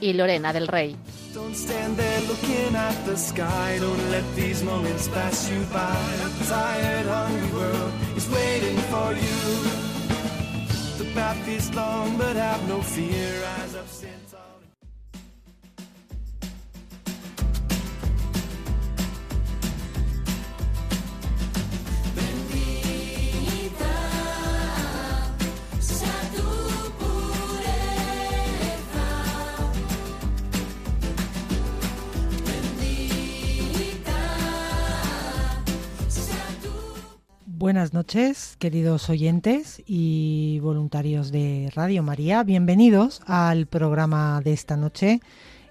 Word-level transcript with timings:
y 0.00 0.12
Lorena 0.12 0.52
del 0.52 0.68
Rey. 0.68 0.96
Path 11.14 11.46
is 11.46 11.72
long, 11.76 12.16
but 12.18 12.34
have 12.34 12.66
no 12.66 12.82
fear. 12.82 13.44
Up, 13.44 13.86
stand 13.88 14.23
Buenas 37.56 37.94
noches, 37.94 38.56
queridos 38.58 39.08
oyentes 39.08 39.80
y 39.86 40.58
voluntarios 40.58 41.30
de 41.30 41.70
Radio 41.76 42.02
María. 42.02 42.42
Bienvenidos 42.42 43.22
al 43.26 43.66
programa 43.66 44.40
de 44.42 44.52
esta 44.52 44.76
noche 44.76 45.20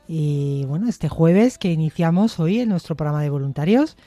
y 0.07 0.63
bueno, 0.65 0.87
este 0.87 1.09
jueves 1.09 1.57
que 1.57 1.73
iniciamos 1.73 2.39
hoy 2.39 2.59
en 2.59 2.69
nuestro 2.69 2.95
programa 2.95 3.21
de 3.21 3.29
voluntarios. 3.29 3.97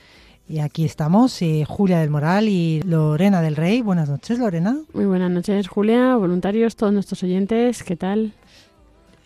Y 0.49 0.57
aquí 0.57 0.85
estamos, 0.85 1.39
eh, 1.43 1.65
Julia 1.67 1.99
del 1.99 2.09
Moral 2.09 2.49
y 2.49 2.81
Lorena 2.81 3.43
del 3.43 3.55
Rey. 3.55 3.83
Buenas 3.83 4.09
noches, 4.09 4.39
Lorena. 4.39 4.79
Muy 4.93 5.05
buenas 5.05 5.29
noches, 5.29 5.67
Julia, 5.67 6.15
voluntarios, 6.15 6.75
todos 6.75 6.91
nuestros 6.91 7.21
oyentes, 7.21 7.83
¿qué 7.83 7.95
tal? 7.95 8.33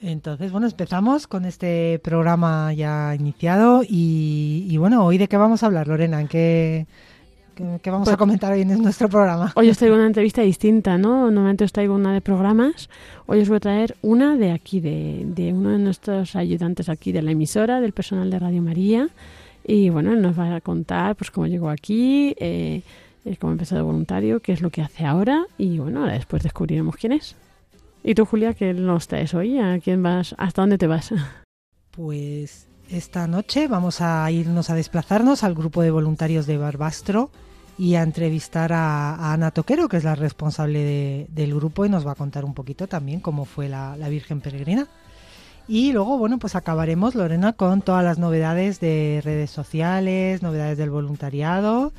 Entonces, 0.02 0.52
bueno, 0.52 0.68
empezamos 0.68 1.26
con 1.26 1.46
este 1.46 2.02
programa 2.04 2.74
ya 2.74 3.16
iniciado 3.16 3.84
y, 3.88 4.68
y 4.70 4.76
bueno, 4.76 5.06
hoy 5.06 5.18
de 5.18 5.30
qué 5.30 5.38
vamos 5.38 5.64
a 5.64 5.68
hablar, 5.68 5.88
Lorena, 5.88 6.20
¿en 6.20 6.28
qué, 6.28 6.86
qué, 7.56 7.80
qué 7.82 7.90
vamos 7.92 8.06
Pues- 8.06 8.14
a 8.14 8.18
comentar 8.18 8.52
hoy 8.54 8.62
en 8.62 8.82
nuestro 8.82 9.10
programa? 9.10 9.52
Hoy 9.56 9.70
os 9.70 9.78
traigo 9.78 9.96
una 9.96 10.08
entrevista 10.08 10.42
distinta, 10.42 10.98
¿no? 10.98 11.26
Normalmente 11.32 11.64
os 11.64 11.72
traigo 11.72 11.96
una 11.96 12.14
de 12.14 12.22
programas. 12.22 12.90
Hoy 13.26 13.42
os 13.42 13.48
voy 13.50 13.58
a 13.58 13.60
traer 13.62 13.96
una 14.02 14.36
de 14.38 14.52
aquí, 14.52 14.80
de, 14.80 15.24
de 15.26 15.54
uno 15.54 15.70
de 15.72 15.80
nuestros 15.80 16.36
ayudantes 16.36 16.90
aquí 16.90 17.12
de 17.12 17.22
la 17.22 17.32
emisora, 17.32 17.82
del 17.82 17.92
personal 17.94 18.30
de 18.30 18.40
Radio 18.40 18.62
María. 18.62 19.10
Y 19.66 19.90
bueno, 19.90 20.12
él 20.14 20.22
nos 20.22 20.38
va 20.40 20.56
a 20.56 20.62
contar 20.62 21.16
pues 21.16 21.30
cómo 21.32 21.46
llegó 21.48 21.70
aquí, 21.70 22.34
eh, 22.40 22.82
eh, 23.26 23.38
cómo 23.40 23.54
empezó 23.54 23.76
de 23.76 23.82
voluntario, 23.84 24.40
qué 24.40 24.54
es 24.54 24.62
lo 24.62 24.70
que 24.72 24.82
hace 24.82 25.06
ahora. 25.06 25.46
Y 25.58 25.78
bueno, 25.78 26.00
ahora 26.02 26.14
después 26.14 26.42
descubriremos 26.44 26.96
quién 26.96 27.14
es. 27.14 27.36
¿Y 28.04 28.16
tú, 28.16 28.26
Julia, 28.26 28.56
qué 28.56 28.74
nos 28.74 29.08
traes 29.08 29.36
hoy? 29.36 29.60
¿A 29.60 29.80
quién 29.80 30.02
vas? 30.02 30.34
¿Hasta 30.40 30.64
dónde 30.64 30.80
te 30.80 30.88
vas? 30.88 31.14
Pues 31.92 32.68
esta 32.92 33.26
noche 33.28 33.68
vamos 33.68 34.02
a 34.02 34.30
irnos 34.32 34.70
a 34.70 34.76
desplazarnos 34.76 35.44
al 35.44 35.56
grupo 35.56 35.82
de 35.82 35.92
voluntarios 35.92 36.46
de 36.46 36.58
Barbastro 36.58 37.30
y 37.78 37.96
a 37.96 38.04
entrevistar 38.04 38.74
a, 38.74 39.34
Ana 39.34 39.52
Toquero, 39.52 39.88
que 39.88 39.98
es 39.98 40.04
la 40.04 40.16
responsable 40.16 40.80
de- 40.80 41.28
del 41.30 41.56
grupo, 41.56 41.86
y 41.86 41.90
nos 41.90 42.06
va 42.06 42.12
a 42.12 42.16
contar 42.16 42.44
un 42.46 42.54
poquito 42.54 42.88
también 42.88 43.22
cómo 43.22 43.46
fue 43.46 43.70
la, 43.70 43.96
la 43.98 44.10
Virgen 44.10 44.42
Peregrina. 44.42 44.88
Y 45.68 45.94
luego, 45.94 46.18
bueno, 46.18 46.38
pues 46.38 46.56
acabaremos, 46.56 47.16
Lorena, 47.16 47.54
con 47.54 47.82
todas 47.82 48.04
las 48.04 48.20
novedades 48.20 48.80
de 48.82 49.22
redes 49.24 49.52
sociales, 49.52 50.42
novedades 50.44 50.78
del 50.78 50.90
voluntariado 50.90 51.94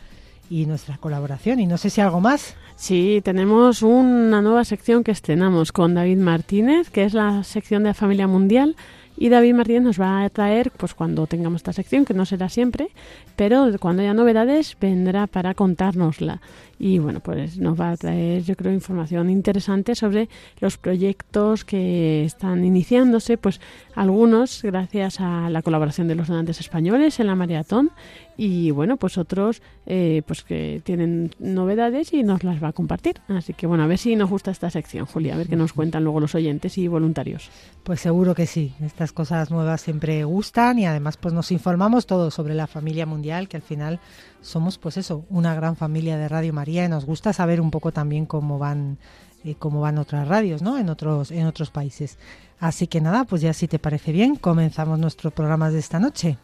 y 0.51 0.67
nuestra 0.67 0.99
colaboración. 0.99 1.59
Y 1.59 1.67
no 1.67 1.79
sé 1.79 1.89
si 1.89 2.01
algo 2.03 2.21
más. 2.21 2.55
Sí, 2.77 3.23
tenemos 3.25 3.83
una 3.83 4.43
nueva 4.43 4.65
sección 4.65 5.03
que 5.05 5.13
estrenamos 5.13 5.73
con 5.73 5.95
David 5.95 6.19
Martínez, 6.19 6.91
que 6.91 7.05
es 7.05 7.15
la 7.15 7.45
sección 7.45 7.85
de 7.85 7.95
Familia 7.95 8.27
Mundial. 8.27 8.77
Y 9.17 9.29
David 9.29 9.55
Martínez 9.55 9.83
nos 9.83 10.01
va 10.01 10.25
a 10.25 10.31
traer, 10.31 10.73
pues 10.77 10.95
cuando 10.95 11.27
tengamos 11.27 11.61
esta 11.61 11.73
sección, 11.73 12.05
que 12.05 12.15
no 12.15 12.25
será 12.25 12.49
siempre, 12.49 12.89
pero 13.37 13.69
cuando 13.79 14.03
haya 14.03 14.15
novedades 14.15 14.77
vendrá 14.81 15.27
para 15.27 15.55
contárnosla. 15.55 16.41
Y 16.79 16.99
bueno, 16.99 17.21
pues 17.21 17.59
nos 17.59 17.81
va 17.81 17.93
a 17.93 17.97
traer, 17.97 18.43
yo 18.43 18.57
creo, 18.57 18.73
información 18.73 19.31
interesante 19.31 19.95
sobre 19.95 20.29
los 20.59 20.79
proyectos 20.79 21.65
que 21.65 22.25
están 22.25 22.65
iniciándose, 22.65 23.39
pues 23.39 23.61
algunos 23.95 24.63
gracias 24.63 25.21
a 25.21 25.49
la 25.51 25.63
colaboración 25.63 26.09
de 26.09 26.17
los 26.17 26.29
donantes 26.29 26.59
españoles 26.59 27.21
en 27.21 27.29
la 27.29 27.37
maratón 27.37 27.91
y 28.37 28.71
bueno, 28.71 28.97
pues 28.97 29.19
otros 29.19 29.63
eh, 29.87 30.23
pues 30.27 30.43
que 30.43 30.81
tienen 30.85 31.35
novedades 31.39 32.13
y 32.13 32.23
nos 32.23 32.45
las 32.45 32.63
va 32.63 32.69
a 32.69 32.73
compartir. 32.73 33.21
Así 33.29 33.53
que 33.53 33.67
bueno, 33.67 33.85
a 33.85 33.87
ver 33.87 33.99
si 33.99 34.17
nos 34.17 34.31
gusta 34.31 34.51
esta 34.51 34.71
sección, 34.71 35.07
Julia, 35.07 35.35
a 35.35 35.39
ver 35.39 35.49
qué 35.49 35.57
nos 35.57 35.73
cuentan 35.73 36.05
luego 36.05 36.21
los 36.21 36.35
oyentes 36.35 36.79
y 36.79 36.89
voluntarios. 36.89 37.51
Pues 37.83 38.01
seguro 38.01 38.35
que 38.35 38.47
sí. 38.47 38.75
Estas 38.81 39.13
cosas 39.13 39.51
nuevas 39.51 39.81
siempre 39.81 40.25
gustan 40.25 40.79
y 40.79 40.87
además 40.87 41.17
pues 41.17 41.35
nos 41.35 41.53
informamos 41.53 42.07
todo 42.07 42.31
sobre 42.31 42.55
la 42.55 42.67
familia 42.67 43.07
mundial, 43.07 43.49
que 43.49 43.59
al 43.59 43.63
final 43.63 44.01
somos 44.41 44.79
pues 44.79 44.97
eso, 44.97 45.25
una 45.29 45.55
gran 45.55 45.77
familia 45.77 46.17
de 46.17 46.29
Radio 46.29 46.53
María 46.53 46.85
y 46.85 46.89
nos 46.89 47.05
gusta 47.05 47.33
saber 47.33 47.61
un 47.61 47.71
poco 47.71 47.93
también 47.93 48.27
cómo 48.27 48.59
van 48.59 48.99
eh, 49.45 49.57
cómo 49.59 49.81
van 49.81 49.99
otras 49.99 50.29
radios, 50.29 50.63
¿no? 50.63 50.79
En 50.79 50.89
otros 50.89 51.31
en 51.31 51.47
otros 51.47 51.71
países. 51.71 52.19
Así 52.61 52.87
que 52.87 53.01
nada, 53.01 53.25
pues 53.25 53.43
ya 53.43 53.53
si 53.53 53.67
te 53.67 53.81
parece 53.81 54.13
bien, 54.13 54.37
comenzamos 54.37 54.99
nuestros 54.99 55.33
programas 55.33 55.73
de 55.73 55.81
esta 55.81 55.99
noche. 55.99 56.39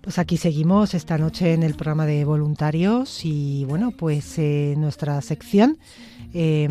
Pues 0.00 0.18
aquí 0.18 0.36
seguimos 0.36 0.94
esta 0.94 1.18
noche 1.18 1.54
en 1.54 1.62
el 1.62 1.74
programa 1.74 2.06
de 2.06 2.24
voluntarios 2.24 3.24
y 3.24 3.64
bueno, 3.64 3.90
pues 3.90 4.38
eh, 4.38 4.74
nuestra 4.76 5.20
sección 5.22 5.78
eh, 6.34 6.68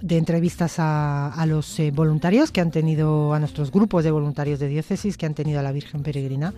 de 0.00 0.16
entrevistas 0.16 0.78
a, 0.78 1.32
a 1.32 1.44
los 1.44 1.78
eh, 1.80 1.90
voluntarios 1.90 2.52
que 2.52 2.60
han 2.60 2.70
tenido, 2.70 3.34
a 3.34 3.38
nuestros 3.40 3.72
grupos 3.72 4.04
de 4.04 4.12
voluntarios 4.12 4.60
de 4.60 4.68
diócesis 4.68 5.16
que 5.16 5.26
han 5.26 5.34
tenido 5.34 5.58
a 5.60 5.62
la 5.62 5.72
Virgen 5.72 6.02
Peregrina. 6.02 6.54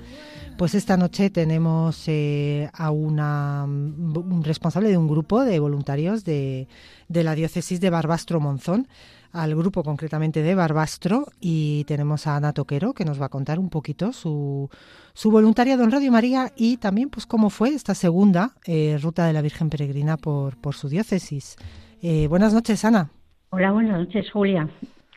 Pues 0.59 0.75
esta 0.75 0.99
noche 0.99 1.31
tenemos 1.31 2.05
eh, 2.09 2.69
a 2.75 2.91
una, 2.91 3.65
un 3.65 4.43
responsable 4.45 4.91
de 4.91 4.99
un 4.99 5.09
grupo 5.09 5.45
de 5.45 5.59
voluntarios 5.59 6.25
de, 6.25 6.69
de 7.09 7.25
la 7.25 7.35
diócesis 7.35 7.81
de 7.81 7.89
Barbastro 7.89 8.39
Monzón 8.39 8.87
al 9.33 9.55
grupo 9.55 9.83
concretamente 9.83 10.43
de 10.43 10.55
Barbastro 10.55 11.27
y 11.41 11.85
tenemos 11.85 12.27
a 12.27 12.37
Ana 12.37 12.53
Toquero 12.53 12.93
que 12.93 13.05
nos 13.05 13.21
va 13.21 13.27
a 13.27 13.31
contar 13.31 13.59
un 13.59 13.71
poquito 13.71 14.13
su, 14.13 14.69
su 15.15 15.31
voluntariado 15.31 15.85
en 15.85 15.91
Radio 15.91 16.13
María 16.13 16.53
y 16.57 16.77
también 16.77 17.09
pues 17.09 17.27
cómo 17.27 17.51
fue 17.51 17.71
esta 17.71 17.95
segunda 17.95 18.53
eh, 18.67 18.99
ruta 19.03 19.27
de 19.27 19.33
la 19.33 19.43
Virgen 19.43 19.71
Peregrina 19.71 20.17
por, 20.17 20.57
por 20.59 20.75
su 20.75 20.89
diócesis. 20.89 21.57
Eh, 22.03 22.27
buenas 22.29 22.53
noches, 22.53 22.85
Ana. 22.85 23.11
Hola, 23.51 23.73
buenas 23.73 23.99
noches, 24.01 24.31
Julia. 24.31 24.69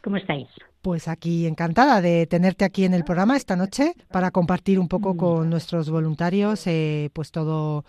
¿Cómo 0.04 0.18
estáis? 0.18 0.48
Pues 0.82 1.08
aquí 1.08 1.48
encantada 1.48 2.00
de 2.00 2.28
tenerte 2.28 2.64
aquí 2.64 2.86
en 2.86 2.94
el 2.94 3.04
programa 3.04 3.36
esta 3.36 3.56
noche 3.56 3.94
para 4.12 4.32
compartir 4.32 4.80
un 4.80 4.88
poco 4.88 5.18
con 5.18 5.50
nuestros 5.50 5.90
voluntarios 5.90 6.68
eh, 6.68 7.10
pues 7.14 7.32
todo 7.32 7.86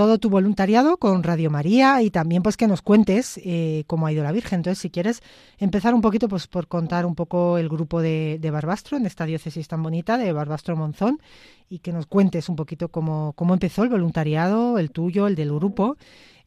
todo 0.00 0.18
tu 0.18 0.30
voluntariado 0.30 0.96
con 0.96 1.22
Radio 1.22 1.50
María 1.50 2.00
y 2.00 2.08
también 2.08 2.42
pues 2.42 2.56
que 2.56 2.66
nos 2.66 2.80
cuentes 2.80 3.38
eh, 3.44 3.84
cómo 3.86 4.06
ha 4.06 4.12
ido 4.12 4.24
la 4.24 4.32
Virgen. 4.32 4.60
Entonces, 4.60 4.78
si 4.78 4.88
quieres 4.88 5.20
empezar 5.58 5.92
un 5.92 6.00
poquito 6.00 6.26
pues 6.26 6.46
por 6.46 6.68
contar 6.68 7.04
un 7.04 7.14
poco 7.14 7.58
el 7.58 7.68
grupo 7.68 8.00
de, 8.00 8.38
de 8.40 8.50
Barbastro 8.50 8.96
en 8.96 9.04
esta 9.04 9.26
diócesis 9.26 9.68
tan 9.68 9.82
bonita 9.82 10.16
de 10.16 10.32
Barbastro 10.32 10.74
Monzón 10.74 11.20
y 11.68 11.80
que 11.80 11.92
nos 11.92 12.06
cuentes 12.06 12.48
un 12.48 12.56
poquito 12.56 12.88
cómo, 12.88 13.34
cómo 13.36 13.52
empezó 13.52 13.82
el 13.82 13.90
voluntariado, 13.90 14.78
el 14.78 14.90
tuyo, 14.90 15.26
el 15.26 15.34
del 15.34 15.52
grupo 15.52 15.98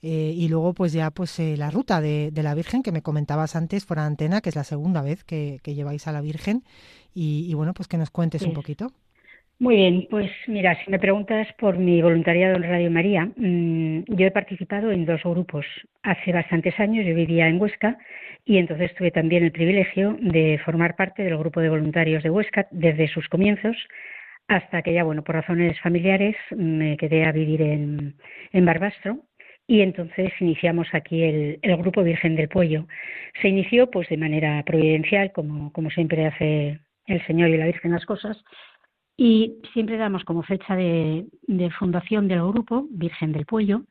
eh, 0.01 0.33
y 0.35 0.47
luego 0.47 0.73
pues 0.73 0.91
ya 0.91 1.11
pues 1.11 1.37
eh, 1.37 1.55
la 1.55 1.69
ruta 1.69 2.01
de, 2.01 2.31
la 2.33 2.55
Virgen 2.55 2.81
que 2.81 2.91
me 2.91 3.03
comentabas 3.03 3.55
antes 3.55 3.85
fuera 3.85 4.01
de 4.01 4.07
antena, 4.07 4.41
que 4.41 4.49
es 4.49 4.55
la 4.55 4.63
segunda 4.63 5.03
vez 5.03 5.23
que, 5.23 5.61
lleváis 5.63 6.07
a 6.07 6.11
la 6.11 6.21
Virgen 6.21 6.63
y, 7.13 7.53
bueno 7.53 7.75
pues 7.75 7.87
que 7.87 7.99
nos 7.99 8.09
cuentes 8.09 8.41
un 8.41 8.53
poquito. 8.53 8.91
Muy 9.63 9.77
bien, 9.77 10.07
pues 10.09 10.29
mira, 10.47 10.77
si 10.83 10.91
me 10.91 10.99
preguntas 10.99 11.47
por 11.57 11.77
mi 11.77 12.01
voluntariado 12.01 12.57
en 12.57 12.63
Radio 12.63 12.91
María, 12.91 13.29
mm, 13.33 14.03
yo 14.09 14.27
he 14.27 14.31
participado 14.31 14.91
en 14.91 15.05
dos 15.05 15.23
grupos. 15.23 15.65
Hace 16.01 16.33
bastantes 16.33 16.77
años 16.81 17.05
yo 17.05 17.15
vivía 17.15 17.47
en 17.47 17.61
Huesca 17.61 17.97
y 18.43 18.57
entonces 18.57 18.93
tuve 18.95 19.09
también 19.11 19.41
el 19.45 19.53
privilegio 19.53 20.17
de 20.19 20.59
formar 20.65 20.97
parte 20.97 21.23
del 21.23 21.37
grupo 21.37 21.61
de 21.61 21.69
voluntarios 21.69 22.23
de 22.23 22.29
Huesca 22.29 22.67
desde 22.71 23.07
sus 23.07 23.29
comienzos 23.29 23.77
hasta 24.49 24.81
que 24.81 24.91
ya, 24.91 25.05
bueno, 25.05 25.23
por 25.23 25.35
razones 25.35 25.79
familiares 25.79 26.35
me 26.53 26.97
quedé 26.97 27.23
a 27.23 27.31
vivir 27.31 27.61
en, 27.61 28.15
en 28.51 28.65
Barbastro 28.65 29.19
y 29.65 29.79
entonces 29.79 30.33
iniciamos 30.41 30.87
aquí 30.91 31.23
el, 31.23 31.77
Grupo 31.77 32.03
Virgen 32.03 32.35
del 32.35 32.49
Puello. 32.49 32.85
Se 33.41 33.47
inició 33.47 33.89
pues 33.89 34.09
de 34.09 34.17
manera 34.17 34.61
providencial, 34.65 35.31
como, 35.31 35.71
como 35.71 35.89
siempre 35.89 36.25
hace 36.25 36.81
el 37.05 37.25
Señor 37.27 37.49
y 37.49 37.57
la 37.57 37.65
Virgen 37.67 37.91
las 37.91 38.05
cosas, 38.05 38.43
y 39.17 39.57
siempre 39.73 39.97
damos 39.97 40.23
como 40.23 40.43
fecha 40.43 40.75
de, 40.75 41.25
fundación 41.77 42.27
del 42.27 42.41
grupo 42.47 42.87
Virgen 42.89 43.31
del 43.31 43.45
Puello 43.45 43.83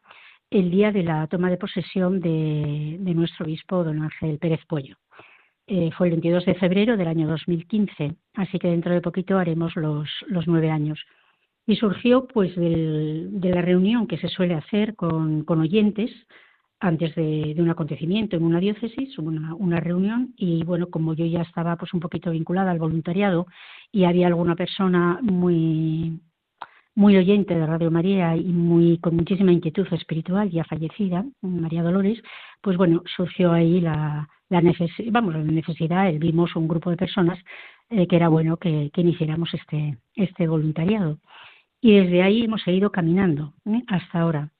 el 0.50 0.70
día 0.70 0.92
de 0.92 1.02
la 1.02 1.26
toma 1.28 1.50
de 1.50 1.56
posesión 1.56 2.20
de, 2.20 2.98
nuestro 3.14 3.46
obispo 3.46 3.84
don 3.84 4.02
Ángel 4.02 4.38
Pérez 4.38 4.60
Puello. 4.68 4.96
Eh, 5.66 5.90
fue 5.96 6.08
el 6.08 6.12
22 6.14 6.44
de 6.44 6.54
febrero 6.56 6.96
del 6.96 7.08
año 7.08 7.26
2015, 7.28 8.14
así 8.34 8.58
que 8.58 8.68
dentro 8.68 8.92
de 8.92 9.00
poquito 9.00 9.38
haremos 9.38 9.74
los, 9.76 10.08
los 10.26 10.46
nueve 10.46 10.70
años 10.70 10.98
y 11.66 11.76
surgió 11.76 12.26
pues 12.26 12.54
de 12.56 13.50
la 13.54 13.62
reunión 13.62 14.06
que 14.06 14.18
se 14.18 14.28
suele 14.28 14.54
hacer 14.54 14.94
con, 14.96 15.44
oyentes 15.48 16.10
antes 16.82 17.14
de, 17.14 17.54
un 17.58 17.70
acontecimiento 17.70 18.36
en 18.36 18.42
una 18.44 18.60
diócesis, 18.60 19.18
una, 19.18 19.54
una, 19.54 19.80
reunión, 19.80 20.34
y 20.36 20.64
bueno, 20.64 20.88
como 20.88 21.14
yo 21.14 21.24
ya 21.26 21.42
estaba 21.42 21.76
pues 21.76 21.94
un 21.94 22.00
poquito 22.00 22.30
vinculada 22.30 22.70
al 22.70 22.78
voluntariado 22.78 23.46
y 23.90 24.04
había 24.04 24.26
alguna 24.26 24.56
persona 24.56 25.18
muy 25.22 26.20
muy 26.94 27.16
oyente 27.16 27.54
de 27.54 27.66
Radio 27.66 27.90
María 27.90 28.36
y 28.36 28.44
muy 28.44 28.98
con 28.98 29.16
muchísima 29.16 29.52
inquietud 29.52 29.86
espiritual, 29.92 30.50
ya 30.50 30.64
fallecida, 30.64 31.24
María 31.40 31.82
Dolores, 31.82 32.22
pues 32.60 32.76
bueno, 32.76 33.02
surgió 33.16 33.52
ahí 33.52 33.80
la, 33.80 34.28
necesidad, 34.50 35.22
necesidad, 35.22 36.12
vimos 36.18 36.54
un 36.54 36.68
grupo 36.68 36.90
de 36.90 36.98
personas 36.98 37.38
eh, 37.88 38.06
que 38.06 38.16
era 38.16 38.28
bueno 38.28 38.58
que, 38.58 38.90
que 38.92 39.00
iniciáramos 39.00 39.54
este, 39.54 39.96
este 40.14 40.46
voluntariado 40.46 41.18
y 41.80 41.98
desde 41.98 42.22
ahí 42.22 42.44
hemos 42.44 42.62
seguido 42.62 42.90
caminando 42.90 43.52
¿eh? 43.66 43.82
hasta 43.88 44.20
ahora. 44.20 44.50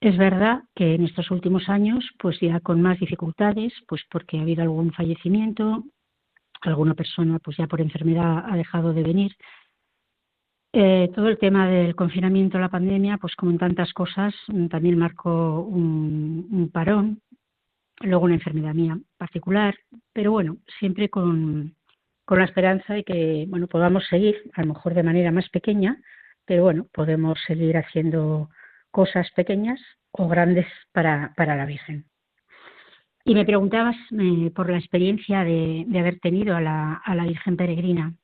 Es 0.00 0.16
verdad 0.18 0.62
que 0.74 0.94
en 0.94 1.04
estos 1.04 1.30
últimos 1.30 1.68
años, 1.68 2.04
pues 2.18 2.38
ya 2.40 2.60
con 2.60 2.82
más 2.82 3.00
dificultades, 3.00 3.72
pues 3.88 4.02
porque 4.10 4.38
ha 4.38 4.42
habido 4.42 4.62
algún 4.62 4.92
fallecimiento, 4.92 5.84
alguna 6.60 6.94
persona 6.94 7.38
pues 7.38 7.56
ya 7.56 7.66
por 7.66 7.80
enfermedad 7.80 8.44
ha 8.46 8.56
dejado 8.56 8.92
de 8.92 9.02
venir. 9.02 9.32
Eh, 10.72 11.10
todo 11.14 11.28
el 11.28 11.38
tema 11.38 11.68
del 11.68 11.96
confinamiento, 11.96 12.58
la 12.58 12.68
pandemia, 12.68 13.16
pues 13.16 13.34
como 13.34 13.52
en 13.52 13.58
tantas 13.58 13.92
cosas, 13.94 14.34
también 14.68 14.98
marcó 14.98 15.60
un, 15.62 16.46
un 16.50 16.70
parón, 16.70 17.22
luego 18.00 18.26
una 18.26 18.34
enfermedad 18.34 18.74
mía 18.74 18.98
particular, 19.16 19.74
pero 20.12 20.32
bueno, 20.32 20.58
siempre 20.78 21.08
con, 21.08 21.74
con 22.26 22.38
la 22.38 22.44
esperanza 22.44 22.92
de 22.92 23.04
que 23.04 23.46
bueno 23.48 23.68
podamos 23.68 24.04
seguir, 24.06 24.36
a 24.52 24.62
lo 24.62 24.74
mejor 24.74 24.92
de 24.92 25.02
manera 25.02 25.32
más 25.32 25.48
pequeña, 25.48 25.98
pero 26.44 26.64
bueno, 26.64 26.86
podemos 26.92 27.38
seguir 27.46 27.78
haciendo 27.78 28.50
cosas 28.96 29.30
pequeñas 29.32 29.78
o 30.10 30.26
grandes 30.26 30.66
para, 30.90 31.34
para 31.36 31.54
la 31.54 31.66
Virgen. 31.66 32.06
Y 33.26 33.34
me 33.34 33.44
preguntabas 33.44 33.96
eh, 34.18 34.50
por 34.56 34.70
la 34.70 34.78
experiencia 34.78 35.44
de, 35.44 35.86
haber 36.00 36.18
tenido 36.18 36.56
a 36.56 36.62
la, 36.62 36.94
a 37.04 37.14
la, 37.14 37.26
Virgen 37.26 37.58
Peregrina. 37.58 38.14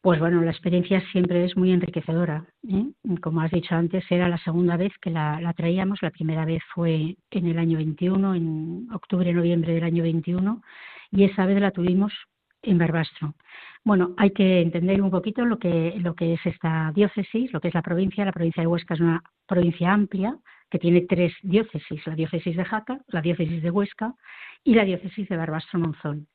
Pues 0.00 0.18
bueno, 0.18 0.40
la 0.40 0.50
experiencia 0.50 1.02
siempre 1.12 1.44
es 1.44 1.58
muy 1.58 1.72
enriquecedora. 1.72 2.46
¿eh? 2.66 2.86
Como 3.20 3.42
has 3.42 3.50
dicho 3.50 3.74
antes, 3.74 4.02
era 4.08 4.30
la 4.30 4.38
segunda 4.38 4.78
vez 4.78 4.92
que 4.98 5.10
la, 5.10 5.38
la, 5.42 5.52
traíamos. 5.52 6.00
La 6.00 6.10
primera 6.10 6.46
vez 6.46 6.62
fue 6.74 7.16
en 7.30 7.46
el 7.46 7.58
año 7.58 7.76
21, 7.76 8.34
en 8.34 8.88
octubre, 8.94 9.30
noviembre 9.34 9.74
del 9.74 9.84
año 9.84 10.04
21, 10.04 10.62
y 11.10 11.24
esa 11.24 11.44
vez 11.44 11.60
la 11.60 11.70
tuvimos 11.70 12.14
en 12.62 12.78
Barbastro. 12.78 13.34
Bueno, 13.84 14.14
hay 14.16 14.30
que 14.30 14.60
entender 14.60 15.02
un 15.02 15.10
poquito 15.10 15.44
lo 15.44 15.58
que, 15.58 15.96
es 16.18 16.46
esta 16.46 16.92
diócesis, 16.94 17.52
lo 17.52 17.60
que 17.60 17.68
es 17.68 17.74
la 17.74 17.82
provincia. 17.82 18.24
La 18.24 18.32
provincia 18.32 18.62
de 18.62 18.68
Huesca 18.68 18.94
es 18.94 19.00
una 19.00 19.22
provincia 19.46 19.92
amplia 19.92 20.36
que 20.70 20.78
tiene 20.78 21.02
tres 21.02 21.34
diócesis, 21.42 22.06
la 22.06 22.14
diócesis 22.14 22.56
de 22.56 22.64
Jaca, 22.64 23.00
la 23.08 23.20
diócesis 23.20 23.62
de 23.62 23.70
Huesca 23.70 24.14
y 24.64 24.74
la 24.74 24.84
diócesis 24.84 25.28
de 25.28 25.36
Barbastro 25.36 25.80
Monzón. 25.80 26.28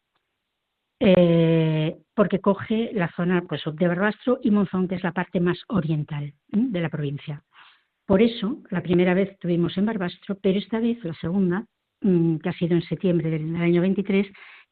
Eh, 1.00 1.95
porque 2.13 2.39
coge 2.39 2.91
la 2.94 3.09
zona 3.12 3.44
pues, 3.47 3.62
de 3.71 3.88
Barbastro 3.88 4.39
y 4.44 4.51
Monzón, 4.51 4.88
que 4.88 4.95
es 4.95 5.03
la 5.03 5.12
parte 5.12 5.39
más 5.39 5.59
oriental 5.68 6.33
de 6.47 6.81
la 6.81 6.89
provincia. 6.89 7.44
Por 8.06 8.21
eso, 8.21 8.63
la 8.71 8.81
primera 8.81 9.13
vez 9.13 9.38
tuvimos 9.39 9.77
en 9.77 9.85
Barbastro, 9.85 10.38
pero 10.41 10.57
esta 10.57 10.79
vez, 10.79 11.03
la 11.03 11.13
segunda, 11.15 11.65
mm, 12.01 12.38
que 12.38 12.50
ha 12.50 12.53
sido 12.53 12.75
en 12.75 12.81
septiembre 12.81 13.29
del 13.29 13.56
año 13.56 13.81
23, 13.81 14.27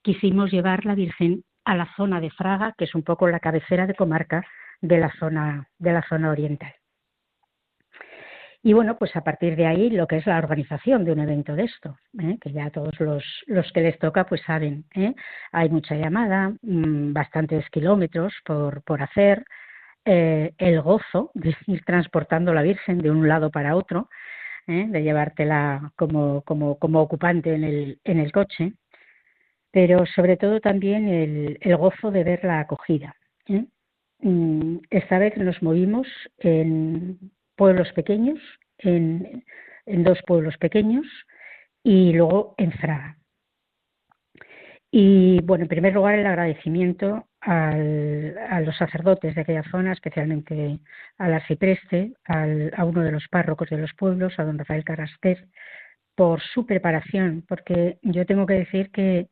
quisimos 0.05 0.51
llevar 0.51 0.85
la 0.85 0.93
Virgen 0.93 1.43
a 1.65 1.75
la 1.75 1.89
zona 1.97 2.21
de 2.21 2.29
Fraga, 2.29 2.75
que 2.77 2.85
es 2.85 2.93
un 2.93 3.01
poco 3.01 3.27
la 3.27 3.39
cabecera 3.39 3.87
de 3.87 3.95
comarca 3.95 4.45
de 4.79 4.99
la 4.99 5.11
zona, 5.19 5.67
de 5.79 5.93
la 5.93 6.03
zona 6.07 6.29
oriental. 6.29 6.73
Y 8.61 8.73
bueno, 8.73 8.97
pues 8.97 9.15
a 9.15 9.21
partir 9.21 9.55
de 9.55 9.65
ahí 9.65 9.89
lo 9.89 10.05
que 10.07 10.17
es 10.17 10.27
la 10.27 10.37
organización 10.37 11.05
de 11.05 11.11
un 11.11 11.19
evento 11.19 11.55
de 11.55 11.63
esto, 11.63 11.97
¿eh? 12.19 12.37
que 12.39 12.51
ya 12.51 12.69
todos 12.69 12.99
los, 12.99 13.23
los, 13.47 13.71
que 13.71 13.81
les 13.81 13.97
toca 13.97 14.25
pues 14.25 14.41
saben, 14.45 14.85
¿eh? 14.95 15.13
hay 15.51 15.69
mucha 15.69 15.95
llamada, 15.95 16.51
mm, 16.61 17.13
bastantes 17.13 17.67
kilómetros 17.71 18.33
por, 18.43 18.83
por 18.83 19.01
hacer, 19.01 19.43
eh, 20.03 20.53
el 20.59 20.81
gozo 20.81 21.31
de 21.33 21.55
ir 21.65 21.83
transportando 21.83 22.53
la 22.53 22.61
Virgen 22.61 22.99
de 22.99 23.09
un 23.09 23.27
lado 23.27 23.49
para 23.49 23.75
otro, 23.75 24.07
de 24.67 25.03
llevártela 25.03 25.91
como, 25.95 26.41
como, 26.41 26.79
como 26.79 26.99
ocupante 26.99 27.53
en 27.53 27.63
el, 27.63 27.99
en 28.03 28.19
el 28.19 28.31
coche, 28.31 28.73
pero 29.75 30.05
sobre 30.05 30.37
todo 30.37 30.61
también 30.61 31.09
el, 31.09 31.75
gozo 31.75 32.09
de 32.09 32.23
ver 32.23 32.45
la 32.45 32.61
acogida. 32.61 33.13
¿eh? 33.45 33.65
Mm, 34.19 34.77
esta 34.89 35.19
vez 35.19 35.35
nos 35.35 35.61
movimos 35.61 36.07
en 36.37 37.19
pueblos 37.57 37.91
pequeños, 37.91 38.39
en, 38.77 39.43
dos 39.85 40.17
pueblos 40.25 40.55
pequeños 40.59 41.05
y 41.83 42.13
luego 42.13 42.55
en 42.57 42.71
Fraga. 42.71 43.17
Y 44.91 45.41
bueno, 45.41 45.63
en 45.65 45.67
primer 45.67 45.93
lugar 45.93 46.19
el 46.19 46.25
agradecimiento 46.25 47.27
a 47.41 47.75
los 48.61 48.77
sacerdotes 48.77 49.35
de 49.35 49.41
aquella 49.41 49.69
zona, 49.69 49.91
especialmente 49.91 50.79
al 51.17 51.33
arcipreste, 51.33 52.13
a 52.23 52.85
uno 52.85 53.03
de 53.03 53.11
los 53.11 53.27
párrocos 53.27 53.69
de 53.69 53.79
los 53.79 53.93
pueblos, 53.93 54.39
a 54.39 54.45
don 54.45 54.57
Rafael 54.57 54.85
Caraster, 54.85 55.45
por 56.15 56.41
su 56.41 56.65
preparación, 56.65 57.43
porque 57.45 57.97
yo 58.03 58.25
tengo 58.25 58.45
que 58.45 58.53
decir 58.53 58.89
que 58.91 59.27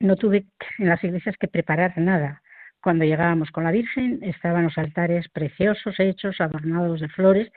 no 0.00 0.16
tuve 0.16 0.46
en 0.78 0.88
las 0.88 1.02
iglesias 1.04 1.36
que 1.38 1.48
preparar 1.48 1.96
nada. 1.98 2.42
Cuando 2.82 3.04
llegábamos 3.04 3.50
con 3.50 3.64
la 3.64 3.70
Virgen 3.70 4.18
estaban 4.22 4.64
los 4.64 4.76
altares 4.76 5.28
preciosos 5.28 5.98
hechos, 6.00 6.40
adornados 6.40 7.00
de 7.00 7.08
flores 7.08 7.50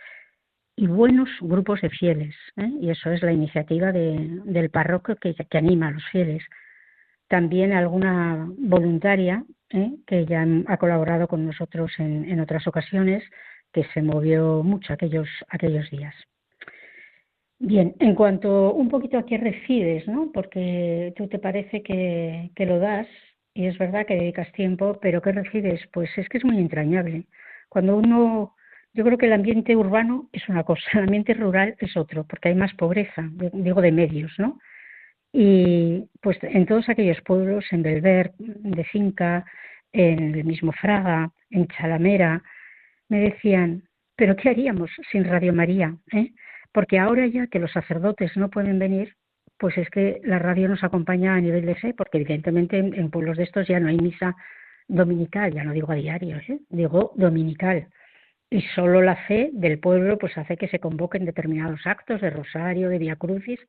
y 0.76 0.88
buenos 0.88 1.30
grupos 1.42 1.82
de 1.82 1.90
fieles. 1.90 2.36
¿eh? 2.58 2.70
Y 2.80 2.90
eso 2.92 3.12
es 3.12 3.24
la 3.24 3.32
iniciativa 3.32 3.92
del 3.92 4.70
párroco 4.70 5.16
que, 5.16 5.36
anima 5.54 5.88
a 5.88 5.92
los 5.92 6.06
fieles. 6.12 6.44
También 7.28 7.74
alguna 7.74 8.48
voluntaria 8.58 9.44
¿eh? 9.72 9.96
que 10.06 10.26
ya 10.26 10.46
ha 10.68 10.78
colaborado 10.78 11.28
con 11.28 11.46
nosotros 11.46 11.92
en, 11.98 12.26
en 12.26 12.40
otras 12.40 12.68
ocasiones, 12.68 13.24
que 13.74 13.84
se 13.94 14.02
movió 14.02 14.62
mucho 14.64 14.94
aquellos, 14.94 15.28
aquellos 15.50 15.90
días. 15.90 16.14
Bien, 17.60 17.96
en 18.00 18.16
cuanto 18.16 18.74
un 18.74 18.90
poquito 18.90 19.18
a 19.18 19.26
qué 19.26 19.38
recibes, 19.38 20.08
¿no? 20.08 20.32
Porque 20.34 21.14
tú 21.16 21.28
te 21.28 21.40
parece 21.40 21.82
que, 21.84 22.52
que 22.56 22.66
lo 22.66 22.80
das 22.80 23.08
y 23.54 23.68
es 23.68 23.78
verdad 23.78 24.06
que 24.06 24.16
dedicas 24.16 24.52
tiempo, 24.52 25.00
pero 25.02 25.22
¿qué 25.22 25.32
recibes? 25.32 25.82
Pues 25.94 26.10
es 26.18 26.28
que 26.28 26.38
es 26.38 26.44
muy 26.46 26.58
entrañable. 26.58 27.26
Cuando 27.70 27.98
uno, 27.98 28.56
yo 28.94 29.04
creo 29.06 29.18
que 29.18 29.28
el 29.28 29.34
ambiente 29.34 29.76
urbano 29.76 30.30
es 30.34 30.48
una 30.50 30.64
cosa, 30.64 30.84
el 30.94 31.06
ambiente 31.06 31.34
rural 31.34 31.76
es 31.80 31.96
otro, 31.96 32.26
porque 32.26 32.50
hay 32.50 32.56
más 32.56 32.74
pobreza, 32.74 33.30
digo 33.54 33.82
de 33.82 33.92
medios, 33.92 34.34
¿no? 34.38 34.60
Y 35.32 36.06
pues 36.22 36.38
en 36.44 36.66
todos 36.66 36.88
aquellos 36.90 37.22
pueblos, 37.22 37.66
en 37.72 37.84
Belver, 37.84 38.34
de 38.38 38.84
Finca, 38.86 39.46
en 39.94 40.36
el 40.36 40.44
mismo 40.46 40.72
Fraga, 40.74 41.32
en 41.50 41.68
Chalamera, 41.68 42.44
me 43.10 43.20
decían, 43.20 43.84
pero 44.16 44.36
¿qué 44.36 44.50
haríamos 44.50 44.92
sin 45.12 45.26
Radio 45.26 45.54
María? 45.54 45.96
¿eh? 46.14 46.32
Porque 46.76 47.00
ahora 47.00 47.26
ya 47.26 47.48
que 47.48 47.60
los 47.60 47.72
sacerdotes 47.72 48.36
no 48.36 48.50
pueden 48.50 48.80
venir, 48.80 49.16
pues 49.58 49.78
es 49.78 49.90
que 49.90 50.20
la 50.26 50.40
radio 50.40 50.68
nos 50.68 50.84
acompaña 50.84 51.34
a 51.34 51.40
nivel 51.40 51.66
de 51.66 51.76
fe, 51.76 51.94
porque 51.94 52.18
evidentemente 52.18 52.78
en, 52.78 53.10
pueblos 53.10 53.38
de 53.38 53.44
estos 53.44 53.66
ya 53.66 53.80
no 53.80 53.88
hay 53.88 53.96
misa 53.96 54.36
dominical, 54.90 55.54
ya 55.54 55.64
no 55.64 55.72
digo 55.72 55.94
a 55.94 55.96
diario, 55.96 56.36
¿eh? 56.36 56.60
digo 56.68 57.14
dominical. 57.16 57.88
Y 58.50 58.62
solo 58.76 59.02
la 59.02 59.16
fe 59.16 59.52
del 59.54 59.80
pueblo 59.80 60.18
pues 60.18 60.38
hace 60.38 60.58
que 60.58 60.68
se 60.68 60.80
convoquen 60.80 61.24
determinados 61.24 61.80
actos 61.88 62.20
de 62.20 62.30
rosario, 62.30 62.90
de 62.90 62.98
via 62.98 63.16
crucis, 63.16 63.62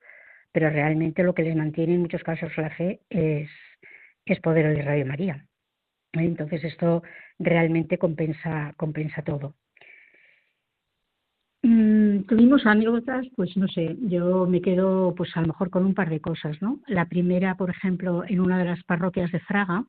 pero 0.50 0.68
realmente 0.68 1.22
lo 1.22 1.32
que 1.32 1.44
les 1.44 1.54
mantiene 1.54 1.94
en 1.94 2.00
muchos 2.00 2.24
casos 2.24 2.50
la 2.56 2.70
fe 2.70 3.02
es, 3.08 3.48
es 4.24 4.40
poder 4.40 4.74
de 4.74 4.82
Radio 4.82 5.06
María. 5.06 5.46
Entonces 6.12 6.64
esto 6.64 7.04
realmente 7.38 7.98
compensa, 7.98 8.74
compensa 8.76 9.22
todo. 9.22 9.54
Tuvimos 12.24 12.66
anécdotas, 12.66 13.26
pues 13.36 13.56
no 13.56 13.68
sé, 13.68 13.96
yo 14.02 14.46
me 14.46 14.60
quedo 14.60 15.14
pues 15.14 15.36
a 15.36 15.40
lo 15.40 15.48
mejor 15.48 15.70
con 15.70 15.84
un 15.84 15.94
par 15.94 16.08
de 16.08 16.20
cosas, 16.20 16.60
¿no? 16.62 16.80
La 16.86 17.06
primera, 17.06 17.56
por 17.56 17.70
ejemplo, 17.70 18.22
en 18.26 18.40
una 18.40 18.58
de 18.58 18.64
las 18.64 18.82
parroquias 18.84 19.32
de 19.32 19.40
Fraga, 19.40 19.84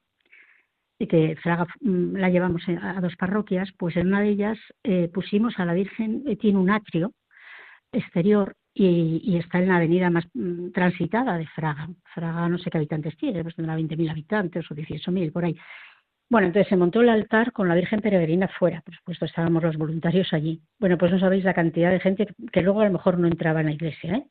que 1.05 1.35
Fraga 1.43 1.67
mm, 1.81 2.15
la 2.15 2.29
llevamos 2.29 2.63
a 2.67 2.99
dos 3.01 3.15
parroquias, 3.15 3.69
pues 3.77 3.95
en 3.97 4.07
una 4.07 4.21
de 4.21 4.29
ellas 4.29 4.57
eh, 4.83 5.09
pusimos 5.13 5.59
a 5.59 5.65
la 5.65 5.73
Virgen, 5.73 6.23
eh, 6.25 6.35
tiene 6.37 6.57
un 6.57 6.71
atrio 6.71 7.13
exterior 7.91 8.55
y, 8.73 9.37
está 9.37 9.59
en 9.59 9.69
la 9.69 9.77
avenida 9.77 10.09
más 10.09 10.25
mm, 10.33 10.71
transitada 10.71 11.37
de 11.37 11.47
Fraga. 11.47 11.89
Fraga 12.13 12.49
no 12.49 12.57
sé 12.57 12.69
qué 12.69 12.77
habitantes 12.77 13.15
tiene, 13.17 13.43
pues 13.43 13.55
tendrá 13.55 13.77
20.000 13.77 14.09
habitantes 14.09 14.69
o 14.69 14.75
18.000 14.75 15.31
por 15.31 15.45
ahí. 15.45 15.55
Bueno, 16.29 16.47
entonces 16.47 16.67
se 16.67 16.75
montó 16.75 17.01
el 17.01 17.09
altar 17.09 17.53
con 17.53 17.69
la 17.69 17.75
Virgen 17.75 18.01
Peregrina 18.01 18.49
fuera, 18.49 18.81
por 18.81 18.93
supuesto 18.95 19.25
estábamos 19.25 19.63
los 19.63 19.77
voluntarios 19.77 20.33
allí. 20.33 20.61
Bueno, 20.77 20.97
pues 20.97 21.11
no 21.11 21.19
sabéis 21.19 21.45
la 21.45 21.53
cantidad 21.53 21.89
de 21.89 22.01
gente 22.01 22.27
que 22.51 22.61
luego 22.61 22.81
a 22.81 22.85
lo 22.85 22.91
mejor 22.91 23.17
no 23.17 23.27
entraba 23.27 23.61
en 23.61 23.67
la 23.67 23.71
iglesia, 23.71 24.15
¿eh? 24.15 24.27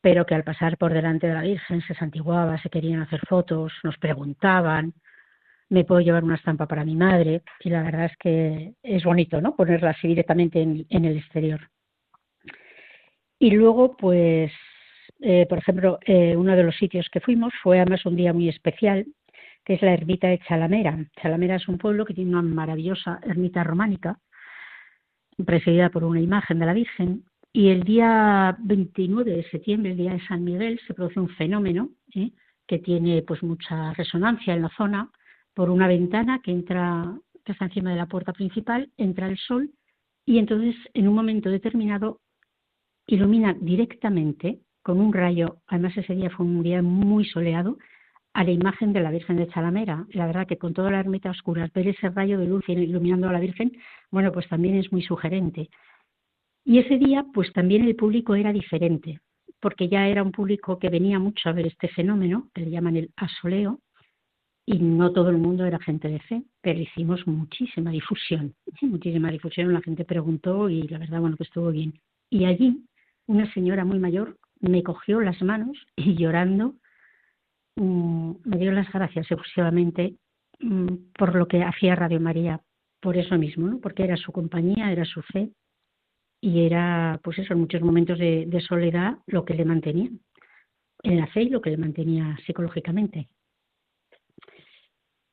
pero 0.00 0.24
que 0.26 0.34
al 0.36 0.44
pasar 0.44 0.78
por 0.78 0.92
delante 0.92 1.26
de 1.26 1.34
la 1.34 1.42
Virgen 1.42 1.82
se 1.82 1.94
santiguaba, 1.94 2.60
se 2.62 2.70
querían 2.70 3.00
hacer 3.02 3.20
fotos, 3.28 3.72
nos 3.82 3.98
preguntaban, 3.98 4.94
me 5.70 5.84
puedo 5.84 6.00
llevar 6.00 6.24
una 6.24 6.36
estampa 6.36 6.66
para 6.66 6.84
mi 6.84 6.96
madre, 6.96 7.42
y 7.60 7.70
la 7.70 7.82
verdad 7.82 8.06
es 8.06 8.16
que 8.18 8.74
es 8.82 9.04
bonito, 9.04 9.40
¿no? 9.40 9.56
Ponerla 9.56 9.90
así 9.90 10.08
directamente 10.08 10.60
en, 10.60 11.04
el 11.04 11.16
exterior. 11.16 11.60
Y 13.38 13.50
luego, 13.52 13.96
pues, 13.96 14.52
eh, 15.20 15.46
por 15.48 15.58
ejemplo, 15.58 15.98
eh, 16.04 16.36
uno 16.36 16.56
de 16.56 16.64
los 16.64 16.76
sitios 16.76 17.08
que 17.10 17.20
fuimos 17.20 17.52
fue 17.62 17.78
además 17.80 18.04
un 18.04 18.16
día 18.16 18.32
muy 18.32 18.48
especial, 18.48 19.06
es 19.74 19.82
la 19.82 19.92
ermita 19.94 20.28
de 20.28 20.40
Chalamera. 20.40 20.98
Chalamera 21.20 21.56
es 21.56 21.68
un 21.68 21.78
pueblo 21.78 22.04
que 22.04 22.14
tiene 22.14 22.30
una 22.30 22.42
maravillosa 22.42 23.20
ermita 23.22 23.62
románica, 23.62 24.18
presidida 25.46 25.90
por 25.90 26.04
una 26.04 26.20
imagen 26.20 26.58
de 26.58 26.66
la 26.66 26.72
Virgen, 26.72 27.24
y 27.52 27.68
el 27.68 27.82
día 27.82 28.56
29 28.60 29.30
de 29.30 29.50
septiembre, 29.50 29.92
el 29.92 29.96
día 29.96 30.12
de 30.12 30.26
San 30.26 30.44
Miguel, 30.44 30.80
se 30.86 30.94
produce 30.94 31.20
un 31.20 31.28
fenómeno 31.30 31.90
¿eh? 32.14 32.30
que 32.66 32.78
tiene 32.78 33.22
pues 33.22 33.42
mucha 33.42 33.92
resonancia 33.94 34.54
en 34.54 34.62
la 34.62 34.70
zona. 34.76 35.10
Por 35.54 35.70
una 35.70 35.88
ventana 35.88 36.40
que 36.42 36.52
entra, 36.52 37.12
que 37.44 37.52
está 37.52 37.64
encima 37.64 37.90
de 37.90 37.96
la 37.96 38.06
puerta 38.06 38.32
principal, 38.32 38.90
entra 38.96 39.28
el 39.28 39.36
sol 39.36 39.70
y 40.24 40.38
entonces 40.38 40.76
en 40.94 41.08
un 41.08 41.14
momento 41.14 41.50
determinado 41.50 42.20
ilumina 43.06 43.56
directamente 43.60 44.60
con 44.82 45.00
un 45.00 45.12
rayo, 45.12 45.58
además 45.66 45.96
ese 45.96 46.14
día 46.14 46.30
fue 46.30 46.46
un 46.46 46.62
día 46.62 46.82
muy 46.82 47.24
soleado, 47.24 47.78
a 48.32 48.44
la 48.44 48.50
imagen 48.50 48.92
de 48.92 49.00
la 49.00 49.10
Virgen 49.10 49.36
de 49.36 49.48
Chalamera. 49.48 50.06
La 50.10 50.26
verdad 50.26 50.46
que 50.46 50.58
con 50.58 50.74
toda 50.74 50.90
la 50.90 51.00
ermita 51.00 51.30
oscura, 51.30 51.70
ver 51.74 51.88
ese 51.88 52.08
rayo 52.10 52.38
de 52.38 52.46
luz 52.46 52.68
iluminando 52.68 53.28
a 53.28 53.32
la 53.32 53.40
Virgen, 53.40 53.72
bueno, 54.10 54.32
pues 54.32 54.48
también 54.48 54.76
es 54.76 54.92
muy 54.92 55.02
sugerente. 55.02 55.68
Y 56.64 56.78
ese 56.78 56.98
día, 56.98 57.24
pues 57.32 57.52
también 57.52 57.84
el 57.84 57.96
público 57.96 58.34
era 58.34 58.52
diferente, 58.52 59.20
porque 59.60 59.88
ya 59.88 60.06
era 60.08 60.22
un 60.22 60.32
público 60.32 60.78
que 60.78 60.90
venía 60.90 61.18
mucho 61.18 61.48
a 61.48 61.52
ver 61.52 61.66
este 61.66 61.88
fenómeno, 61.88 62.48
que 62.54 62.62
le 62.62 62.70
llaman 62.70 62.96
el 62.96 63.10
asoleo, 63.16 63.80
y 64.66 64.78
no 64.78 65.12
todo 65.12 65.30
el 65.30 65.38
mundo 65.38 65.64
era 65.64 65.80
gente 65.80 66.08
de 66.08 66.20
fe, 66.20 66.44
pero 66.60 66.78
hicimos 66.78 67.26
muchísima 67.26 67.90
difusión, 67.90 68.54
muchísima 68.82 69.30
difusión, 69.30 69.72
la 69.72 69.80
gente 69.80 70.04
preguntó 70.04 70.68
y 70.68 70.82
la 70.82 70.98
verdad, 70.98 71.20
bueno, 71.20 71.36
que 71.36 71.42
estuvo 71.42 71.72
bien. 71.72 71.94
Y 72.30 72.44
allí, 72.44 72.84
una 73.26 73.52
señora 73.52 73.84
muy 73.84 73.98
mayor 73.98 74.36
me 74.60 74.82
cogió 74.82 75.20
las 75.20 75.40
manos 75.42 75.76
y 75.96 76.14
llorando 76.14 76.74
Mm, 77.76 78.32
me 78.44 78.58
dio 78.58 78.72
las 78.72 78.90
gracias 78.92 79.30
efusivamente 79.30 80.16
mm, 80.58 81.12
por 81.16 81.34
lo 81.34 81.46
que 81.46 81.62
hacía 81.62 81.94
Radio 81.94 82.20
María, 82.20 82.60
por 83.00 83.16
eso 83.16 83.36
mismo, 83.38 83.66
¿no? 83.66 83.80
porque 83.80 84.04
era 84.04 84.16
su 84.16 84.32
compañía, 84.32 84.92
era 84.92 85.04
su 85.04 85.22
fe 85.22 85.50
y 86.40 86.64
era, 86.64 87.20
pues 87.22 87.38
eso, 87.38 87.52
en 87.52 87.60
muchos 87.60 87.82
momentos 87.82 88.18
de, 88.18 88.64
soledad 88.66 89.18
lo 89.26 89.44
que 89.44 89.54
le 89.54 89.64
mantenía 89.64 90.10
en 91.02 91.16
la 91.18 91.26
fe 91.28 91.42
y 91.42 91.48
lo 91.48 91.60
que 91.60 91.70
le 91.70 91.76
mantenía 91.76 92.36
psicológicamente. 92.46 93.28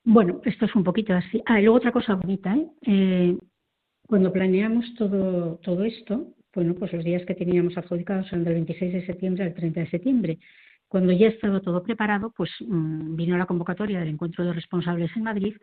Bueno, 0.04 0.42
esto 0.46 0.66
es 0.66 0.76
un 0.76 0.84
poquito 0.84 1.14
así. 1.14 1.42
Ah, 1.46 1.60
y 1.60 1.64
luego 1.64 1.78
otra 1.78 1.92
cosa 1.92 2.16
bonita, 2.16 2.56
¿eh? 2.56 2.68
¿eh? 2.84 3.38
cuando 4.08 4.32
planeamos 4.32 4.94
todo, 4.96 5.58
todo 5.58 5.84
esto, 5.84 6.34
bueno, 6.54 6.74
pues 6.76 6.94
los 6.94 7.04
días 7.04 7.26
que 7.26 7.36
teníamos 7.36 7.78
adjudicados 7.78 8.28
son 8.28 8.46
del 8.46 8.54
26 8.56 8.94
de 8.94 9.06
septiembre 9.06 9.44
al 9.44 9.54
30 9.54 9.82
de 9.82 9.90
septiembre. 9.90 10.40
Cuando 10.88 11.12
ya 11.12 11.28
estaba 11.28 11.60
todo 11.60 11.84
preparado, 11.84 12.32
pues 12.36 12.50
mm, 12.60 13.16
vino 13.16 13.38
la 13.38 13.46
convocatoria 13.46 14.00
del 14.00 14.10
encuentro 14.10 14.46
de 14.46 14.54
responsables 14.54 15.16
en 15.16 15.24
Madrid 15.24 15.56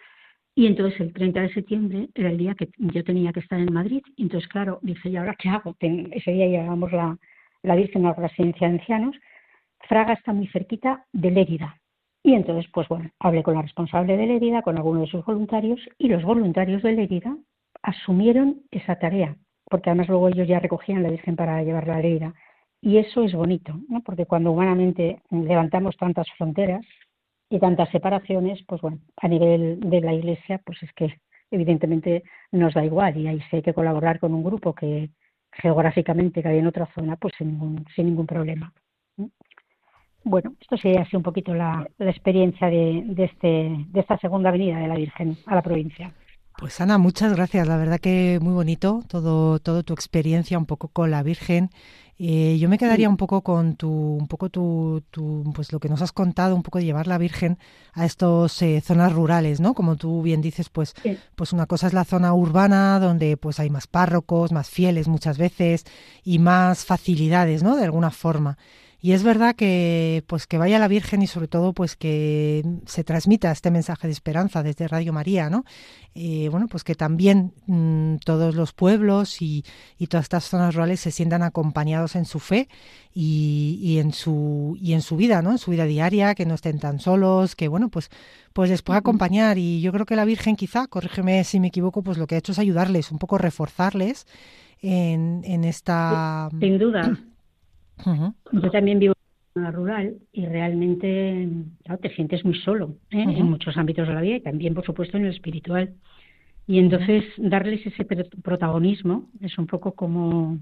y 0.57 0.67
entonces 0.67 1.01
el 1.01 1.13
30 1.13 1.41
de 1.41 1.53
septiembre 1.53 2.09
era 2.15 2.31
el 2.31 2.39
día 2.39 2.55
que 2.55 2.69
yo 2.79 3.03
tenía 3.03 3.33
que 3.33 3.41
estar 3.41 3.59
en 3.59 3.73
Madrid. 3.73 4.03
Y 4.17 4.23
entonces, 4.23 4.49
claro, 4.49 4.79
dije, 4.83 5.09
¿y 5.09 5.17
ahora 5.17 5.35
qué 5.37 5.49
hago? 5.49 5.75
ese 5.81 6.31
día 6.31 6.47
llevábamos 6.47 6.93
la, 6.93 7.19
la 7.63 7.75
Virgen 7.75 8.07
a 8.07 8.11
la 8.11 8.29
residencia 8.29 8.69
de 8.69 8.75
ancianos. 8.75 9.17
Fraga 9.89 10.13
está 10.13 10.33
muy 10.33 10.47
cerquita 10.49 11.05
de 11.13 11.31
Lérida. 11.31 11.81
Y 12.23 12.35
entonces, 12.35 12.71
pues 12.73 12.89
bueno, 12.89 13.11
hablé 13.19 13.43
con 13.43 13.55
la 13.55 13.63
responsable 13.63 14.17
de 14.17 14.27
Lérida, 14.27 14.63
con 14.63 14.77
algunos 14.77 15.03
de 15.03 15.09
sus 15.09 15.25
voluntarios, 15.25 15.81
y 15.99 16.09
los 16.09 16.23
voluntarios 16.23 16.83
de 16.83 16.93
Lérida 16.93 17.37
asumieron 17.83 18.63
esa 18.71 18.99
tarea, 18.99 19.37
porque 19.65 19.91
además 19.91 20.09
luego 20.09 20.29
ellos 20.29 20.49
ya 20.49 20.59
recogían 20.59 21.03
la 21.03 21.11
Virgen 21.11 21.37
para 21.37 21.63
llevarla 21.63 21.97
a 21.97 22.01
Lérida. 22.01 22.35
Y 22.85 22.99
eso 22.99 23.23
es 23.23 23.33
bonito, 23.33 23.81
¿no? 23.89 24.03
porque 24.03 24.27
cuando 24.27 24.53
humanamente 24.53 25.23
levantamos 25.31 25.97
tantas 25.97 26.27
fronteras 26.37 26.85
y 27.49 27.59
tantas 27.59 27.89
separaciones, 27.89 28.63
pues 28.67 28.83
bueno, 28.83 28.99
a 29.17 29.27
nivel 29.27 29.81
de 29.81 30.03
la 30.03 30.13
Iglesia, 30.13 30.61
pues 30.67 30.83
es 30.83 30.93
que 30.93 31.19
evidentemente 31.51 32.25
nos 32.53 32.75
da 32.75 32.85
igual 32.85 33.17
y 33.17 33.27
ahí 33.27 33.41
sí 33.49 33.57
hay 33.57 33.63
que 33.63 33.73
colaborar 33.73 34.21
con 34.21 34.35
un 34.35 34.45
grupo 34.45 34.75
que 34.75 35.09
geográficamente 35.53 36.43
cae 36.43 36.59
en 36.59 36.67
otra 36.67 36.87
zona, 36.95 37.17
pues 37.17 37.33
sin 37.39 37.53
ningún, 37.53 37.87
sin 37.97 38.05
ningún 38.05 38.27
problema. 38.27 38.71
Bueno, 40.23 40.53
esto 40.61 40.77
sería 40.77 41.03
así 41.03 41.17
un 41.17 41.23
poquito 41.23 41.55
la, 41.55 41.89
experiencia 41.99 42.69
de, 42.69 43.03
de, 43.07 43.25
este, 43.25 43.87
de 43.89 44.01
esta 44.01 44.19
segunda 44.19 44.51
venida 44.51 44.79
de 44.79 44.89
la 44.89 44.97
Virgen 44.97 45.39
a 45.47 45.55
la 45.55 45.63
provincia. 45.63 46.13
Pues 46.57 46.81
Ana, 46.81 46.99
muchas 46.99 47.35
gracias. 47.35 47.67
La 47.67 47.77
verdad 47.77 47.99
que 47.99 48.39
muy 48.41 48.53
bonito 48.53 49.03
todo, 49.09 49.59
todo 49.59 49.83
tu 49.83 49.93
experiencia 49.93 50.57
un 50.57 50.67
poco 50.67 50.89
con 50.89 51.11
la 51.11 51.23
Virgen. 51.23 51.71
Eh, 52.19 52.59
yo 52.59 52.69
me 52.69 52.79
quedaría 52.79 53.09
un 53.09 53.17
poco 53.17 53.43
con 53.43 53.75
tu, 53.75 53.91
un 53.91 54.29
poco 54.29 54.49
tu, 54.49 55.03
tu, 55.11 55.43
pues 55.55 55.73
lo 55.73 55.81
que 55.81 55.89
nos 55.89 56.01
has 56.01 56.13
contado, 56.13 56.55
un 56.55 56.63
poco 56.63 56.79
de 56.79 56.85
llevar 56.85 57.09
la 57.09 57.19
Virgen 57.19 57.59
a 57.93 58.05
estas 58.05 58.63
eh, 58.63 58.81
zonas 58.81 59.13
rurales, 59.13 59.61
¿no? 59.61 59.75
Como 59.75 59.97
tú 59.97 60.23
bien 60.23 60.41
dices, 60.41 60.69
pues, 60.69 60.95
pues 61.35 61.53
una 61.53 61.67
cosa 61.67 61.89
es 61.89 61.93
la 61.93 62.05
zona 62.05 62.33
urbana 62.33 63.01
donde 63.01 63.37
pues 63.37 63.59
hay 63.59 63.69
más 63.69 63.89
párrocos, 63.89 64.53
más 64.53 64.71
fieles 64.71 65.09
muchas 65.09 65.39
veces 65.39 65.85
y 66.23 66.39
más 66.39 66.85
facilidades, 66.85 67.63
¿no? 67.63 67.77
De 67.77 67.85
alguna 67.85 68.11
forma. 68.11 68.59
Y 69.05 69.13
es 69.13 69.23
verdad 69.23 69.55
que 69.55 70.25
pues 70.27 70.47
que 70.47 70.57
vaya 70.57 70.79
la 70.79 70.89
Virgen 70.89 71.21
y 71.21 71.27
sobre 71.27 71.47
todo 71.47 71.75
pues 71.75 71.95
que 71.95 72.65
se 72.87 73.05
transmita 73.05 73.53
este 73.53 73.71
mensaje 73.71 74.07
de 74.07 74.15
esperanza 74.15 74.63
desde 74.63 74.89
Radio 74.89 75.13
María, 75.13 75.51
¿no? 75.51 75.67
Eh, 76.15 76.49
bueno, 76.51 76.69
pues 76.69 76.85
que 76.85 76.95
también 76.95 77.53
mm, 77.67 78.17
todos 78.25 78.55
los 78.55 78.73
pueblos 78.73 79.43
y, 79.43 79.63
y, 79.99 80.07
todas 80.07 80.25
estas 80.25 80.45
zonas 80.45 80.75
rurales 80.75 81.01
se 81.01 81.11
sientan 81.11 81.43
acompañados 81.43 82.17
en 82.17 82.25
su 82.25 82.39
fe 82.39 82.67
y, 83.13 83.79
y, 83.83 83.99
en 83.99 84.15
su 84.15 84.79
y 84.81 84.95
en 84.95 85.03
su 85.03 85.17
vida, 85.19 85.43
¿no? 85.43 85.51
En 85.51 85.59
su 85.59 85.71
vida 85.71 85.85
diaria, 85.85 86.35
que 86.35 86.47
no 86.47 86.55
estén 86.55 86.79
tan 86.79 86.99
solos, 86.99 87.57
que 87.57 87.69
bueno, 87.69 87.91
pues 87.91 88.09
pues 88.55 88.71
les 88.71 88.81
pueda 88.81 89.01
acompañar 89.01 89.59
y 89.59 89.83
yo 89.83 89.93
creo 89.93 90.07
que 90.07 90.17
la 90.17 90.25
Virgen 90.25 90.57
quizá, 90.57 90.87
corrígeme 90.87 91.45
si 91.45 91.61
me 91.61 91.69
equivoco, 91.69 92.03
pues 92.03 92.17
lo 92.17 92.27
que 92.27 92.37
ha 92.37 92.39
hecho 92.39 92.53
es 92.53 92.59
ayudarles, 92.59 93.13
un 93.13 93.19
poco 93.19 93.37
reforzarles 93.37 94.27
en, 94.81 95.43
en 95.45 95.65
esta 95.65 96.49
sin 96.59 96.79
duda 96.79 97.19
yo 98.53 98.71
también 98.71 98.99
vivo 98.99 99.15
en 99.55 99.63
una 99.63 99.71
rural 99.71 100.17
y 100.33 100.47
realmente 100.47 101.49
te 102.01 102.15
sientes 102.15 102.45
muy 102.45 102.59
solo 102.61 102.97
¿eh? 103.11 103.23
en 103.23 103.47
muchos 103.47 103.77
ámbitos 103.77 104.09
de 104.09 104.15
la 104.15 104.21
vida 104.21 104.37
y 104.37 104.41
también, 104.41 104.75
por 104.75 104.85
supuesto, 104.85 105.17
en 105.17 105.27
el 105.27 105.33
espiritual. 105.33 105.95
Y 106.67 106.79
entonces 106.79 107.25
darles 107.37 107.87
ese 107.87 108.05
protagonismo 108.05 109.29
es 109.41 109.59
un 109.59 109.67
poco 109.67 109.93
como, 109.93 110.59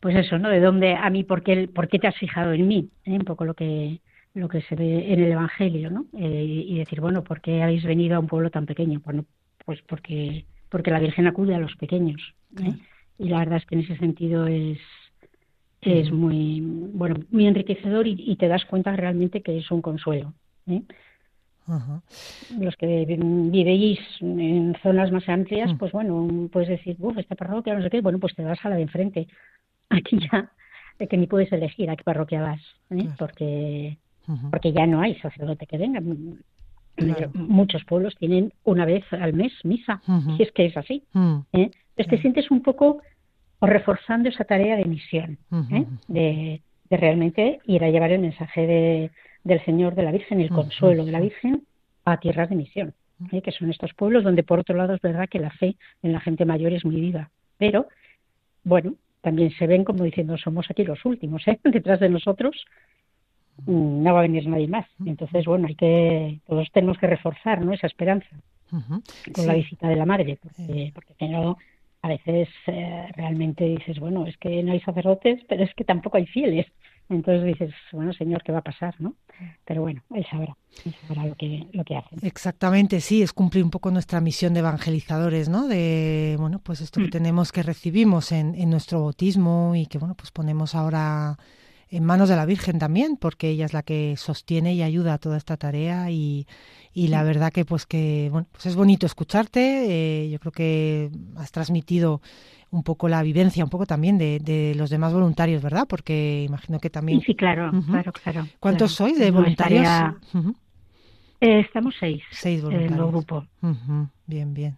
pues 0.00 0.16
eso, 0.16 0.38
¿no? 0.38 0.48
De 0.48 0.60
dónde 0.60 0.94
a 0.94 1.08
mí, 1.08 1.24
por 1.24 1.42
qué, 1.42 1.68
por 1.68 1.88
qué 1.88 1.98
te 1.98 2.08
has 2.08 2.16
fijado 2.16 2.52
en 2.52 2.66
mí, 2.66 2.90
¿eh? 3.04 3.12
un 3.12 3.24
poco 3.24 3.44
lo 3.44 3.54
que 3.54 4.00
lo 4.34 4.48
que 4.48 4.60
se 4.62 4.76
ve 4.76 5.12
en 5.12 5.20
el 5.20 5.32
Evangelio, 5.32 5.90
¿no? 5.90 6.06
Eh, 6.16 6.64
y 6.66 6.78
decir, 6.78 7.00
bueno, 7.00 7.24
¿por 7.24 7.40
qué 7.40 7.62
habéis 7.62 7.82
venido 7.82 8.14
a 8.16 8.20
un 8.20 8.28
pueblo 8.28 8.50
tan 8.50 8.66
pequeño? 8.66 9.00
Bueno, 9.04 9.24
pues 9.64 9.80
porque 9.88 10.44
porque 10.68 10.90
la 10.90 11.00
Virgen 11.00 11.26
acude 11.26 11.54
a 11.54 11.58
los 11.58 11.74
pequeños. 11.76 12.34
Y 13.18 13.28
la 13.28 13.38
verdad 13.38 13.58
es 13.58 13.66
que 13.66 13.74
en 13.74 13.80
ese 13.82 13.96
sentido 13.96 14.46
es 14.46 14.78
es 15.80 16.10
muy, 16.10 16.60
bueno, 16.60 17.16
muy 17.30 17.46
enriquecedor 17.46 18.06
y, 18.06 18.36
te 18.36 18.48
das 18.48 18.64
cuenta 18.64 18.94
realmente 18.96 19.42
que 19.42 19.58
es 19.58 19.70
un 19.70 19.80
consuelo. 19.80 20.32
¿eh? 20.66 20.82
Los 22.58 22.76
que 22.76 23.04
vivéis 23.06 24.00
en 24.20 24.74
zonas 24.82 25.12
más 25.12 25.28
amplias, 25.28 25.74
mm. 25.74 25.76
pues 25.76 25.92
bueno, 25.92 26.48
puedes 26.50 26.68
decir, 26.68 26.96
uff, 26.98 27.18
esta 27.18 27.34
parroquia, 27.34 27.74
no 27.74 27.82
sé 27.82 27.90
qué, 27.90 28.00
bueno, 28.00 28.18
pues 28.18 28.34
te 28.34 28.42
vas 28.42 28.58
a 28.64 28.70
la 28.70 28.76
de 28.76 28.82
enfrente. 28.82 29.28
Aquí 29.90 30.18
ya, 30.30 30.50
que 31.06 31.16
ni 31.16 31.26
puedes 31.26 31.52
elegir 31.52 31.90
a 31.90 31.96
qué 31.96 32.04
parroquia 32.04 32.42
vas, 32.42 32.60
¿eh? 32.90 33.08
porque, 33.18 33.98
porque 34.50 34.72
ya 34.72 34.86
no 34.86 35.00
hay 35.00 35.14
sacerdote 35.16 35.66
que 35.66 35.78
venga. 35.78 36.02
Muchos 37.34 37.84
pueblos 37.84 38.16
tienen 38.16 38.52
una 38.64 38.84
vez 38.84 39.04
al 39.12 39.32
mes 39.32 39.52
misa, 39.62 40.02
y 40.38 40.42
es 40.42 40.50
que 40.52 40.66
es 40.66 40.76
así. 40.76 41.04
Mm. 41.12 41.38
¿eh? 41.52 41.70
Entonces 41.96 42.08
te 42.08 42.18
sientes 42.22 42.50
un 42.50 42.62
poco 42.62 43.02
o 43.60 43.66
reforzando 43.66 44.28
esa 44.28 44.44
tarea 44.44 44.76
de 44.76 44.84
misión, 44.84 45.38
¿eh? 45.70 45.84
de, 46.06 46.60
de, 46.90 46.96
realmente 46.96 47.60
ir 47.64 47.82
a 47.84 47.90
llevar 47.90 48.12
el 48.12 48.20
mensaje 48.20 48.66
de, 48.66 49.10
del 49.44 49.64
Señor, 49.64 49.94
de 49.94 50.04
la 50.04 50.12
Virgen, 50.12 50.40
el 50.40 50.50
consuelo 50.50 51.04
de 51.04 51.12
la 51.12 51.20
Virgen 51.20 51.62
a 52.04 52.18
tierras 52.18 52.48
de 52.48 52.56
misión, 52.56 52.94
¿eh? 53.32 53.42
que 53.42 53.52
son 53.52 53.70
estos 53.70 53.92
pueblos 53.94 54.24
donde 54.24 54.42
por 54.42 54.60
otro 54.60 54.76
lado 54.76 54.94
es 54.94 55.00
verdad 55.00 55.28
que 55.28 55.40
la 55.40 55.50
fe 55.50 55.76
en 56.02 56.12
la 56.12 56.20
gente 56.20 56.44
mayor 56.44 56.72
es 56.72 56.84
muy 56.84 57.00
viva, 57.00 57.30
pero 57.56 57.88
bueno, 58.62 58.94
también 59.20 59.50
se 59.50 59.66
ven 59.66 59.84
como 59.84 60.04
diciendo 60.04 60.36
somos 60.38 60.70
aquí 60.70 60.84
los 60.84 61.04
últimos, 61.04 61.46
¿eh? 61.48 61.58
detrás 61.64 61.98
de 61.98 62.08
nosotros 62.08 62.64
mm, 63.66 64.02
no 64.02 64.12
va 64.12 64.20
a 64.20 64.22
venir 64.22 64.46
nadie 64.46 64.68
más. 64.68 64.86
Entonces, 65.04 65.44
bueno, 65.46 65.66
hay 65.66 65.74
que, 65.74 66.38
todos 66.46 66.70
tenemos 66.72 66.98
que 66.98 67.08
reforzar 67.08 67.64
¿no? 67.64 67.72
esa 67.72 67.88
esperanza 67.88 68.28
con 68.70 69.46
la 69.46 69.54
visita 69.54 69.88
de 69.88 69.96
la 69.96 70.04
madre, 70.04 70.38
porque, 70.40 70.92
porque 70.94 71.26
no, 71.26 71.56
a 72.02 72.08
veces 72.08 72.48
eh, 72.66 73.08
realmente 73.16 73.64
dices, 73.64 73.98
bueno, 73.98 74.26
es 74.26 74.36
que 74.38 74.62
no 74.62 74.72
hay 74.72 74.80
sacerdotes, 74.80 75.40
pero 75.48 75.64
es 75.64 75.74
que 75.74 75.84
tampoco 75.84 76.16
hay 76.16 76.26
fieles. 76.26 76.66
Entonces 77.10 77.44
dices, 77.44 77.74
bueno, 77.92 78.12
Señor, 78.12 78.42
¿qué 78.42 78.52
va 78.52 78.58
a 78.58 78.62
pasar? 78.62 78.94
¿no? 78.98 79.14
Pero 79.64 79.80
bueno, 79.80 80.02
Él 80.14 80.26
sabrá, 80.30 80.54
él 80.84 80.94
sabrá 81.06 81.24
lo 81.26 81.34
que, 81.36 81.66
lo 81.72 81.82
que 81.84 81.96
hace. 81.96 82.16
Exactamente, 82.22 83.00
sí, 83.00 83.22
es 83.22 83.32
cumplir 83.32 83.64
un 83.64 83.70
poco 83.70 83.90
nuestra 83.90 84.20
misión 84.20 84.52
de 84.52 84.60
evangelizadores, 84.60 85.48
¿no? 85.48 85.68
De, 85.68 86.36
bueno, 86.38 86.60
pues 86.62 86.82
esto 86.82 87.00
que 87.00 87.06
mm. 87.06 87.10
tenemos 87.10 87.50
que 87.50 87.62
recibimos 87.62 88.30
en, 88.32 88.54
en 88.54 88.68
nuestro 88.68 89.00
bautismo 89.00 89.74
y 89.74 89.86
que, 89.86 89.96
bueno, 89.98 90.14
pues 90.14 90.30
ponemos 90.30 90.74
ahora 90.74 91.38
en 91.90 92.04
manos 92.04 92.28
de 92.28 92.36
la 92.36 92.44
Virgen 92.46 92.78
también, 92.78 93.16
porque 93.16 93.50
ella 93.50 93.64
es 93.64 93.72
la 93.72 93.82
que 93.82 94.14
sostiene 94.16 94.74
y 94.74 94.82
ayuda 94.82 95.14
a 95.14 95.18
toda 95.18 95.36
esta 95.36 95.56
tarea 95.56 96.10
y, 96.10 96.46
y 96.92 97.08
la 97.08 97.22
verdad 97.22 97.52
que 97.52 97.64
pues 97.64 97.86
que 97.86 98.28
bueno 98.30 98.46
pues 98.52 98.66
es 98.66 98.76
bonito 98.76 99.06
escucharte 99.06 100.24
eh, 100.24 100.30
yo 100.30 100.38
creo 100.38 100.52
que 100.52 101.10
has 101.36 101.52
transmitido 101.52 102.20
un 102.70 102.82
poco 102.82 103.08
la 103.08 103.22
vivencia 103.22 103.64
un 103.64 103.70
poco 103.70 103.86
también 103.86 104.18
de, 104.18 104.40
de 104.40 104.74
los 104.74 104.90
demás 104.90 105.12
voluntarios 105.12 105.62
verdad 105.62 105.86
porque 105.88 106.44
imagino 106.46 106.80
que 106.80 106.90
también 106.90 107.22
sí 107.22 107.34
claro 107.34 107.70
claro 107.86 108.12
claro 108.12 108.46
cuántos 108.60 108.92
sois 108.92 109.18
de 109.18 109.30
voluntarios 109.30 109.86
eh, 111.40 111.60
estamos 111.60 111.94
seis 112.00 112.22
seis 112.32 112.62
voluntarios 112.62 112.98
en 112.98 113.04
el 113.04 113.10
grupo. 113.10 113.46
Bien 114.26 114.52
bien 114.52 114.76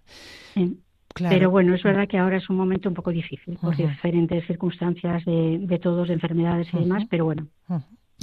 Pero 1.14 1.50
bueno, 1.50 1.75
es 1.75 1.83
verdad 1.83 2.09
que 2.09 2.19
ahora 2.19 2.37
es 2.37 2.49
un 2.49 2.57
momento 2.57 2.88
un 2.88 2.95
poco 2.95 3.11
difícil 3.11 3.59
por 3.61 3.76
diferentes 3.76 4.47
circunstancias 4.47 5.25
de, 5.25 5.59
de 5.61 5.79
todos, 5.79 6.09
de 6.09 6.14
enfermedades 6.14 6.69
y 6.73 6.79
demás, 6.79 7.05
pero 7.11 7.25
bueno, 7.25 7.47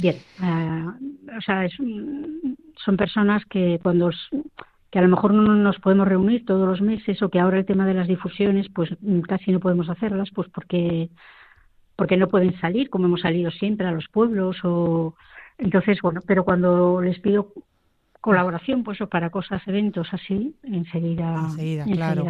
bien. 0.00 0.16
Ah, 0.40 0.96
o 1.36 1.40
sea, 1.40 1.64
es, 1.64 1.74
son 2.84 2.96
personas 2.96 3.44
que 3.46 3.78
cuando 3.82 4.10
que 4.90 4.98
a 4.98 5.02
lo 5.02 5.08
mejor 5.08 5.34
no 5.34 5.54
nos 5.54 5.78
podemos 5.80 6.08
reunir 6.08 6.46
todos 6.46 6.66
los 6.66 6.80
meses 6.80 7.20
o 7.22 7.28
que 7.28 7.38
ahora 7.38 7.58
el 7.58 7.66
tema 7.66 7.86
de 7.86 7.94
las 7.94 8.08
difusiones 8.08 8.68
pues 8.74 8.90
casi 9.26 9.52
no 9.52 9.60
podemos 9.60 9.88
hacerlas 9.90 10.30
pues 10.34 10.48
porque 10.48 11.10
porque 11.96 12.16
no 12.16 12.28
pueden 12.28 12.58
salir 12.60 12.88
como 12.88 13.06
hemos 13.06 13.20
salido 13.20 13.50
siempre 13.50 13.86
a 13.86 13.92
los 13.92 14.08
pueblos 14.08 14.56
o 14.64 15.14
entonces 15.58 16.00
bueno 16.00 16.22
pero 16.26 16.44
cuando 16.44 17.02
les 17.02 17.18
pido 17.18 17.52
colaboración, 18.28 18.84
pues 18.84 18.98
para 19.10 19.30
cosas, 19.30 19.62
eventos 19.66 20.06
así, 20.12 20.54
enseguida, 20.62 21.46
enseguida, 21.46 21.84
claro. 21.84 22.26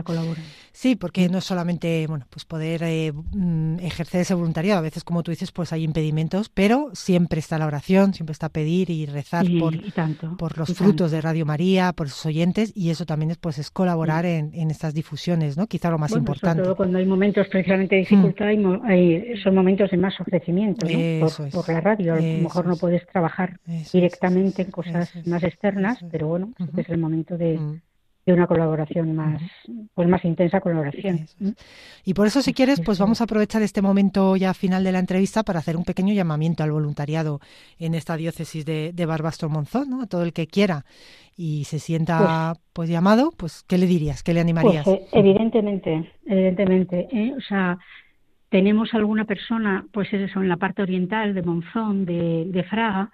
Sí, 0.71 0.95
porque 0.95 1.29
no 1.29 1.41
solamente, 1.41 2.07
bueno, 2.07 2.25
pues 2.31 2.45
poder 2.45 2.85
eh, 2.85 3.13
mm, 3.13 3.81
ejercer 3.81 4.21
ese 4.21 4.35
voluntariado, 4.35 4.79
a 4.79 4.83
veces 4.83 5.03
como 5.03 5.25
tú 5.25 5.33
dices, 5.33 5.51
pues 5.51 5.73
hay 5.73 5.83
impedimentos, 5.83 6.51
pero 6.51 6.91
siempre 6.93 7.41
está 7.41 7.59
la 7.59 7.67
oración, 7.67 8.15
siempre 8.15 8.31
está 8.31 8.49
pedir 8.49 8.91
y 8.91 9.07
rezar 9.07 9.45
por, 9.59 9.75
por 10.37 10.57
los 10.57 10.73
frutos 10.73 11.11
de 11.11 11.21
Radio 11.21 11.45
María, 11.45 11.93
por 11.93 12.09
sus 12.11 12.27
oyentes, 12.27 12.73
y 12.77 12.91
eso 12.91 13.05
también 13.05 13.33
es, 13.33 13.39
pues, 13.39 13.59
es 13.59 13.73
colaborar 13.73 14.25
en, 14.25 14.53
en, 14.55 14.71
estas 14.71 14.95
difusiones, 14.95 15.57
¿no? 15.57 15.67
Quizá 15.67 15.91
lo 15.91 15.99
más 15.99 16.13
importante. 16.13 16.59
Sobre 16.59 16.65
todo 16.65 16.77
cuando 16.77 16.99
hay 16.99 17.07
momentos 17.07 17.49
precisamente 17.49 17.97
de 17.97 18.03
dificultad, 18.03 18.55
mm. 18.55 18.85
hay, 18.85 19.37
son 19.43 19.57
momentos 19.57 19.91
de 19.91 19.97
más 19.97 20.15
ofrecimiento, 20.21 20.87
por, 21.51 21.69
la 21.69 21.81
radio, 21.81 22.15
a 22.15 22.21
lo 22.21 22.23
mejor 22.23 22.67
no 22.67 22.77
puedes 22.77 23.05
trabajar 23.09 23.59
directamente 23.93 24.63
en 24.63 24.71
cosas 24.71 25.11
más 25.27 25.43
externas 25.43 25.88
pero 26.11 26.29
bueno, 26.29 26.53
este 26.59 26.81
es 26.83 26.89
el 26.89 26.99
momento 26.99 27.37
de, 27.39 27.59
de 28.27 28.33
una 28.33 28.47
colaboración 28.47 29.15
más, 29.15 29.41
pues 29.95 30.09
más 30.09 30.25
intensa 30.25 30.61
colaboración. 30.61 31.27
Y 32.05 32.15
por 32.15 32.27
eso, 32.27 32.43
si 32.43 32.53
quieres, 32.53 32.81
pues 32.81 32.99
vamos 32.99 33.21
a 33.21 33.25
aprovechar 33.25 33.63
este 33.63 33.81
momento 33.81 34.37
ya 34.37 34.53
final 34.55 34.85
de 34.85 34.93
la 34.93 34.99
entrevista 34.99 35.43
para 35.43 35.61
hacer 35.61 35.77
un 35.77 35.85
pequeño 35.85 36.13
llamamiento 36.13 36.63
al 36.63 36.73
voluntariado 36.73 37.41
en 37.79 37.95
esta 37.95 38.17
diócesis 38.17 38.67
de, 38.67 38.93
de 38.93 39.07
Barbastro 39.07 39.49
Monzón, 39.49 39.89
¿no? 39.89 40.03
A 40.03 40.07
todo 40.07 40.25
el 40.25 40.33
que 40.33 40.47
quiera 40.47 40.85
y 41.39 41.65
se 41.65 41.79
sienta 41.79 42.55
pues, 42.55 42.71
pues 42.73 42.91
llamado, 42.91 43.31
pues 43.35 43.65
¿qué 43.69 43.79
le 43.79 43.87
dirías? 43.87 44.23
¿Qué 44.25 44.35
le 44.35 44.41
animarías? 44.41 44.85
Pues, 44.85 45.01
eh, 45.01 45.07
evidentemente, 45.13 46.13
evidentemente, 46.27 47.09
¿eh? 47.13 47.33
o 47.35 47.41
sea, 47.41 47.79
tenemos 48.51 48.93
alguna 48.93 49.25
persona, 49.25 49.87
pues 49.93 50.13
eso, 50.13 50.43
en 50.43 50.49
la 50.49 50.57
parte 50.57 50.83
oriental 50.83 51.35
de 51.35 51.43
Monzón, 51.43 52.05
de, 52.05 52.47
de 52.47 52.65
Fraga, 52.65 53.11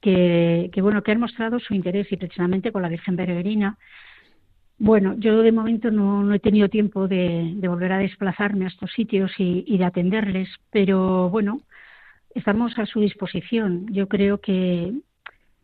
que, 0.00 0.70
bueno, 0.80 1.02
que 1.02 1.12
han 1.12 1.20
mostrado 1.20 1.58
su 1.58 1.74
interés 1.74 2.10
y 2.12 2.16
precisamente 2.16 2.72
con 2.72 2.82
la 2.82 2.88
Virgen 2.88 3.16
Peregrina. 3.16 3.78
Bueno, 4.78 5.14
yo 5.18 5.42
de 5.42 5.50
momento 5.50 5.90
no, 5.90 6.32
he 6.32 6.38
tenido 6.38 6.68
tiempo 6.68 7.08
de, 7.08 7.56
volver 7.62 7.92
a 7.92 7.98
desplazarme 7.98 8.64
a 8.64 8.68
estos 8.68 8.92
sitios 8.92 9.32
y, 9.38 9.76
de 9.76 9.84
atenderles, 9.84 10.48
pero 10.70 11.28
bueno, 11.30 11.62
estamos 12.34 12.78
a 12.78 12.86
su 12.86 13.00
disposición. 13.00 13.86
Yo 13.92 14.06
creo 14.06 14.38
que, 14.38 14.92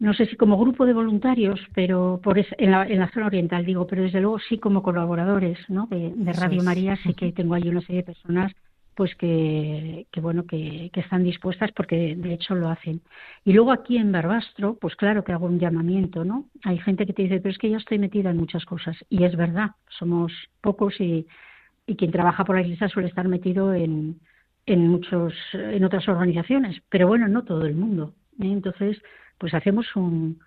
no 0.01 0.15
sé 0.15 0.27
si 0.27 0.37
como 0.37 0.59
grupo 0.59 0.85
de 0.85 0.95
voluntarios, 0.95 1.61
pero 1.75 2.21
por 2.23 2.39
en, 2.39 2.71
la, 2.73 2.87
en 2.89 2.99
la 2.99 3.11
zona 3.13 3.27
oriental 3.27 3.65
digo, 3.65 3.87
pero 3.87 4.03
desde 4.03 4.21
luego 4.21 4.41
sí 4.41 4.59
como 4.59 4.83
colaboradores 4.83 5.59
¿no? 5.69 5.87
de, 5.87 6.13
de 6.15 6.33
Radio 6.33 6.65
María, 6.65 6.97
sí 6.97 7.15
que 7.15 7.31
tengo 7.31 7.55
ahí 7.55 7.69
una 7.69 7.83
serie 7.83 8.03
de 8.03 8.07
personas 8.07 8.53
pues 8.95 9.15
que, 9.17 10.07
que 10.11 10.21
bueno 10.21 10.47
que, 10.47 10.91
que, 10.93 11.01
están 11.01 11.25
dispuestas 11.25 11.73
porque 11.73 12.15
de 12.17 12.35
hecho 12.35 12.55
lo 12.55 12.69
hacen. 12.69 13.03
Y 13.45 13.53
luego 13.53 13.73
aquí 13.73 13.97
en 13.97 14.13
Barbastro 14.13 14.77
pues 14.81 14.97
claro 14.97 15.25
que 15.25 15.33
hago 15.33 15.47
un 15.47 15.59
llamamiento 15.59 16.25
no 16.25 16.47
hay 16.65 16.79
gente 16.79 17.07
que 17.07 17.13
te 17.13 17.23
dice 17.23 17.41
pero 17.41 17.53
es 17.53 17.59
que 17.59 17.71
yo 17.71 17.79
estoy 17.79 17.99
metida 17.99 18.31
en 18.31 18.37
muchas 18.37 18.65
cosas 18.65 18.97
y 19.09 19.25
es 19.25 19.37
verdad 19.37 19.73
somos 19.99 20.33
pocos 20.61 21.01
y, 21.01 21.27
y 21.87 21.97
quien 21.97 22.11
trabaja 22.13 22.45
por 22.45 22.57
la 22.57 22.63
iglesia 22.63 22.89
suele 22.89 23.09
estar 23.09 23.29
metido 23.29 23.75
en 23.75 24.21
en 24.67 24.89
muchos 24.89 25.35
en 25.53 25.85
otras 25.85 26.09
organizaciones. 26.09 26.81
Pero 26.89 27.09
bueno 27.09 27.29
no 27.29 27.45
todo 27.45 27.67
el 27.67 27.75
mundo 27.75 28.15
¿eh? 28.41 28.47
entonces 28.47 29.01
pues 29.39 29.55
hacemos 29.55 29.95
un 29.97 30.39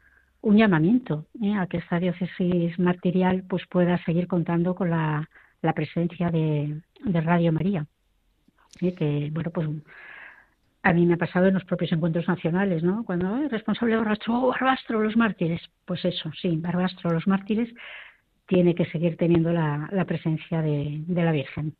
un 0.41 0.57
llamamiento 0.57 1.25
¿eh? 1.41 1.55
a 1.55 1.67
que 1.67 1.77
esta 1.77 1.99
diócesis 1.99 2.77
martirial 2.79 3.43
pues 3.49 3.63
pueda 3.67 3.97
seguir 4.05 4.27
contando 4.27 4.75
con 4.75 4.89
la, 4.89 5.29
la 5.61 5.73
presencia 5.73 6.29
de, 6.29 6.81
de 7.03 7.21
Radio 7.21 7.51
María 7.51 7.85
que, 8.77 9.29
bueno, 9.31 9.51
pues 9.51 9.67
a 10.83 10.93
mí 10.93 11.05
me 11.05 11.15
ha 11.15 11.17
pasado 11.17 11.47
en 11.47 11.55
los 11.55 11.65
propios 11.65 11.91
encuentros 11.91 12.27
nacionales, 12.27 12.83
¿no? 12.83 13.03
Cuando 13.03 13.37
es 13.37 13.51
responsable 13.51 13.97
Barbastro, 13.97 14.33
oh, 14.35 14.47
Barbastro, 14.49 15.01
los 15.01 15.17
mártires. 15.17 15.61
Pues 15.85 16.03
eso, 16.05 16.31
sí, 16.41 16.57
Barbastro, 16.57 17.11
los 17.11 17.27
mártires, 17.27 17.69
tiene 18.47 18.73
que 18.73 18.85
seguir 18.85 19.17
teniendo 19.17 19.51
la, 19.51 19.89
la 19.91 20.05
presencia 20.05 20.61
de, 20.61 21.03
de 21.05 21.23
la 21.23 21.31
Virgen 21.31 21.75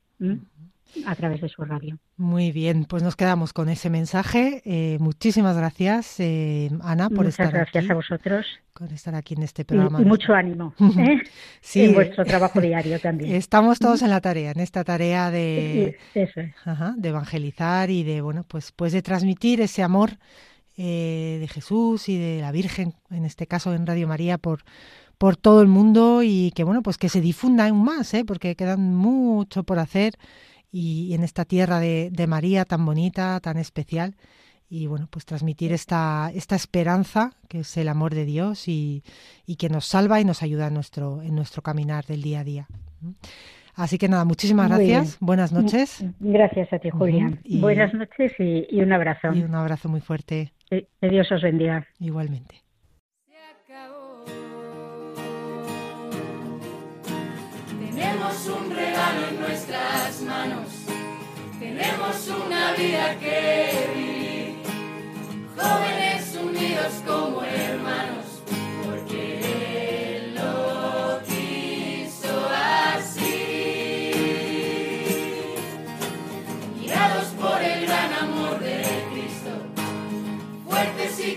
a 1.06 1.16
través 1.16 1.42
de 1.42 1.50
su 1.50 1.64
radio. 1.64 1.98
Muy 2.18 2.52
bien, 2.52 2.86
pues 2.86 3.04
nos 3.04 3.16
quedamos 3.16 3.54
con 3.54 3.70
ese 3.70 3.90
mensaje. 3.90 4.62
Eh, 4.66 4.98
muchísimas 5.00 5.58
gracias, 5.58 6.20
eh, 6.20 6.70
Ana, 6.82 7.10
por 7.10 7.26
estar 7.26 7.48
aquí. 7.48 7.56
gracias 7.56 7.90
a 7.90 7.94
vosotros. 7.94 8.46
Por 8.74 8.92
estar 8.92 9.16
aquí 9.16 9.34
en 9.36 9.44
este 9.44 9.66
programa. 9.66 10.02
Y, 10.02 10.06
mucho 10.06 10.34
ánimo 10.34 10.74
¿eh? 10.80 11.22
sí, 11.62 11.86
en 11.86 11.94
vuestro 11.94 12.26
trabajo 12.26 12.62
diario 12.62 13.00
también. 13.00 13.36
Estamos 13.36 13.80
todos 13.80 14.02
en 14.04 14.10
la 14.10 14.22
tarea, 14.22 14.52
en 14.52 14.60
esta 14.60 14.84
tarea 14.84 15.32
de, 15.32 15.98
de 16.14 17.10
evangelizar 17.10 17.90
y 17.90 18.04
de, 18.04 18.22
bueno, 18.22 18.44
pues, 18.48 18.72
pues 18.72 18.94
de 18.94 19.02
transmitir 19.02 19.62
ese 19.62 19.84
amor 19.84 20.12
de 20.76 21.50
Jesús 21.52 22.08
y 22.08 22.20
de 22.20 22.40
la 22.40 22.52
Virgen, 22.52 22.94
en 23.10 23.26
este 23.26 23.48
caso 23.48 23.74
en 23.74 23.88
Radio 23.88 24.08
María, 24.08 24.38
por 24.38 24.60
por 25.18 25.36
todo 25.36 25.62
el 25.62 25.68
mundo 25.68 26.22
y 26.24 26.52
que 26.52 26.64
bueno 26.64 26.82
pues 26.84 26.98
que 26.98 27.10
se 27.10 27.22
difunda 27.22 27.68
aún 27.68 27.84
más 27.84 28.14
¿eh? 28.14 28.24
porque 28.26 28.56
quedan 28.56 28.96
mucho 28.96 29.64
por 29.64 29.80
hacer 29.80 30.14
y, 30.72 31.14
en 31.14 31.24
esta 31.24 31.46
tierra 31.46 31.80
de, 31.80 32.26
María 32.28 32.66
tan 32.66 32.86
bonita, 32.86 33.40
tan 33.40 33.58
especial, 33.58 34.16
y 34.70 34.88
bueno, 34.88 35.08
pues 35.10 35.26
transmitir 35.26 35.72
esta, 35.72 36.30
esta 36.36 36.56
esperanza 36.56 37.32
que 37.48 37.60
es 37.60 37.78
el 37.78 37.88
amor 37.88 38.14
de 38.14 38.26
Dios 38.26 38.68
y, 38.68 39.04
y, 39.46 39.56
que 39.56 39.70
nos 39.70 39.86
salva 39.86 40.20
y 40.20 40.26
nos 40.26 40.44
ayuda 40.44 40.68
en 40.68 40.74
nuestro, 40.74 41.22
en 41.22 41.36
nuestro 41.36 41.62
caminar 41.62 42.06
del 42.06 42.22
día 42.22 42.42
a 42.42 42.44
día. 42.44 42.68
Así 43.78 44.00
que 44.00 44.10
nada, 44.10 44.26
muchísimas 44.26 44.70
gracias. 44.70 45.18
Buenas 45.20 45.54
noches. 45.54 46.04
Gracias 46.20 46.74
a 46.74 46.80
ti, 46.80 46.90
Julia. 46.90 47.32
Buenas 47.46 47.94
noches 47.94 48.34
y, 48.40 48.82
un 48.82 48.92
abrazo. 48.92 49.32
Y 49.34 49.44
un 49.44 49.54
abrazo 49.54 49.88
muy 49.88 50.02
fuerte. 50.02 50.52
Que, 50.68 50.88
Dios 51.02 51.32
os 51.32 51.44
bendiga. 51.44 51.88
Igualmente. 52.00 52.67
Tenemos 58.38 58.62
un 58.62 58.76
regalo 58.76 59.28
en 59.30 59.40
nuestras 59.40 60.22
manos. 60.22 60.68
Tenemos 61.60 62.28
una 62.28 62.74
vida 62.74 63.18
que 63.20 63.90
vivir. 63.96 64.64
Jóvenes 65.56 66.38
unidos 66.40 67.02
como 67.06 67.42
hermanos. 67.42 68.28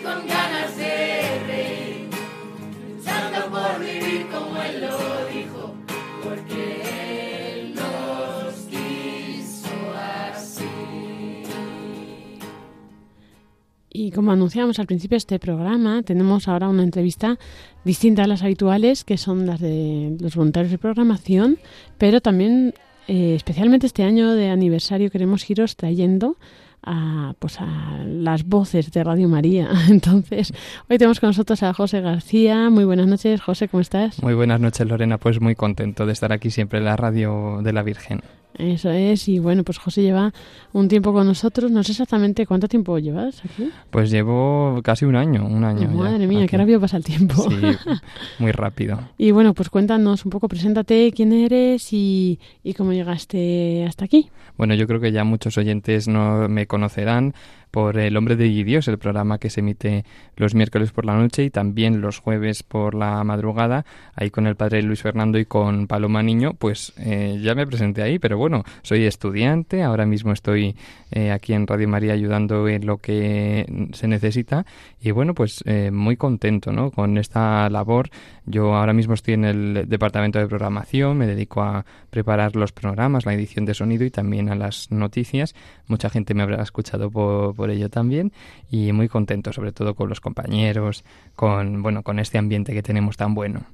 con 0.02 0.26
ganas 0.26 0.39
Y 14.00 14.12
como 14.12 14.32
anunciamos 14.32 14.78
al 14.78 14.86
principio 14.86 15.16
de 15.16 15.18
este 15.18 15.38
programa, 15.38 16.02
tenemos 16.02 16.48
ahora 16.48 16.70
una 16.70 16.82
entrevista 16.82 17.38
distinta 17.84 18.24
a 18.24 18.26
las 18.26 18.42
habituales, 18.42 19.04
que 19.04 19.18
son 19.18 19.46
las 19.46 19.60
de 19.60 20.16
los 20.18 20.36
voluntarios 20.36 20.70
de 20.70 20.78
programación, 20.78 21.58
pero 21.98 22.22
también, 22.22 22.72
eh, 23.08 23.34
especialmente 23.34 23.86
este 23.86 24.02
año 24.02 24.32
de 24.32 24.48
aniversario, 24.48 25.10
queremos 25.10 25.50
iros 25.50 25.76
trayendo 25.76 26.38
a, 26.82 27.34
pues 27.40 27.60
a 27.60 28.02
las 28.06 28.46
voces 28.46 28.90
de 28.90 29.04
Radio 29.04 29.28
María. 29.28 29.68
Entonces, 29.90 30.54
hoy 30.88 30.96
tenemos 30.96 31.20
con 31.20 31.28
nosotros 31.28 31.62
a 31.62 31.74
José 31.74 32.00
García. 32.00 32.70
Muy 32.70 32.84
buenas 32.84 33.06
noches, 33.06 33.42
José, 33.42 33.68
¿cómo 33.68 33.82
estás? 33.82 34.22
Muy 34.22 34.32
buenas 34.32 34.60
noches, 34.60 34.88
Lorena. 34.88 35.18
Pues 35.18 35.42
muy 35.42 35.56
contento 35.56 36.06
de 36.06 36.14
estar 36.14 36.32
aquí 36.32 36.50
siempre 36.50 36.78
en 36.78 36.86
la 36.86 36.96
radio 36.96 37.60
de 37.62 37.74
la 37.74 37.82
Virgen. 37.82 38.22
Eso 38.54 38.90
es, 38.90 39.28
y 39.28 39.38
bueno, 39.38 39.64
pues 39.64 39.78
José 39.78 40.02
lleva 40.02 40.32
un 40.72 40.88
tiempo 40.88 41.12
con 41.12 41.26
nosotros, 41.26 41.70
no 41.70 41.82
sé 41.82 41.92
exactamente 41.92 42.46
cuánto 42.46 42.68
tiempo 42.68 42.98
llevas 42.98 43.42
aquí. 43.44 43.70
Pues 43.90 44.10
llevo 44.10 44.80
casi 44.82 45.04
un 45.04 45.16
año, 45.16 45.46
un 45.46 45.64
año. 45.64 45.88
madre 45.88 46.26
mía, 46.26 46.46
qué 46.46 46.58
rápido 46.58 46.80
pasa 46.80 46.96
el 46.96 47.04
tiempo. 47.04 47.34
Sí, 47.48 47.56
muy 48.38 48.52
rápido. 48.52 48.98
y 49.16 49.30
bueno, 49.30 49.54
pues 49.54 49.70
cuéntanos 49.70 50.24
un 50.24 50.30
poco, 50.30 50.48
preséntate 50.48 51.12
quién 51.12 51.32
eres 51.32 51.92
y, 51.92 52.38
y 52.62 52.74
cómo 52.74 52.92
llegaste 52.92 53.84
hasta 53.86 54.04
aquí. 54.04 54.28
Bueno, 54.56 54.74
yo 54.74 54.86
creo 54.86 55.00
que 55.00 55.12
ya 55.12 55.24
muchos 55.24 55.56
oyentes 55.56 56.06
no 56.08 56.48
me 56.48 56.66
conocerán 56.66 57.34
por 57.70 57.98
El 57.98 58.16
Hombre 58.16 58.36
de 58.36 58.48
Dios, 58.48 58.88
el 58.88 58.98
programa 58.98 59.38
que 59.38 59.50
se 59.50 59.60
emite 59.60 60.04
los 60.36 60.54
miércoles 60.54 60.92
por 60.92 61.04
la 61.04 61.14
noche 61.16 61.44
y 61.44 61.50
también 61.50 62.00
los 62.00 62.18
jueves 62.18 62.62
por 62.62 62.94
la 62.94 63.22
madrugada, 63.24 63.84
ahí 64.14 64.30
con 64.30 64.46
el 64.46 64.56
padre 64.56 64.82
Luis 64.82 65.02
Fernando 65.02 65.38
y 65.38 65.44
con 65.44 65.86
Paloma 65.86 66.22
Niño, 66.22 66.54
pues 66.54 66.92
eh, 66.98 67.38
ya 67.42 67.54
me 67.54 67.66
presenté 67.66 68.02
ahí, 68.02 68.18
pero 68.18 68.38
bueno, 68.38 68.64
soy 68.82 69.04
estudiante, 69.04 69.82
ahora 69.82 70.06
mismo 70.06 70.32
estoy 70.32 70.76
eh, 71.10 71.30
aquí 71.30 71.52
en 71.52 71.66
Radio 71.66 71.88
María 71.88 72.12
ayudando 72.12 72.68
en 72.68 72.86
lo 72.86 72.98
que 72.98 73.66
se 73.92 74.08
necesita 74.08 74.66
y 75.00 75.10
bueno, 75.10 75.34
pues 75.34 75.62
eh, 75.66 75.90
muy 75.90 76.16
contento 76.16 76.72
¿no? 76.72 76.90
con 76.90 77.18
esta 77.18 77.68
labor. 77.70 78.10
Yo 78.50 78.74
ahora 78.74 78.92
mismo 78.92 79.14
estoy 79.14 79.34
en 79.34 79.44
el 79.44 79.88
departamento 79.88 80.38
de 80.38 80.46
programación, 80.46 81.16
me 81.16 81.26
dedico 81.26 81.62
a 81.62 81.84
preparar 82.10 82.56
los 82.56 82.72
programas, 82.72 83.24
la 83.24 83.32
edición 83.32 83.64
de 83.64 83.74
sonido 83.74 84.04
y 84.04 84.10
también 84.10 84.48
a 84.48 84.56
las 84.56 84.90
noticias. 84.90 85.54
Mucha 85.86 86.10
gente 86.10 86.34
me 86.34 86.42
habrá 86.42 86.62
escuchado 86.62 87.10
por, 87.10 87.54
por 87.54 87.70
ello 87.70 87.88
también 87.88 88.32
y 88.70 88.92
muy 88.92 89.08
contento 89.08 89.52
sobre 89.52 89.72
todo 89.72 89.94
con 89.94 90.08
los 90.08 90.20
compañeros, 90.20 91.04
con 91.36 91.82
bueno, 91.82 92.02
con 92.02 92.18
este 92.18 92.38
ambiente 92.38 92.72
que 92.72 92.82
tenemos 92.82 93.16
tan 93.16 93.34
bueno. 93.34 93.64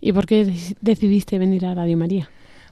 ¿Y 0.00 0.12
por 0.12 0.26
qué 0.26 0.52
decidiste 0.80 1.38
venir 1.38 1.66
a 1.66 1.74
Radio 1.74 1.96
María? 1.96 2.28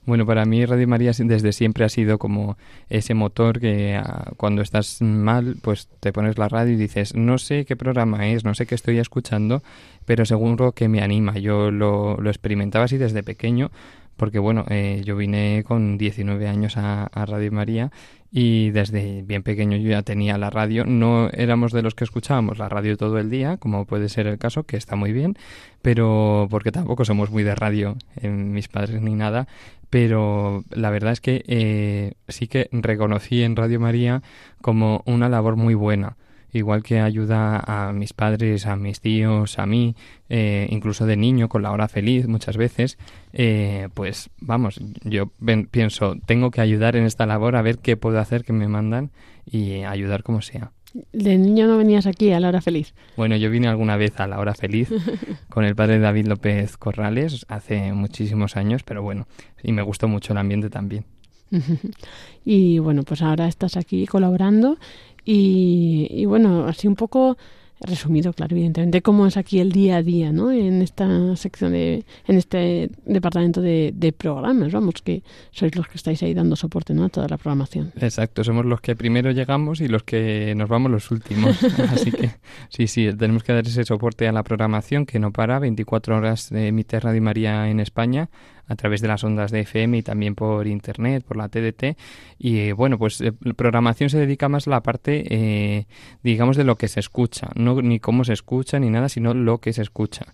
Bueno, 0.09 0.25
para 0.25 0.47
mí 0.47 0.65
Radio 0.65 0.89
María 0.89 1.13
desde 1.15 1.53
siempre 1.53 1.85
ha 1.85 1.91
sido 1.91 2.19
como 2.19 2.57
ese 2.89 3.13
motor 3.13 3.61
que 3.61 3.95
ah, 3.95 4.33
cuando 4.39 4.63
estás 4.63 5.03
mal, 5.03 5.57
pues 5.61 5.91
te 6.01 6.15
pones 6.15 6.39
la 6.39 6.49
radio 6.49 6.73
y 6.73 6.77
dices, 6.77 7.15
no 7.15 7.37
sé 7.37 7.67
qué 7.67 7.77
programa 7.77 8.27
es, 8.27 8.43
no 8.43 8.55
sé 8.55 8.65
qué 8.65 8.75
estoy 8.75 8.97
escuchando, 9.01 9.63
pero 10.07 10.25
seguro 10.25 10.73
que 10.73 10.89
me 10.89 11.03
anima. 11.03 11.37
Yo 11.37 11.71
lo, 11.71 12.17
lo 12.17 12.31
experimentaba 12.31 12.87
así 12.87 12.97
desde 12.97 13.23
pequeño, 13.23 13.71
porque 14.17 14.39
bueno, 14.39 14.65
eh, 14.71 15.03
yo 15.05 15.15
vine 15.15 15.63
con 15.67 15.99
19 15.99 16.49
años 16.49 16.79
a, 16.79 17.05
a, 17.05 17.27
Radio 17.27 17.53
María 17.53 17.93
y 18.33 18.71
desde 18.71 19.23
bien 19.23 19.43
pequeño 19.43 19.77
yo 19.77 19.91
ya 19.91 20.03
tenía 20.03 20.39
la 20.39 20.49
radio. 20.49 20.85
No 20.87 21.29
éramos 21.31 21.73
de 21.73 21.83
los 21.83 21.95
que 21.95 22.05
escuchábamos 22.05 22.59
la 22.59 22.69
radio 22.69 22.97
todo 22.97 23.19
el 23.19 23.29
día, 23.29 23.59
como 23.59 23.85
puede 23.85 24.09
ser 24.09 24.27
el 24.27 24.39
caso, 24.39 24.65
que 24.65 24.77
está 24.79 24.97
muy 24.97 25.13
bien, 25.13 25.37
pero 25.83 26.49
porque 26.51 26.73
tampoco 26.73 27.05
somos 27.05 27.31
muy 27.31 27.43
de 27.43 27.55
radio, 27.55 27.97
en 28.17 28.53
mis 28.53 28.69
padres 28.69 29.01
ni 29.01 29.15
nada, 29.15 29.47
pero 29.91 30.65
la 30.71 30.91
verdad 30.91 31.13
es 31.13 31.21
que 31.21 31.45
eh, 31.47 32.15
sí 32.29 32.49
que 32.49 32.69
reconocí 32.73 33.43
en 33.43 33.57
Radio 33.57 33.81
María 33.81 34.23
como 34.61 35.03
una 35.07 35.29
labor 35.29 35.57
muy 35.57 35.75
buena 35.75 36.17
igual 36.53 36.83
que 36.83 37.01
ayuda 37.01 37.59
a 37.59 37.93
mis 37.93 38.13
padres, 38.13 38.67
a 38.67 38.77
mis 38.77 39.01
tíos, 39.01 39.59
a 39.59 39.67
mí, 39.67 39.95
eh, 40.29 40.67
incluso 40.71 41.07
de 41.07 41.17
niño 41.17 41.49
con 41.49 41.63
la 41.63 41.73
hora 41.73 41.89
feliz 41.89 42.27
muchas 42.27 42.57
veces, 42.57 42.99
eh, 43.33 43.89
pues 43.95 44.31
vamos, 44.41 44.81
yo 45.05 45.31
pienso, 45.71 46.17
tengo 46.27 46.51
que 46.51 46.61
ayudar 46.61 46.97
en 46.97 47.05
esta 47.05 47.27
labor 47.27 47.57
a 47.57 47.63
ver 47.63 47.79
qué 47.79 47.97
puedo 47.97 48.19
hacer 48.19 48.45
que 48.45 48.53
me 48.53 48.69
mandan 48.69 49.11
y 49.45 49.85
ayudar 49.85 50.23
como 50.23 50.43
sea. 50.43 50.73
De 51.13 51.37
niño 51.37 51.67
no 51.67 51.77
venías 51.77 52.07
aquí 52.07 52.33
a 52.33 52.41
la 52.41 52.49
hora 52.49 52.61
feliz. 52.61 52.95
Bueno, 53.17 53.37
yo 53.37 53.51
vine 53.51 53.69
alguna 53.69 53.97
vez 53.97 54.19
a 54.21 54.27
la 54.27 54.39
hora 54.39 54.55
feliz 54.55 54.89
con 55.51 55.65
el 55.65 55.77
padre 55.77 55.99
David 55.99 56.27
López 56.27 56.77
Corrales 56.77 57.45
hace 57.49 57.93
muchísimos 57.93 58.57
años, 58.57 58.83
pero 58.85 59.03
bueno, 59.03 59.27
y 59.63 59.73
me 59.73 59.83
gustó 59.83 60.09
mucho 60.09 60.33
el 60.33 60.39
ambiente 60.39 60.71
también. 60.71 61.05
y 62.45 62.79
bueno, 62.79 63.03
pues 63.03 63.23
ahora 63.23 63.49
estás 63.49 63.77
aquí 63.77 64.07
colaborando 64.07 64.79
y, 65.25 66.09
y 66.11 66.25
bueno, 66.27 66.67
así 66.67 66.89
un 66.89 66.97
poco 66.97 67.37
resumido, 67.81 68.33
claro, 68.33 68.55
evidentemente, 68.55 69.03
cómo 69.03 69.27
es 69.27 69.37
aquí 69.37 69.61
el 69.61 69.73
día 69.73 69.97
a 69.97 70.03
día, 70.03 70.33
¿no? 70.33 70.51
En 70.51 70.83
esta 70.83 71.37
sección 71.37 71.73
de, 71.73 72.05
en 72.27 72.37
este 72.37 72.91
departamento 73.05 73.61
de, 73.61 73.93
de, 73.95 74.13
programas, 74.13 74.73
vamos, 74.73 74.95
que 75.03 75.23
sois 75.51 75.75
los 75.77 75.87
que 75.87 75.97
estáis 75.97 76.23
ahí 76.23 76.35
dando 76.35 76.57
soporte, 76.57 76.95
¿no? 76.95 77.05
A 77.05 77.09
toda 77.09 77.29
la 77.29 77.37
programación. 77.37 77.93
Exacto, 78.01 78.43
somos 78.43 78.65
los 78.65 78.81
que 78.81 78.97
primero 78.97 79.31
llegamos 79.31 79.81
y 79.81 79.89
los 79.89 80.03
que 80.03 80.55
nos 80.57 80.69
vamos 80.69 80.91
los 80.91 81.11
últimos. 81.11 81.63
Así 81.91 82.11
que 82.11 82.31
sí, 82.69 82.87
sí, 82.87 83.11
tenemos 83.17 83.45
que 83.45 83.53
dar 83.53 83.67
ese 83.67 83.85
soporte 83.85 84.27
a 84.29 84.33
la 84.33 84.43
programación 84.43 85.07
que 85.07 85.19
no 85.19 85.33
para, 85.33 85.59
24 85.59 86.17
horas 86.17 86.51
de 86.51 86.69
emite 86.69 86.99
Radio 87.01 87.23
María 87.23 87.69
en 87.69 87.81
España 87.81 88.29
a 88.69 88.77
través 88.77 89.01
de 89.01 89.09
las 89.09 89.25
ondas 89.25 89.51
de 89.51 89.61
FM 89.61 89.99
y 89.99 90.03
también 90.03 90.35
por 90.35 90.67
internet, 90.67 91.25
por 91.27 91.37
la 91.37 91.49
TDT. 91.49 91.97
Y 92.39 92.59
eh, 92.59 92.73
bueno, 92.73 92.99
pues 92.99 93.21
eh, 93.21 93.33
programación 93.33 94.11
se 94.11 94.19
dedica 94.19 94.49
más 94.49 94.67
a 94.67 94.71
la 94.71 94.83
parte, 94.83 95.25
eh, 95.31 95.87
digamos, 96.23 96.57
de 96.57 96.65
lo 96.65 96.77
que 96.77 96.89
se 96.89 97.01
escucha, 97.01 97.49
no 97.55 97.81
ni 97.81 97.99
cómo 97.99 98.25
se 98.25 98.35
escucha 98.35 98.79
ni 98.79 98.91
nada, 98.91 99.09
sino 99.09 99.35
lo 99.35 99.59
que 99.59 99.73
se 99.73 99.83
escucha. 99.83 100.27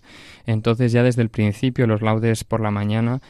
Entonces 0.45 0.91
ya 0.91 1.01
desde 1.01 1.21
el 1.21 1.29
principio, 1.29 1.87
los 1.87 2.01
laudes 2.01 2.43
por 2.43 2.59
la 2.59 2.71
mañana, 2.71 3.21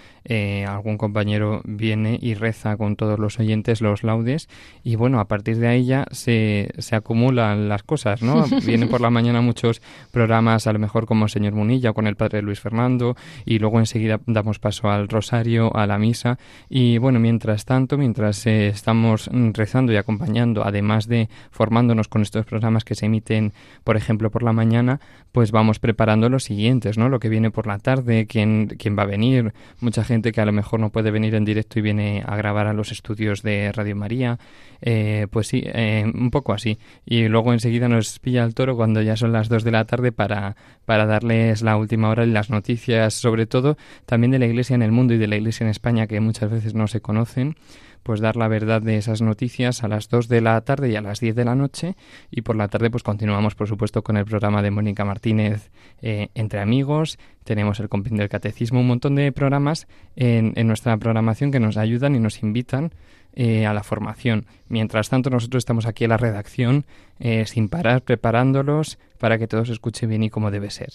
algún 0.67 0.97
compañero 0.97 1.61
viene 1.65 2.17
y 2.21 2.33
reza 2.33 2.77
con 2.77 2.95
todos 2.95 3.19
los 3.19 3.39
oyentes 3.39 3.81
los 3.81 4.03
laudes 4.03 4.49
y 4.83 4.95
bueno, 4.95 5.19
a 5.19 5.27
partir 5.27 5.57
de 5.57 5.67
ahí 5.67 5.85
ya 5.85 6.05
se, 6.11 6.71
se 6.77 6.95
acumulan 6.95 7.69
las 7.69 7.83
cosas, 7.83 8.21
¿no? 8.21 8.45
Vienen 8.65 8.89
por 8.89 9.01
la 9.01 9.09
mañana 9.09 9.41
muchos 9.41 9.81
programas, 10.11 10.67
a 10.67 10.73
lo 10.73 10.79
mejor 10.79 11.05
como 11.05 11.25
el 11.25 11.29
señor 11.29 11.53
Munilla 11.53 11.91
o 11.91 11.93
con 11.93 12.07
el 12.07 12.15
padre 12.15 12.41
Luis 12.41 12.59
Fernando 12.59 13.15
y 13.45 13.59
luego 13.59 13.79
enseguida 13.79 14.19
damos 14.25 14.59
paso 14.59 14.89
al 14.89 15.07
rosario, 15.07 15.75
a 15.75 15.85
la 15.87 15.97
misa 15.97 16.37
y 16.69 16.97
bueno, 16.97 17.19
mientras 17.19 17.65
tanto, 17.65 17.97
mientras 17.97 18.45
eh, 18.47 18.67
estamos 18.67 19.29
rezando 19.53 19.93
y 19.93 19.97
acompañando, 19.97 20.65
además 20.65 21.07
de 21.07 21.29
formándonos 21.51 22.07
con 22.07 22.21
estos 22.21 22.45
programas 22.45 22.83
que 22.83 22.95
se 22.95 23.05
emiten, 23.05 23.53
por 23.83 23.97
ejemplo, 23.97 24.31
por 24.31 24.43
la 24.43 24.53
mañana, 24.53 24.99
pues 25.31 25.51
vamos 25.51 25.79
preparando 25.79 26.29
los 26.29 26.43
siguientes, 26.43 26.97
¿no? 26.97 27.09
Lo 27.09 27.19
que 27.19 27.29
viene 27.29 27.51
por 27.51 27.67
la 27.67 27.77
tarde, 27.79 28.25
quién, 28.27 28.67
quién 28.79 28.97
va 28.97 29.03
a 29.03 29.07
venir, 29.07 29.53
mucha 29.81 30.03
gente 30.03 30.14
que 30.21 30.41
a 30.41 30.45
lo 30.45 30.51
mejor 30.51 30.79
no 30.79 30.89
puede 30.89 31.11
venir 31.11 31.35
en 31.35 31.45
directo 31.45 31.79
y 31.79 31.81
viene 31.81 32.23
a 32.25 32.35
grabar 32.35 32.67
a 32.67 32.73
los 32.73 32.91
estudios 32.91 33.41
de 33.43 33.71
Radio 33.71 33.95
María, 33.95 34.39
eh, 34.81 35.27
pues 35.29 35.47
sí, 35.47 35.63
eh, 35.65 36.03
un 36.13 36.31
poco 36.31 36.53
así. 36.53 36.77
Y 37.05 37.27
luego 37.27 37.53
enseguida 37.53 37.87
nos 37.87 38.19
pilla 38.19 38.43
el 38.43 38.53
toro 38.53 38.75
cuando 38.75 39.01
ya 39.01 39.15
son 39.15 39.31
las 39.31 39.49
dos 39.49 39.63
de 39.63 39.71
la 39.71 39.85
tarde 39.85 40.11
para, 40.11 40.55
para 40.85 41.05
darles 41.05 41.61
la 41.61 41.77
última 41.77 42.09
hora 42.09 42.25
y 42.25 42.31
las 42.31 42.49
noticias, 42.49 43.13
sobre 43.13 43.45
todo 43.45 43.77
también 44.05 44.31
de 44.31 44.39
la 44.39 44.45
Iglesia 44.45 44.75
en 44.75 44.81
el 44.81 44.91
mundo 44.91 45.13
y 45.13 45.17
de 45.17 45.27
la 45.27 45.35
Iglesia 45.35 45.63
en 45.63 45.69
España, 45.69 46.07
que 46.07 46.19
muchas 46.19 46.49
veces 46.49 46.73
no 46.73 46.87
se 46.87 47.01
conocen 47.01 47.55
pues 48.05 48.19
dar 48.19 48.35
la 48.35 48.47
verdad 48.47 48.83
de 48.83 48.97
esas 48.97 49.23
noticias 49.23 49.83
a 49.83 49.87
las 49.87 50.09
2 50.09 50.27
de 50.27 50.39
la 50.39 50.61
tarde 50.61 50.91
y 50.91 50.95
a 50.95 51.01
las 51.01 51.19
10 51.19 51.33
de 51.33 51.43
la 51.43 51.55
noche. 51.55 51.95
Y 52.29 52.43
por 52.43 52.55
la 52.55 52.67
tarde 52.67 52.91
pues 52.91 53.01
continuamos 53.01 53.55
por 53.55 53.67
supuesto 53.67 54.03
con 54.03 54.15
el 54.15 54.25
programa 54.25 54.61
de 54.61 54.69
Mónica 54.69 55.03
Martínez 55.05 55.71
eh, 56.03 56.29
Entre 56.35 56.59
Amigos, 56.59 57.17
tenemos 57.43 57.79
el 57.79 57.89
compendio 57.89 58.21
del 58.21 58.29
catecismo, 58.29 58.79
un 58.79 58.87
montón 58.87 59.15
de 59.15 59.31
programas 59.31 59.87
en, 60.15 60.53
en 60.55 60.67
nuestra 60.67 60.95
programación 60.97 61.51
que 61.51 61.59
nos 61.59 61.77
ayudan 61.77 62.13
y 62.13 62.19
nos 62.19 62.43
invitan 62.43 62.91
eh, 63.35 63.65
a 63.65 63.73
la 63.73 63.83
formación. 63.83 64.45
Mientras 64.67 65.09
tanto, 65.09 65.29
nosotros 65.29 65.61
estamos 65.61 65.85
aquí 65.85 66.05
en 66.05 66.09
la 66.09 66.17
redacción 66.17 66.85
eh, 67.19 67.45
sin 67.45 67.69
parar, 67.69 68.01
preparándolos 68.01 68.97
para 69.19 69.37
que 69.37 69.47
todo 69.47 69.65
se 69.65 69.73
escuche 69.73 70.05
bien 70.05 70.23
y 70.23 70.29
como 70.29 70.51
debe 70.51 70.69
ser. 70.69 70.91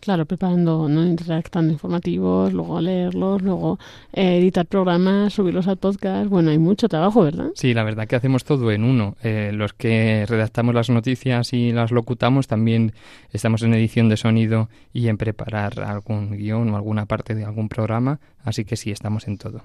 Claro, 0.00 0.26
preparando, 0.26 0.88
¿no? 0.88 1.16
redactando 1.16 1.72
informativos, 1.72 2.52
luego 2.52 2.80
leerlos, 2.80 3.42
luego 3.42 3.78
eh, 4.12 4.38
editar 4.38 4.66
programas, 4.66 5.34
subirlos 5.34 5.68
al 5.68 5.76
podcast. 5.76 6.28
Bueno, 6.28 6.50
hay 6.50 6.58
mucho 6.58 6.88
trabajo, 6.88 7.22
¿verdad? 7.22 7.50
Sí, 7.54 7.74
la 7.74 7.84
verdad 7.84 8.08
que 8.08 8.16
hacemos 8.16 8.44
todo 8.44 8.72
en 8.72 8.84
uno. 8.84 9.16
Eh, 9.22 9.50
los 9.52 9.72
que 9.72 10.24
redactamos 10.26 10.74
las 10.74 10.90
noticias 10.90 11.52
y 11.52 11.72
las 11.72 11.90
locutamos 11.90 12.46
también 12.46 12.92
estamos 13.32 13.62
en 13.62 13.74
edición 13.74 14.08
de 14.08 14.16
sonido 14.16 14.68
y 14.92 15.08
en 15.08 15.18
preparar 15.18 15.80
algún 15.80 16.36
guion 16.36 16.70
o 16.70 16.76
alguna 16.76 17.06
parte 17.06 17.34
de 17.34 17.44
algún 17.44 17.68
programa. 17.68 18.18
Así 18.44 18.64
que 18.64 18.76
sí, 18.76 18.90
estamos 18.90 19.26
en 19.26 19.38
todo. 19.38 19.62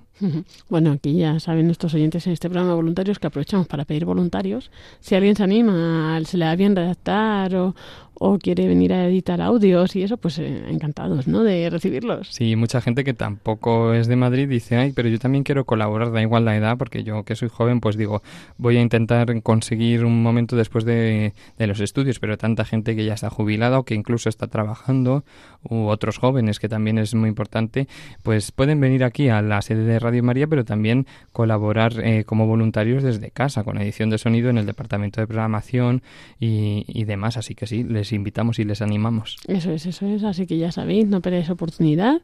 Bueno, 0.70 0.92
aquí 0.92 1.18
ya 1.18 1.40
saben 1.40 1.66
nuestros 1.66 1.94
oyentes 1.94 2.26
en 2.28 2.34
este 2.34 2.50
programa 2.50 2.74
voluntarios 2.74 3.20
que 3.20 3.28
aprovechamos 3.28 3.68
para 3.68 3.84
pedir 3.84 4.06
voluntarios. 4.06 4.72
Si 5.02 5.16
alguien 5.16 5.36
se 5.36 5.44
anima 5.44 6.20
se 6.24 6.38
le 6.38 6.46
da 6.46 6.56
bien 6.56 6.76
redactar 6.76 7.56
o, 7.56 7.76
o 8.20 8.38
quiere 8.38 8.68
venir 8.68 8.94
a 8.94 9.08
editar 9.08 9.42
audios 9.42 9.96
y 9.96 10.04
eso, 10.04 10.18
pues 10.18 10.38
eh, 10.40 10.66
encantados, 10.70 11.28
¿no? 11.28 11.44
De 11.44 11.70
recibirlos. 11.70 12.28
Sí, 12.32 12.56
mucha 12.56 12.82
gente 12.82 13.04
que 13.04 13.14
tampoco 13.14 13.94
es 13.94 14.08
de 14.08 14.16
Madrid 14.18 14.48
dice, 14.48 14.76
ay, 14.76 14.92
pero 14.94 15.10
yo 15.10 15.20
también 15.20 15.44
quiero 15.44 15.66
colaborar, 15.66 16.12
da 16.12 16.22
igual 16.22 16.46
la 16.46 16.56
edad, 16.56 16.78
porque 16.78 17.04
yo 17.04 17.24
que 17.24 17.36
soy 17.36 17.50
joven, 17.50 17.80
pues 17.80 17.96
digo, 17.96 18.22
voy 18.58 18.78
a 18.78 18.82
intentar 18.82 19.42
conseguir 19.42 20.06
un 20.06 20.22
momento 20.22 20.56
después 20.56 20.84
de, 20.84 21.34
de 21.58 21.68
los 21.68 21.80
estudios, 21.80 22.20
pero 22.20 22.38
tanta 22.38 22.66
gente 22.66 22.96
que 22.96 23.06
ya 23.06 23.14
está 23.14 23.30
jubilada 23.30 23.80
o 23.80 23.84
que 23.84 23.96
incluso 23.96 24.28
está 24.30 24.48
trabajando, 24.48 25.24
u 25.64 25.88
otros 25.88 26.18
jóvenes, 26.18 26.60
que 26.60 26.70
también 26.70 26.98
es 26.98 27.16
muy 27.16 27.30
importante, 27.30 27.88
pues 28.22 28.52
pueden 28.52 28.69
venir 28.78 29.04
aquí 29.04 29.30
a 29.30 29.42
la 29.42 29.62
sede 29.62 29.84
de 29.84 30.00
Radio 30.00 30.24
María, 30.24 30.48
pero 30.48 30.66
también 30.66 31.08
colaborar 31.32 31.94
eh, 32.04 32.24
como 32.26 32.48
voluntarios 32.48 33.04
desde 33.04 33.32
casa, 33.32 33.64
con 33.64 33.78
edición 33.78 34.10
de 34.10 34.18
sonido 34.18 34.50
en 34.50 34.58
el 34.58 34.66
departamento 34.66 35.22
de 35.22 35.28
programación 35.28 36.02
y, 36.40 36.86
y 36.88 37.06
demás. 37.06 37.38
Así 37.38 37.56
que 37.56 37.68
sí, 37.68 37.84
les 37.84 38.12
invitamos 38.14 38.60
y 38.60 38.64
les 38.64 38.82
animamos. 38.82 39.38
Eso 39.48 39.72
es, 39.72 39.86
eso 39.86 40.06
es. 40.06 40.24
Así 40.24 40.46
que 40.46 40.58
ya 40.58 40.72
sabéis, 40.72 41.08
no 41.08 41.22
perdéis 41.22 41.50
oportunidad. 41.50 42.22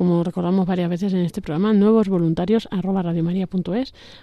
Como 0.00 0.24
recordamos 0.24 0.66
varias 0.66 0.88
veces 0.88 1.12
en 1.12 1.20
este 1.20 1.42
programa, 1.42 1.74
nuevos 1.74 2.08
voluntarios 2.08 2.68
arroba 2.70 3.04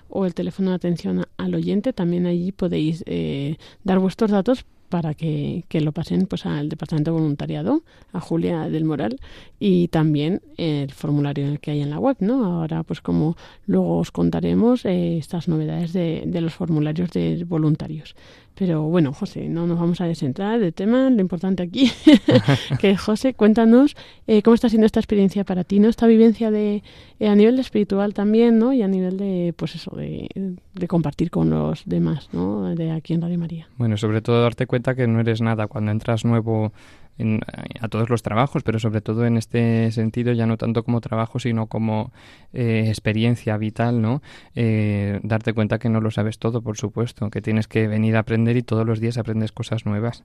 o 0.09 0.25
el 0.25 0.33
teléfono 0.33 0.71
de 0.71 0.75
atención 0.75 1.25
al 1.37 1.53
oyente. 1.53 1.93
También 1.93 2.25
allí 2.25 2.51
podéis 2.51 3.03
eh, 3.05 3.57
dar 3.83 3.99
vuestros 3.99 4.31
datos 4.31 4.65
para 4.89 5.13
que, 5.13 5.65
que, 5.67 5.81
lo 5.81 5.91
pasen 5.91 6.27
pues 6.27 6.45
al 6.45 6.69
departamento 6.69 7.11
de 7.11 7.19
voluntariado, 7.19 7.83
a 8.13 8.19
Julia 8.19 8.69
del 8.69 8.85
Moral 8.85 9.19
y 9.59 9.87
también 9.89 10.41
el 10.57 10.91
formulario 10.91 11.57
que 11.59 11.71
hay 11.71 11.81
en 11.81 11.89
la 11.89 11.99
web, 11.99 12.17
¿no? 12.19 12.45
Ahora 12.45 12.83
pues 12.83 13.01
como 13.01 13.35
luego 13.65 13.97
os 13.97 14.11
contaremos 14.11 14.85
eh, 14.85 15.17
estas 15.17 15.47
novedades 15.47 15.93
de, 15.93 16.23
de 16.25 16.41
los 16.41 16.53
formularios 16.53 17.11
de 17.11 17.43
voluntarios. 17.45 18.15
Pero 18.57 18.81
bueno, 18.83 19.13
José, 19.13 19.49
no 19.49 19.67
nos 19.67 19.79
vamos 19.79 20.01
a 20.01 20.05
descentrar 20.05 20.59
del 20.59 20.73
tema. 20.73 21.11
Lo 21.11 21.21
importante 21.21 21.61
aquí, 21.61 21.91
que 22.79 22.97
José, 22.97 23.35
cuéntanos 23.35 23.95
eh, 24.25 24.41
cómo 24.41 24.55
está 24.55 24.67
siendo 24.67 24.87
esta 24.87 24.99
experiencia 24.99 25.43
para 25.43 25.63
ti, 25.63 25.79
¿no? 25.79 25.89
Esta 25.89 26.07
vivencia 26.07 26.49
de 26.49 26.81
eh, 27.19 27.27
a 27.27 27.35
nivel 27.35 27.59
espiritual 27.59 28.15
también, 28.15 28.57
¿no? 28.57 28.73
Y 28.73 28.81
a 28.81 28.87
nivel 28.87 29.17
de, 29.17 29.53
pues 29.55 29.75
eso, 29.75 29.95
de, 29.95 30.27
de, 30.73 30.87
compartir 30.87 31.29
con 31.29 31.51
los 31.51 31.83
demás, 31.85 32.29
¿no? 32.33 32.73
De 32.73 32.91
aquí 32.91 33.13
en 33.13 33.21
Radio 33.21 33.37
María. 33.37 33.67
Bueno, 33.77 33.95
sobre 33.95 34.21
todo 34.21 34.41
darte 34.41 34.65
cuenta 34.65 34.95
que 34.95 35.05
no 35.05 35.19
eres 35.19 35.39
nada 35.39 35.67
cuando 35.67 35.91
entras 35.91 36.25
nuevo 36.25 36.73
en, 37.17 37.41
a 37.79 37.87
todos 37.87 38.09
los 38.09 38.23
trabajos, 38.23 38.63
pero 38.63 38.79
sobre 38.79 39.01
todo 39.01 39.25
en 39.25 39.37
este 39.37 39.91
sentido 39.91 40.33
ya 40.33 40.45
no 40.45 40.57
tanto 40.57 40.83
como 40.83 41.01
trabajo, 41.01 41.39
sino 41.39 41.67
como 41.67 42.11
eh, 42.53 42.85
experiencia 42.87 43.57
vital, 43.57 44.01
¿no? 44.01 44.21
Eh, 44.55 45.19
darte 45.23 45.53
cuenta 45.53 45.79
que 45.79 45.89
no 45.89 46.01
lo 46.01 46.11
sabes 46.11 46.39
todo, 46.39 46.61
por 46.61 46.77
supuesto, 46.77 47.29
que 47.29 47.41
tienes 47.41 47.67
que 47.67 47.87
venir 47.87 48.15
a 48.15 48.19
aprender 48.19 48.57
y 48.57 48.63
todos 48.63 48.85
los 48.85 48.99
días 48.99 49.17
aprendes 49.17 49.51
cosas 49.51 49.85
nuevas. 49.85 50.23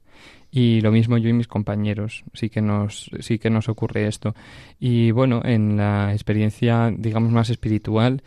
Y 0.50 0.81
lo 0.81 0.92
mismo 0.92 1.18
yo 1.18 1.28
y 1.28 1.33
mis 1.33 1.48
compañeros, 1.48 2.24
sí 2.35 2.50
que 2.50 2.61
nos, 2.61 3.11
sí 3.20 3.38
que 3.38 3.50
nos 3.50 3.68
ocurre 3.68 4.07
esto. 4.07 4.35
Y 4.78 5.11
bueno, 5.11 5.42
en 5.44 5.76
la 5.76 6.12
experiencia, 6.12 6.92
digamos, 6.96 7.33
más 7.33 7.50
espiritual, 7.50 8.22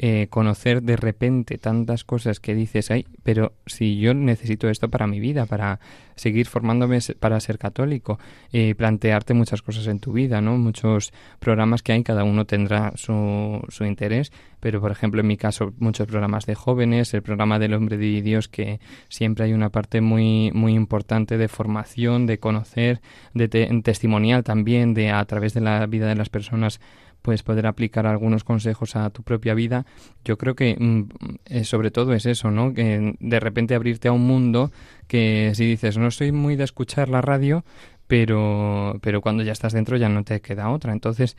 eh, 0.00 0.28
conocer 0.30 0.82
de 0.82 0.96
repente 0.96 1.58
tantas 1.58 2.04
cosas 2.04 2.38
que 2.38 2.54
dices, 2.54 2.92
ay, 2.92 3.04
pero 3.24 3.52
si 3.66 3.98
yo 3.98 4.14
necesito 4.14 4.68
esto 4.68 4.88
para 4.88 5.08
mi 5.08 5.18
vida, 5.18 5.44
para 5.46 5.80
seguir 6.14 6.46
formándome 6.46 6.98
para 7.18 7.40
ser 7.40 7.58
católico, 7.58 8.18
eh, 8.52 8.76
plantearte 8.76 9.34
muchas 9.34 9.60
cosas 9.60 9.88
en 9.88 9.98
tu 9.98 10.12
vida, 10.12 10.40
¿no? 10.40 10.56
Muchos 10.56 11.12
programas 11.40 11.82
que 11.82 11.92
hay, 11.92 12.04
cada 12.04 12.22
uno 12.22 12.44
tendrá 12.44 12.92
su, 12.94 13.60
su 13.68 13.84
interés, 13.84 14.32
pero 14.60 14.80
por 14.80 14.92
ejemplo 14.92 15.20
en 15.20 15.26
mi 15.26 15.36
caso 15.36 15.72
muchos 15.78 16.06
programas 16.06 16.46
de 16.46 16.54
jóvenes, 16.54 17.12
el 17.14 17.22
programa 17.22 17.58
del 17.58 17.74
hombre 17.74 17.96
de 17.96 18.22
Dios 18.22 18.48
que 18.48 18.80
siempre 19.08 19.46
hay 19.46 19.52
una 19.52 19.70
parte 19.70 20.00
muy 20.00 20.52
muy 20.52 20.74
importante 20.74 21.38
de 21.38 21.48
formación, 21.48 22.26
de 22.26 22.38
conocer, 22.38 23.00
de 23.34 23.48
te 23.48 23.66
testimonial 23.82 24.44
también, 24.44 24.94
de 24.94 25.10
a 25.10 25.24
través 25.24 25.54
de 25.54 25.60
la 25.60 25.86
vida 25.86 26.06
de 26.06 26.14
las 26.14 26.28
personas 26.28 26.80
pues 27.28 27.42
poder 27.42 27.66
aplicar 27.66 28.06
algunos 28.06 28.42
consejos 28.42 28.96
a 28.96 29.10
tu 29.10 29.22
propia 29.22 29.52
vida. 29.52 29.84
Yo 30.24 30.38
creo 30.38 30.54
que 30.54 30.74
mm, 30.80 31.62
sobre 31.62 31.90
todo 31.90 32.14
es 32.14 32.24
eso, 32.24 32.50
¿no? 32.50 32.72
Que 32.72 33.16
de 33.20 33.38
repente 33.38 33.74
abrirte 33.74 34.08
a 34.08 34.12
un 34.12 34.26
mundo 34.26 34.72
que 35.08 35.52
si 35.54 35.66
dices, 35.66 35.98
no 35.98 36.10
soy 36.10 36.32
muy 36.32 36.56
de 36.56 36.64
escuchar 36.64 37.10
la 37.10 37.20
radio, 37.20 37.66
pero, 38.06 38.98
pero 39.02 39.20
cuando 39.20 39.42
ya 39.42 39.52
estás 39.52 39.74
dentro 39.74 39.98
ya 39.98 40.08
no 40.08 40.24
te 40.24 40.40
queda 40.40 40.70
otra. 40.70 40.94
Entonces 40.94 41.36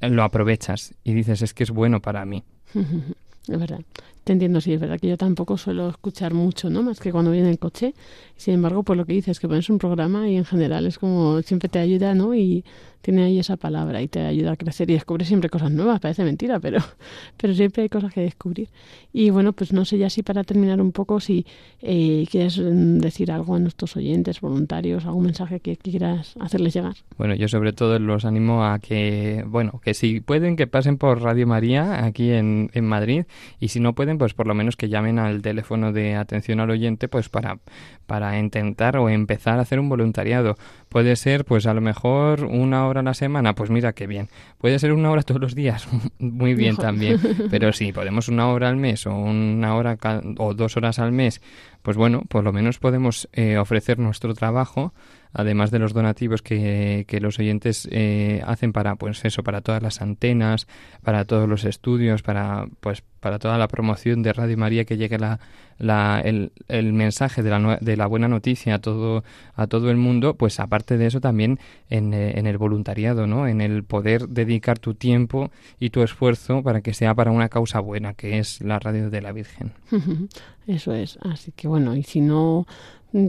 lo 0.00 0.22
aprovechas 0.22 0.94
y 1.04 1.12
dices, 1.12 1.42
es 1.42 1.52
que 1.52 1.64
es 1.64 1.70
bueno 1.70 2.00
para 2.00 2.24
mí. 2.24 2.42
Verdad. 3.46 3.80
Te 4.26 4.32
entiendo, 4.32 4.60
sí, 4.60 4.72
es 4.72 4.80
verdad 4.80 4.98
que 4.98 5.06
yo 5.06 5.16
tampoco 5.16 5.56
suelo 5.56 5.88
escuchar 5.88 6.34
mucho, 6.34 6.68
¿no? 6.68 6.82
Más 6.82 6.98
que 6.98 7.12
cuando 7.12 7.30
viene 7.30 7.48
el 7.48 7.60
coche. 7.60 7.94
Sin 8.34 8.54
embargo, 8.54 8.82
pues 8.82 8.96
lo 8.96 9.04
que 9.04 9.12
dices, 9.12 9.38
que 9.38 9.46
pones 9.46 9.70
un 9.70 9.78
programa 9.78 10.28
y 10.28 10.34
en 10.34 10.44
general 10.44 10.84
es 10.84 10.98
como 10.98 11.40
siempre 11.42 11.68
te 11.68 11.78
ayuda, 11.78 12.12
¿no? 12.12 12.34
Y 12.34 12.64
tiene 13.06 13.22
ahí 13.22 13.38
esa 13.38 13.56
palabra 13.56 14.02
y 14.02 14.08
te 14.08 14.18
ayuda 14.18 14.50
a 14.50 14.56
crecer 14.56 14.90
y 14.90 14.94
descubres 14.94 15.28
siempre 15.28 15.48
cosas 15.48 15.70
nuevas. 15.70 16.00
Parece 16.00 16.24
mentira, 16.24 16.58
pero, 16.58 16.80
pero 17.36 17.54
siempre 17.54 17.84
hay 17.84 17.88
cosas 17.88 18.12
que 18.12 18.20
descubrir. 18.22 18.68
Y 19.12 19.30
bueno, 19.30 19.52
pues 19.52 19.72
no 19.72 19.84
sé 19.84 19.96
ya 19.96 20.10
si 20.10 20.24
para 20.24 20.42
terminar 20.42 20.80
un 20.80 20.90
poco, 20.90 21.20
si 21.20 21.46
eh, 21.80 22.26
quieres 22.28 22.60
decir 22.60 23.30
algo 23.30 23.54
a 23.54 23.60
nuestros 23.60 23.96
oyentes, 23.96 24.40
voluntarios, 24.40 25.04
algún 25.04 25.26
mensaje 25.26 25.60
que, 25.60 25.76
que 25.76 25.92
quieras 25.92 26.34
hacerles 26.40 26.74
llegar. 26.74 26.96
Bueno, 27.16 27.36
yo 27.36 27.46
sobre 27.46 27.72
todo 27.72 28.00
los 28.00 28.24
animo 28.24 28.64
a 28.64 28.80
que, 28.80 29.44
bueno, 29.46 29.80
que 29.84 29.94
si 29.94 30.18
pueden 30.18 30.56
que 30.56 30.66
pasen 30.66 30.98
por 30.98 31.22
Radio 31.22 31.46
María 31.46 32.04
aquí 32.04 32.32
en, 32.32 32.70
en 32.74 32.84
Madrid 32.86 33.22
y 33.60 33.68
si 33.68 33.78
no 33.78 33.94
pueden 33.94 34.15
pues 34.18 34.34
por 34.34 34.46
lo 34.46 34.54
menos 34.54 34.76
que 34.76 34.88
llamen 34.88 35.18
al 35.18 35.42
teléfono 35.42 35.92
de 35.92 36.14
atención 36.14 36.60
al 36.60 36.70
oyente 36.70 37.08
pues 37.08 37.28
para, 37.28 37.58
para 38.06 38.38
intentar 38.38 38.96
o 38.96 39.08
empezar 39.08 39.58
a 39.58 39.62
hacer 39.62 39.80
un 39.80 39.88
voluntariado. 39.88 40.56
Puede 40.88 41.16
ser 41.16 41.44
pues 41.44 41.66
a 41.66 41.74
lo 41.74 41.80
mejor 41.80 42.44
una 42.44 42.86
hora 42.86 43.00
a 43.00 43.02
la 43.02 43.14
semana, 43.14 43.54
pues 43.54 43.70
mira 43.70 43.92
qué 43.92 44.06
bien. 44.06 44.28
Puede 44.58 44.78
ser 44.78 44.92
una 44.92 45.10
hora 45.10 45.22
todos 45.22 45.40
los 45.40 45.54
días, 45.54 45.86
muy 46.18 46.54
bien 46.54 46.76
también. 46.76 47.20
Pero 47.50 47.72
si 47.72 47.86
sí, 47.86 47.92
podemos 47.92 48.28
una 48.28 48.48
hora 48.48 48.68
al 48.68 48.76
mes 48.76 49.06
o 49.06 49.14
una 49.14 49.74
hora 49.74 49.96
o 50.38 50.54
dos 50.54 50.76
horas 50.76 50.98
al 50.98 51.12
mes, 51.12 51.40
pues 51.86 51.96
bueno, 51.96 52.22
por 52.28 52.42
lo 52.42 52.52
menos 52.52 52.80
podemos 52.80 53.28
eh, 53.32 53.58
ofrecer 53.58 54.00
nuestro 54.00 54.34
trabajo 54.34 54.92
además 55.36 55.70
de 55.70 55.78
los 55.78 55.92
donativos 55.92 56.40
que, 56.40 57.04
que 57.06 57.20
los 57.20 57.38
oyentes 57.38 57.86
eh, 57.92 58.42
hacen 58.46 58.72
para 58.72 58.96
pues 58.96 59.22
eso 59.24 59.42
para 59.42 59.60
todas 59.60 59.82
las 59.82 60.00
antenas 60.00 60.66
para 61.04 61.26
todos 61.26 61.46
los 61.46 61.64
estudios 61.64 62.22
para 62.22 62.66
pues 62.80 63.02
para 63.20 63.38
toda 63.38 63.58
la 63.58 63.68
promoción 63.68 64.22
de 64.22 64.32
Radio 64.32 64.56
María 64.56 64.84
que 64.84 64.96
llegue 64.96 65.18
la, 65.18 65.40
la, 65.78 66.22
el, 66.24 66.52
el, 66.68 66.92
mensaje 66.92 67.42
de 67.42 67.50
la, 67.50 67.78
de 67.80 67.96
la 67.96 68.06
buena 68.06 68.28
noticia 68.28 68.76
a 68.76 68.78
todo 68.78 69.24
a 69.54 69.66
todo 69.66 69.90
el 69.90 69.98
mundo 69.98 70.34
pues 70.34 70.58
aparte 70.58 70.96
de 70.96 71.06
eso 71.06 71.20
también 71.20 71.58
en, 71.90 72.14
en 72.14 72.46
el 72.46 72.56
voluntariado 72.56 73.26
no 73.26 73.46
en 73.46 73.60
el 73.60 73.84
poder 73.84 74.28
dedicar 74.28 74.78
tu 74.78 74.94
tiempo 74.94 75.50
y 75.78 75.90
tu 75.90 76.02
esfuerzo 76.02 76.62
para 76.62 76.80
que 76.80 76.94
sea 76.94 77.14
para 77.14 77.30
una 77.30 77.50
causa 77.50 77.80
buena 77.80 78.14
que 78.14 78.38
es 78.38 78.62
la 78.62 78.78
radio 78.78 79.10
de 79.10 79.20
la 79.20 79.32
Virgen. 79.32 79.72
Eso 80.66 80.92
es. 80.92 81.16
Así 81.22 81.52
que 81.52 81.68
bueno 81.68 81.75
y 81.96 82.02
si 82.02 82.20
no 82.20 82.66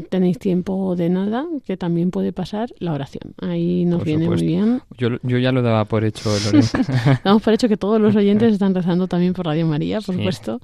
tenéis 0.09 0.37
tiempo 0.39 0.95
de 0.95 1.09
nada, 1.09 1.45
que 1.65 1.77
también 1.77 2.11
puede 2.11 2.33
pasar 2.33 2.73
la 2.79 2.93
oración. 2.93 3.33
Ahí 3.41 3.85
nos 3.85 3.99
por 3.99 4.05
viene 4.05 4.25
supuesto. 4.25 4.45
muy 4.45 4.53
bien. 4.53 4.81
Yo, 4.97 5.09
yo, 5.23 5.37
ya 5.37 5.51
lo 5.51 5.61
daba 5.61 5.85
por 5.85 6.03
hecho. 6.03 6.29
Damos 7.23 7.41
por 7.41 7.53
hecho 7.53 7.69
que 7.69 7.77
todos 7.77 8.01
los 8.01 8.15
oyentes 8.15 8.53
están 8.53 8.75
rezando 8.75 9.07
también 9.07 9.33
por 9.33 9.45
Radio 9.45 9.65
María, 9.65 9.97
por 10.01 10.15
sí. 10.15 10.19
supuesto. 10.19 10.61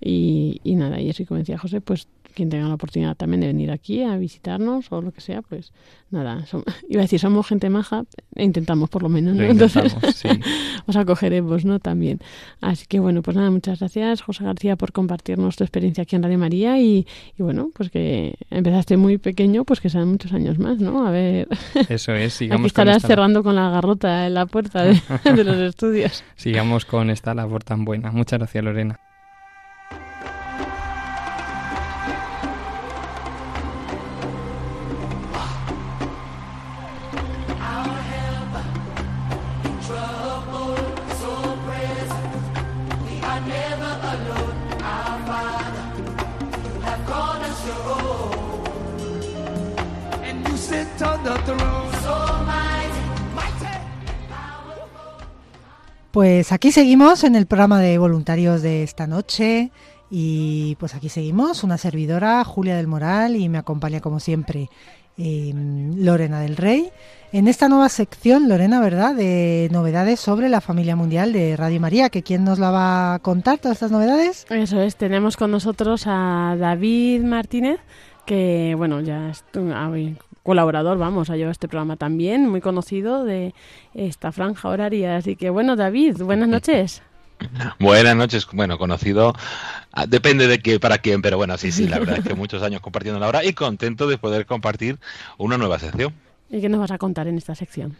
Y, 0.00 0.60
y, 0.62 0.76
nada, 0.76 1.00
y 1.00 1.10
así 1.10 1.24
como 1.24 1.38
decía 1.38 1.58
José, 1.58 1.80
pues 1.80 2.08
quien 2.38 2.50
tenga 2.50 2.68
la 2.68 2.74
oportunidad 2.74 3.16
también 3.16 3.40
de 3.40 3.48
venir 3.48 3.72
aquí 3.72 4.04
a 4.04 4.16
visitarnos 4.16 4.92
o 4.92 5.02
lo 5.02 5.10
que 5.10 5.20
sea, 5.20 5.42
pues 5.42 5.72
nada, 6.10 6.44
iba 6.88 7.00
a 7.00 7.02
decir, 7.02 7.18
somos 7.18 7.48
gente 7.48 7.68
maja, 7.68 8.04
e 8.36 8.44
intentamos 8.44 8.88
por 8.88 9.02
lo 9.02 9.08
menos, 9.08 9.34
¿no? 9.34 9.42
Entonces, 9.42 9.96
os 10.86 10.96
acogeremos, 10.96 11.64
¿no? 11.64 11.80
También. 11.80 12.20
Así 12.60 12.86
que 12.86 13.00
bueno, 13.00 13.22
pues 13.22 13.36
nada, 13.36 13.50
muchas 13.50 13.80
gracias, 13.80 14.22
José 14.22 14.44
García, 14.44 14.76
por 14.76 14.92
compartirnos 14.92 15.56
tu 15.56 15.64
experiencia 15.64 16.02
aquí 16.02 16.14
en 16.14 16.22
Radio 16.22 16.38
María 16.38 16.80
y, 16.80 17.06
bueno, 17.38 17.70
pues 17.74 17.90
que 17.90 18.36
empezaste 18.50 18.96
muy 18.96 19.18
pequeño, 19.18 19.64
pues 19.64 19.80
que 19.80 19.90
sean 19.90 20.08
muchos 20.08 20.32
años 20.32 20.60
más, 20.60 20.78
¿no? 20.78 21.04
A 21.04 21.10
ver. 21.10 21.48
Eso 21.88 22.14
es, 22.14 22.34
sigamos 22.34 22.60
aquí 22.60 22.66
estarás 22.68 23.02
cerrando 23.02 23.42
con 23.42 23.56
la 23.56 23.68
garrota 23.68 24.28
en 24.28 24.34
la 24.34 24.46
puerta 24.46 24.84
de, 24.84 25.00
de 25.24 25.44
los 25.44 25.56
estudios. 25.56 26.22
Sigamos 26.36 26.84
con 26.84 27.10
esta 27.10 27.34
labor 27.34 27.64
tan 27.64 27.84
buena. 27.84 28.12
Muchas 28.12 28.38
gracias, 28.38 28.62
Lorena. 28.62 29.00
Pues 56.18 56.50
aquí 56.50 56.72
seguimos 56.72 57.22
en 57.22 57.36
el 57.36 57.46
programa 57.46 57.78
de 57.80 57.96
voluntarios 57.96 58.60
de 58.60 58.82
esta 58.82 59.06
noche 59.06 59.70
y 60.10 60.74
pues 60.80 60.96
aquí 60.96 61.08
seguimos, 61.08 61.62
una 61.62 61.78
servidora, 61.78 62.42
Julia 62.42 62.76
del 62.76 62.88
Moral, 62.88 63.36
y 63.36 63.48
me 63.48 63.56
acompaña 63.56 64.00
como 64.00 64.18
siempre 64.18 64.68
em, 65.16 65.94
Lorena 66.04 66.40
del 66.40 66.56
Rey. 66.56 66.90
En 67.30 67.46
esta 67.46 67.68
nueva 67.68 67.88
sección, 67.88 68.48
Lorena, 68.48 68.80
¿verdad?, 68.80 69.14
de 69.14 69.68
novedades 69.70 70.18
sobre 70.18 70.48
la 70.48 70.60
familia 70.60 70.96
mundial 70.96 71.32
de 71.32 71.56
Radio 71.56 71.78
María, 71.78 72.10
que 72.10 72.24
quién 72.24 72.42
nos 72.42 72.58
la 72.58 72.72
va 72.72 73.14
a 73.14 73.18
contar 73.20 73.60
todas 73.60 73.76
estas 73.76 73.92
novedades. 73.92 74.44
Eso 74.50 74.80
es, 74.80 74.96
tenemos 74.96 75.36
con 75.36 75.52
nosotros 75.52 76.02
a 76.06 76.56
David 76.58 77.22
Martínez, 77.22 77.78
que 78.26 78.74
bueno, 78.76 79.00
ya 79.02 79.30
es, 79.30 79.44
colaborador, 80.42 80.98
vamos, 80.98 81.30
ha 81.30 81.36
llevado 81.36 81.52
este 81.52 81.68
programa 81.68 81.96
también, 81.96 82.48
muy 82.48 82.60
conocido 82.60 83.24
de 83.24 83.54
esta 83.94 84.32
franja 84.32 84.68
horaria. 84.68 85.16
Así 85.16 85.36
que 85.36 85.50
bueno, 85.50 85.76
David, 85.76 86.22
buenas 86.22 86.48
noches. 86.48 87.02
Buenas 87.78 88.16
noches, 88.16 88.48
bueno, 88.52 88.78
conocido, 88.78 89.32
ah, 89.92 90.06
depende 90.06 90.48
de 90.48 90.58
qué, 90.58 90.80
para 90.80 90.98
quién, 90.98 91.22
pero 91.22 91.36
bueno, 91.36 91.56
sí, 91.56 91.70
sí, 91.70 91.86
la 91.86 92.00
verdad 92.00 92.18
es 92.18 92.24
que 92.24 92.34
muchos 92.34 92.64
años 92.64 92.80
compartiendo 92.80 93.20
la 93.20 93.28
hora 93.28 93.44
y 93.44 93.52
contento 93.52 94.08
de 94.08 94.18
poder 94.18 94.44
compartir 94.44 94.98
una 95.36 95.56
nueva 95.56 95.78
sección. 95.78 96.12
¿Y 96.50 96.60
qué 96.60 96.68
nos 96.68 96.80
vas 96.80 96.90
a 96.90 96.98
contar 96.98 97.28
en 97.28 97.38
esta 97.38 97.54
sección? 97.54 97.96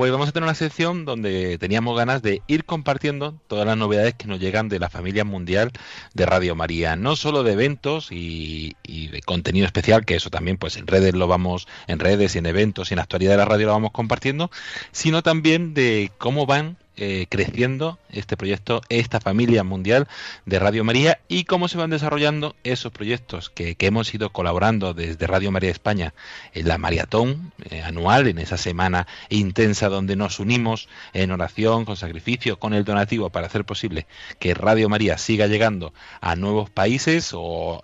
Pues 0.00 0.10
vamos 0.12 0.30
a 0.30 0.32
tener 0.32 0.44
una 0.44 0.54
sección 0.54 1.04
donde 1.04 1.58
teníamos 1.58 1.94
ganas 1.94 2.22
de 2.22 2.40
ir 2.46 2.64
compartiendo 2.64 3.34
todas 3.48 3.66
las 3.66 3.76
novedades 3.76 4.14
que 4.14 4.28
nos 4.28 4.40
llegan 4.40 4.70
de 4.70 4.78
la 4.78 4.88
familia 4.88 5.26
mundial 5.26 5.72
de 6.14 6.24
Radio 6.24 6.54
María, 6.54 6.96
no 6.96 7.16
solo 7.16 7.42
de 7.42 7.52
eventos 7.52 8.08
y, 8.10 8.76
de 8.86 9.20
contenido 9.26 9.66
especial, 9.66 10.06
que 10.06 10.14
eso 10.14 10.30
también 10.30 10.56
pues 10.56 10.78
en 10.78 10.86
redes 10.86 11.14
lo 11.14 11.28
vamos, 11.28 11.68
en 11.86 11.98
redes 11.98 12.34
y 12.34 12.38
en 12.38 12.46
eventos 12.46 12.90
y 12.90 12.94
en 12.94 12.96
la 12.96 13.02
actualidad 13.02 13.32
de 13.32 13.36
la 13.36 13.44
radio 13.44 13.66
lo 13.66 13.72
vamos 13.72 13.90
compartiendo, 13.90 14.50
sino 14.90 15.22
también 15.22 15.74
de 15.74 16.10
cómo 16.16 16.46
van 16.46 16.78
eh, 17.02 17.24
creciendo 17.30 17.98
este 18.10 18.36
proyecto, 18.36 18.82
esta 18.90 19.20
familia 19.20 19.64
mundial 19.64 20.06
de 20.44 20.58
Radio 20.58 20.84
María 20.84 21.18
y 21.28 21.44
cómo 21.44 21.66
se 21.66 21.78
van 21.78 21.88
desarrollando 21.88 22.54
esos 22.62 22.92
proyectos 22.92 23.48
que, 23.48 23.74
hemos 23.80 24.12
ido 24.12 24.28
colaborando 24.28 24.92
desde 24.92 25.26
Radio 25.26 25.50
María 25.50 25.70
España 25.70 26.12
en 26.52 26.68
la 26.68 26.76
maratón 26.76 27.52
eh, 27.70 27.80
anual, 27.80 28.28
en 28.28 28.38
esa 28.38 28.58
semana 28.58 29.06
intensa 29.30 29.88
donde 29.88 30.14
nos 30.14 30.40
unimos 30.40 30.90
en 31.14 31.30
oración, 31.30 31.86
con 31.86 31.96
sacrificio, 31.96 32.58
con 32.58 32.74
el 32.74 32.84
donativo 32.84 33.30
para 33.30 33.46
hacer 33.46 33.64
posible 33.64 34.06
que 34.38 34.52
Radio 34.52 34.90
María 34.90 35.16
siga 35.16 35.46
llegando 35.46 35.94
a 36.20 36.36
nuevos 36.36 36.68
países 36.68 37.30
o 37.32 37.80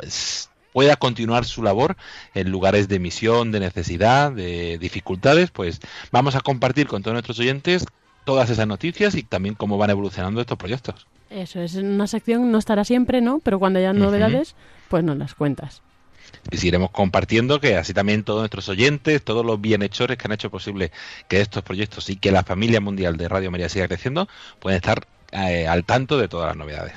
pueda 0.75 0.97
continuar 0.97 1.47
su 1.47 1.63
labor 1.63 1.97
en 2.35 2.51
lugares 2.51 2.87
de 2.87 2.99
misión, 2.99 3.51
de 3.51 3.61
necesidad, 3.61 4.31
de 4.31 4.77
dificultades, 4.77 5.51
pues 5.51 5.81
vamos 6.13 6.35
a 6.35 6.43
compartir 6.43 6.87
con 6.87 7.01
todos 7.01 7.15
nuestros 7.15 7.39
oyentes 7.39 7.87
todas 8.27 8.51
esas 8.51 8.67
noticias 8.67 9.15
y 9.15 9.23
también 9.23 9.55
cómo 9.55 9.79
van 9.79 9.89
evolucionando 9.89 10.41
estos 10.41 10.59
proyectos. 10.59 11.07
Eso 11.31 11.61
es 11.61 11.77
una 11.77 12.07
sección, 12.07 12.51
no 12.51 12.59
estará 12.59 12.85
siempre, 12.85 13.21
¿no? 13.21 13.39
Pero 13.39 13.59
cuando 13.59 13.79
haya 13.79 13.93
novedades, 13.93 14.57
pues 14.89 15.03
nos 15.05 15.17
las 15.17 15.35
cuentas. 15.35 15.81
Y 16.51 16.57
seguiremos 16.57 16.91
compartiendo 16.91 17.61
que 17.61 17.77
así 17.77 17.95
también 17.95 18.25
todos 18.25 18.41
nuestros 18.41 18.69
oyentes, 18.69 19.23
todos 19.23 19.47
los 19.47 19.61
bienhechores 19.61 20.19
que 20.19 20.27
han 20.27 20.33
hecho 20.33 20.51
posible 20.51 20.91
que 21.29 21.41
estos 21.41 21.63
proyectos 21.63 22.11
y 22.11 22.17
que 22.17 22.33
la 22.33 22.43
familia 22.43 22.81
mundial 22.81 23.17
de 23.17 23.29
Radio 23.29 23.51
María 23.51 23.69
siga 23.69 23.87
creciendo, 23.87 24.29
pueden 24.59 24.77
estar 24.77 25.07
eh, 25.31 25.69
al 25.69 25.85
tanto 25.85 26.19
de 26.19 26.29
todas 26.29 26.49
las 26.49 26.57
novedades. 26.57 26.95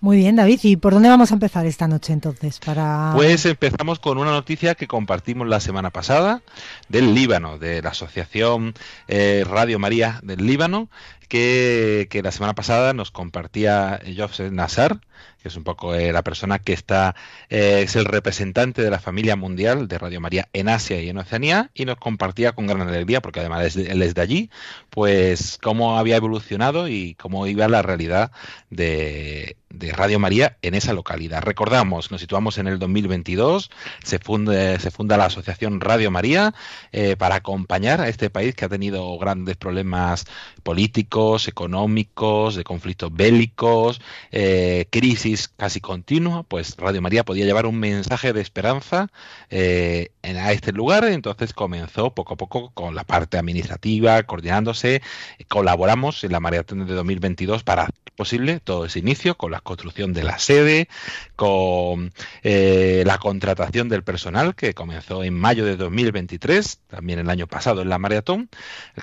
Muy 0.00 0.16
bien, 0.16 0.36
David. 0.36 0.60
¿Y 0.62 0.76
por 0.76 0.94
dónde 0.94 1.08
vamos 1.08 1.32
a 1.32 1.34
empezar 1.34 1.66
esta 1.66 1.88
noche 1.88 2.12
entonces? 2.12 2.60
Para... 2.60 3.12
Pues 3.16 3.44
empezamos 3.46 3.98
con 3.98 4.18
una 4.18 4.30
noticia 4.30 4.76
que 4.76 4.86
compartimos 4.86 5.48
la 5.48 5.58
semana 5.58 5.90
pasada 5.90 6.40
del 6.88 7.14
Líbano, 7.14 7.58
de 7.58 7.82
la 7.82 7.90
Asociación 7.90 8.74
eh, 9.08 9.44
Radio 9.48 9.80
María 9.80 10.20
del 10.22 10.46
Líbano, 10.46 10.88
que, 11.28 12.08
la 12.22 12.32
semana 12.32 12.54
pasada 12.54 12.92
nos 12.94 13.10
compartía 13.10 14.00
Joseph 14.16 14.50
Nassar, 14.52 15.00
que 15.40 15.48
es 15.48 15.56
un 15.56 15.64
poco 15.64 15.94
eh, 15.94 16.12
la 16.12 16.22
persona 16.22 16.58
que 16.58 16.72
está, 16.72 17.14
eh, 17.48 17.82
es 17.84 17.96
el 17.96 18.06
representante 18.06 18.82
de 18.82 18.90
la 18.90 18.98
familia 18.98 19.36
mundial 19.36 19.86
de 19.86 19.98
Radio 19.98 20.20
María 20.20 20.48
en 20.52 20.68
Asia 20.68 21.00
y 21.00 21.08
en 21.08 21.18
Oceanía, 21.18 21.70
y 21.74 21.84
nos 21.84 21.96
compartía 21.96 22.52
con 22.52 22.66
gran 22.66 22.80
alegría, 22.88 23.20
porque 23.20 23.40
además 23.40 23.76
él 23.76 24.02
es 24.02 24.14
de 24.14 24.22
allí, 24.22 24.50
pues 24.90 25.58
cómo 25.62 25.98
había 25.98 26.16
evolucionado 26.16 26.88
y 26.88 27.14
cómo 27.14 27.46
iba 27.46 27.68
la 27.68 27.82
realidad 27.82 28.32
de, 28.70 29.56
de 29.70 29.92
Radio 29.92 30.18
María 30.18 30.56
en 30.62 30.74
esa 30.74 30.92
localidad. 30.92 31.42
Recordamos, 31.42 32.10
nos 32.10 32.20
situamos 32.20 32.58
en 32.58 32.68
el 32.68 32.78
2022, 32.78 33.70
se 34.02 34.18
funda, 34.18 34.78
se 34.78 34.90
funda 34.90 35.16
la 35.16 35.26
Asociación 35.26 35.80
Radio 35.80 36.10
María 36.10 36.54
eh, 36.92 37.16
para 37.16 37.36
acompañar 37.36 38.00
a 38.00 38.08
este 38.08 38.30
país 38.30 38.54
que 38.54 38.64
ha 38.64 38.68
tenido 38.68 39.18
grandes 39.18 39.56
problemas 39.56 40.24
políticos, 40.62 41.17
económicos, 41.48 42.54
de 42.56 42.64
conflictos 42.64 43.12
bélicos, 43.12 44.00
eh, 44.30 44.86
crisis 44.90 45.48
casi 45.48 45.80
continua, 45.80 46.42
pues 46.42 46.76
Radio 46.76 47.02
María 47.02 47.24
podía 47.24 47.44
llevar 47.44 47.66
un 47.66 47.78
mensaje 47.78 48.32
de 48.32 48.40
esperanza 48.40 49.08
eh, 49.50 50.10
a 50.22 50.52
este 50.52 50.72
lugar, 50.72 51.04
entonces 51.04 51.52
comenzó 51.52 52.14
poco 52.14 52.34
a 52.34 52.36
poco 52.36 52.70
con 52.74 52.94
la 52.94 53.04
parte 53.04 53.38
administrativa, 53.38 54.22
coordinándose, 54.22 55.02
colaboramos 55.48 56.24
en 56.24 56.32
la 56.32 56.40
maratón 56.40 56.86
de 56.86 56.94
2022 56.94 57.64
para 57.64 57.88
posible 58.18 58.58
todo 58.58 58.84
ese 58.84 58.98
inicio 58.98 59.36
con 59.36 59.52
la 59.52 59.60
construcción 59.60 60.12
de 60.12 60.24
la 60.24 60.40
sede, 60.40 60.88
con 61.36 62.12
eh, 62.42 63.04
la 63.06 63.18
contratación 63.18 63.88
del 63.88 64.02
personal 64.02 64.56
que 64.56 64.74
comenzó 64.74 65.22
en 65.22 65.34
mayo 65.34 65.64
de 65.64 65.76
2023, 65.76 66.80
también 66.88 67.20
el 67.20 67.30
año 67.30 67.46
pasado 67.46 67.80
en 67.80 67.88
la 67.88 67.98
maratón, 67.98 68.50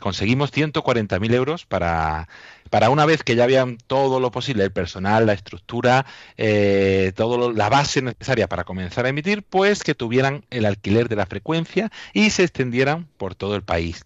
conseguimos 0.01 0.51
140.000 0.51 1.33
euros 1.33 1.65
para 1.65 2.27
para 2.75 2.89
una 2.89 3.05
vez 3.05 3.23
que 3.23 3.37
ya 3.37 3.45
habían 3.45 3.77
todo 3.87 4.19
lo 4.19 4.31
posible, 4.31 4.65
el 4.65 4.71
personal, 4.73 5.25
la 5.25 5.31
estructura, 5.31 6.05
eh, 6.35 7.13
la 7.55 7.69
base 7.69 8.01
necesaria 8.01 8.49
para 8.49 8.65
comenzar 8.65 9.05
a 9.05 9.07
emitir, 9.07 9.43
pues 9.43 9.81
que 9.81 9.95
tuvieran 9.95 10.43
el 10.49 10.65
alquiler 10.65 11.07
de 11.07 11.15
la 11.15 11.25
frecuencia 11.25 11.89
y 12.11 12.31
se 12.31 12.43
extendieran 12.43 13.07
por 13.15 13.33
todo 13.33 13.55
el 13.55 13.61
país. 13.61 14.03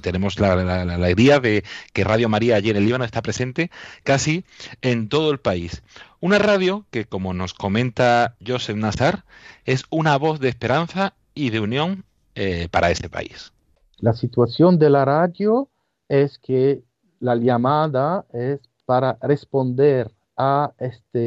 tenemos 0.00 0.40
la, 0.40 0.52
alegría 0.94 1.40
de 1.40 1.62
que 1.92 2.04
Radio 2.04 2.30
María 2.30 2.56
allí 2.56 2.70
en 2.70 2.76
el 2.76 2.86
Líbano 2.86 3.04
está 3.04 3.20
presente 3.20 3.70
casi 4.02 4.46
en 4.80 5.10
todo 5.10 5.30
el 5.30 5.38
país. 5.38 5.82
Una 6.18 6.38
radio 6.38 6.86
que, 6.90 7.04
como 7.04 7.34
nos 7.34 7.52
comenta 7.52 8.34
Joseph 8.46 8.78
Nazar, 8.78 9.26
es 9.66 9.84
una 9.90 10.16
voz 10.16 10.40
de 10.40 10.48
esperanza 10.48 11.12
y 11.34 11.50
de 11.50 11.60
unión 11.60 12.06
eh, 12.34 12.68
para 12.70 12.90
este 12.90 13.10
país. 13.10 13.52
La 13.98 14.14
situación 14.14 14.78
de 14.78 14.88
la 14.88 15.04
radio 15.04 15.68
es 16.08 16.38
que 16.38 16.80
la 17.20 17.36
llamada 17.36 18.24
es 18.32 18.60
para 18.84 19.18
responder 19.20 20.10
a 20.36 20.72
esta 20.78 21.18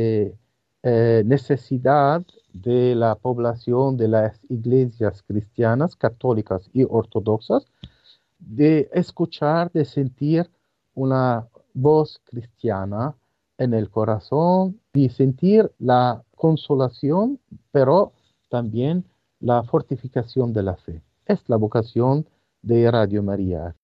eh, 0.84 1.24
necesidad 1.26 2.24
de 2.54 2.96
la 2.96 3.16
población 3.16 3.98
de 3.98 4.08
las 4.08 4.40
iglesias 4.50 5.24
cristianas, 5.24 5.96
católicas 5.96 6.70
y 6.74 6.84
ortodoxas, 6.84 7.66
de 8.40 8.90
escuchar, 8.94 9.72
de 9.72 9.84
sentir 9.84 10.50
una 10.94 11.48
voz 11.74 12.22
cristiana 12.24 13.16
en 13.58 13.74
el 13.74 13.90
corazón 13.90 14.80
y 14.94 15.10
sentir 15.10 15.72
la 15.80 16.24
consolación, 16.36 17.40
pero 17.72 18.14
también 18.48 19.06
la 19.40 19.64
fortificación 19.64 20.54
de 20.54 20.64
la 20.64 20.76
fe. 20.76 21.02
Es 21.26 21.48
la 21.48 21.58
vocación 21.58 22.26
de 22.62 22.90
Radio 22.90 23.22
María. 23.22 23.76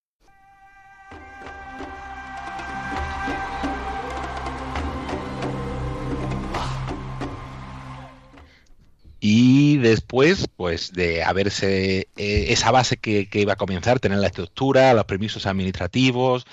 Y 9.28 9.78
después, 9.78 10.48
pues 10.56 10.94
de 10.94 11.24
haberse 11.24 12.10
eh, 12.16 12.46
esa 12.50 12.70
base 12.70 12.98
que, 12.98 13.28
que, 13.28 13.42
iba 13.42 13.54
a 13.54 13.56
comenzar, 13.56 14.00
tener 14.00 14.20
la 14.20 14.28
estructura, 14.28 14.94
los 14.94 15.06
permisos 15.06 15.48
administrativos 15.48 16.46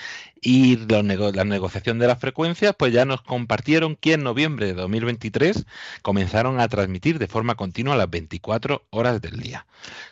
y 0.44 0.76
la 0.76 1.02
negociación 1.04 2.00
de 2.00 2.08
las 2.08 2.18
frecuencias, 2.18 2.74
pues 2.76 2.92
ya 2.92 3.04
nos 3.04 3.22
compartieron 3.22 3.94
que 3.94 4.14
en 4.14 4.24
noviembre 4.24 4.66
de 4.66 4.74
2023 4.74 5.64
comenzaron 6.02 6.58
a 6.58 6.66
transmitir 6.66 7.20
de 7.20 7.28
forma 7.28 7.54
continua 7.54 7.96
las 7.96 8.10
24 8.10 8.84
horas 8.90 9.22
del 9.22 9.38
día, 9.38 9.66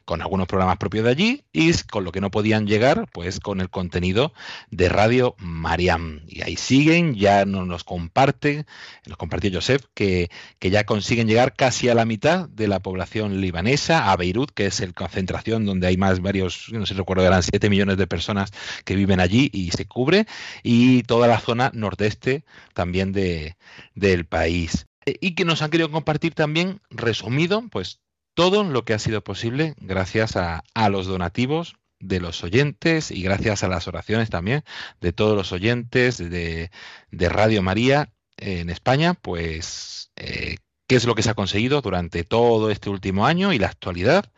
con 0.05 0.22
algunos 0.22 0.47
programas 0.47 0.78
propios 0.78 1.05
de 1.05 1.11
allí 1.11 1.45
y 1.53 1.72
con 1.91 2.05
lo 2.05 2.12
que 2.12 2.20
no 2.20 2.31
podían 2.31 2.68
llegar, 2.68 3.09
pues 3.12 3.41
con 3.41 3.61
el 3.61 3.70
contenido 3.70 4.33
de 4.70 4.89
Radio 4.89 5.35
Mariam. 5.39 6.20
Y 6.28 6.43
ahí 6.43 6.55
siguen, 6.55 7.16
ya 7.16 7.45
nos, 7.45 7.66
nos 7.66 7.83
comparten, 7.83 8.66
nos 9.07 9.16
compartió 9.16 9.51
Joseph, 9.53 9.83
que, 9.95 10.31
que 10.61 10.70
ya 10.70 10.85
consiguen 10.85 11.26
llegar 11.26 11.55
casi 11.57 11.89
a 11.89 11.95
la 11.97 12.05
mitad 12.05 12.49
de 12.49 12.68
la 12.68 12.78
población 12.78 13.41
libanesa, 13.41 14.12
a 14.12 14.16
Beirut, 14.16 14.53
que 14.53 14.66
es 14.66 14.78
el 14.78 14.95
concentración 14.95 15.66
donde 15.66 15.89
hay 15.89 15.97
más 15.97 16.20
varios, 16.20 16.68
no 16.70 16.87
sé 16.87 16.95
si 16.95 16.99
recuerdo, 16.99 17.26
eran 17.26 17.43
7 17.43 17.68
millones 17.68 17.97
de 17.97 18.07
personas 18.07 18.53
que 18.85 18.95
viven 18.95 19.18
allí 19.18 19.51
y 19.53 19.72
se 19.72 19.87
cubre 19.87 20.20
y 20.62 21.03
toda 21.05 21.29
la 21.29 21.41
zona 21.41 21.71
nordeste 21.75 22.45
también 22.75 23.12
de, 23.12 23.57
del 23.95 24.27
país. 24.27 24.87
Eh, 25.07 25.16
y 25.21 25.35
que 25.35 25.45
nos 25.45 25.62
han 25.62 25.71
querido 25.71 25.91
compartir 25.91 26.35
también, 26.35 26.81
resumido, 26.91 27.62
pues 27.71 28.01
todo 28.35 28.64
lo 28.64 28.85
que 28.85 28.95
ha 28.95 28.99
sido 28.99 29.23
posible 29.23 29.75
gracias 29.81 30.37
a, 30.37 30.62
a 30.75 30.89
los 30.89 31.07
donativos 31.07 31.77
de 31.99 32.21
los 32.21 32.43
oyentes 32.43 33.11
y 33.11 33.23
gracias 33.23 33.62
a 33.62 33.68
las 33.68 33.87
oraciones 33.87 34.31
también 34.31 34.64
de 35.01 35.12
todos 35.12 35.37
los 35.37 35.53
oyentes 35.53 36.18
de, 36.18 36.71
de 37.11 37.29
Radio 37.29 37.62
María 37.62 38.12
en 38.39 38.71
España, 38.71 39.14
pues 39.14 40.11
eh, 40.16 40.57
qué 40.87 40.97
es 40.97 41.05
lo 41.05 41.14
que 41.14 41.23
se 41.23 41.31
ha 41.31 41.35
conseguido 41.35 41.83
durante 41.83 42.25
todo 42.25 42.71
este 42.71 42.89
último 42.89 43.27
año 43.27 43.53
y 43.53 43.59
la 43.59 43.68
actualidad 43.68 44.33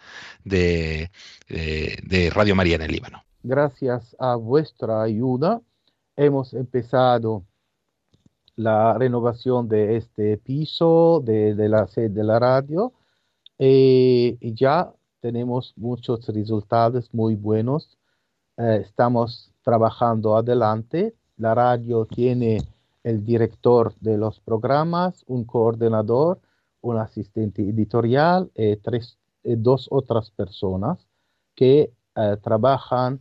de, 0.44 1.10
de, 1.48 1.98
de 2.02 2.30
Radio 2.30 2.56
María 2.56 2.76
en 2.76 2.82
el 2.82 2.92
Líbano. 2.92 3.24
Gracias 3.44 4.16
a 4.18 4.34
vuestra 4.36 5.02
ayuda 5.02 5.60
hemos 6.16 6.54
empezado 6.54 7.44
la 8.56 8.94
renovación 8.98 9.68
de 9.68 9.96
este 9.96 10.36
piso, 10.38 11.22
de, 11.24 11.54
la 11.68 11.86
sede 11.86 12.10
de 12.10 12.24
la 12.24 12.38
radio, 12.38 12.92
eh, 13.58 14.36
y 14.40 14.54
ya 14.54 14.92
tenemos 15.20 15.72
muchos 15.76 16.26
resultados 16.28 17.12
muy 17.14 17.34
buenos. 17.34 17.98
Eh, 18.56 18.82
estamos 18.82 19.52
trabajando 19.62 20.36
adelante. 20.36 21.14
La 21.36 21.54
radio 21.54 22.04
tiene 22.04 22.58
el 23.04 23.24
director 23.24 23.94
de 24.00 24.18
los 24.18 24.40
programas, 24.40 25.24
un 25.26 25.44
coordinador, 25.44 26.40
un 26.80 26.98
asistente 26.98 27.62
editorial 27.62 28.50
y 28.54 28.76
tres, 28.76 29.18
y 29.42 29.56
dos 29.56 29.88
otras 29.90 30.30
personas 30.30 31.06
que 31.54 31.92
eh, 32.16 32.36
trabajan 32.42 33.20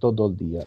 todo 0.00 0.28
el 0.28 0.36
día. 0.38 0.66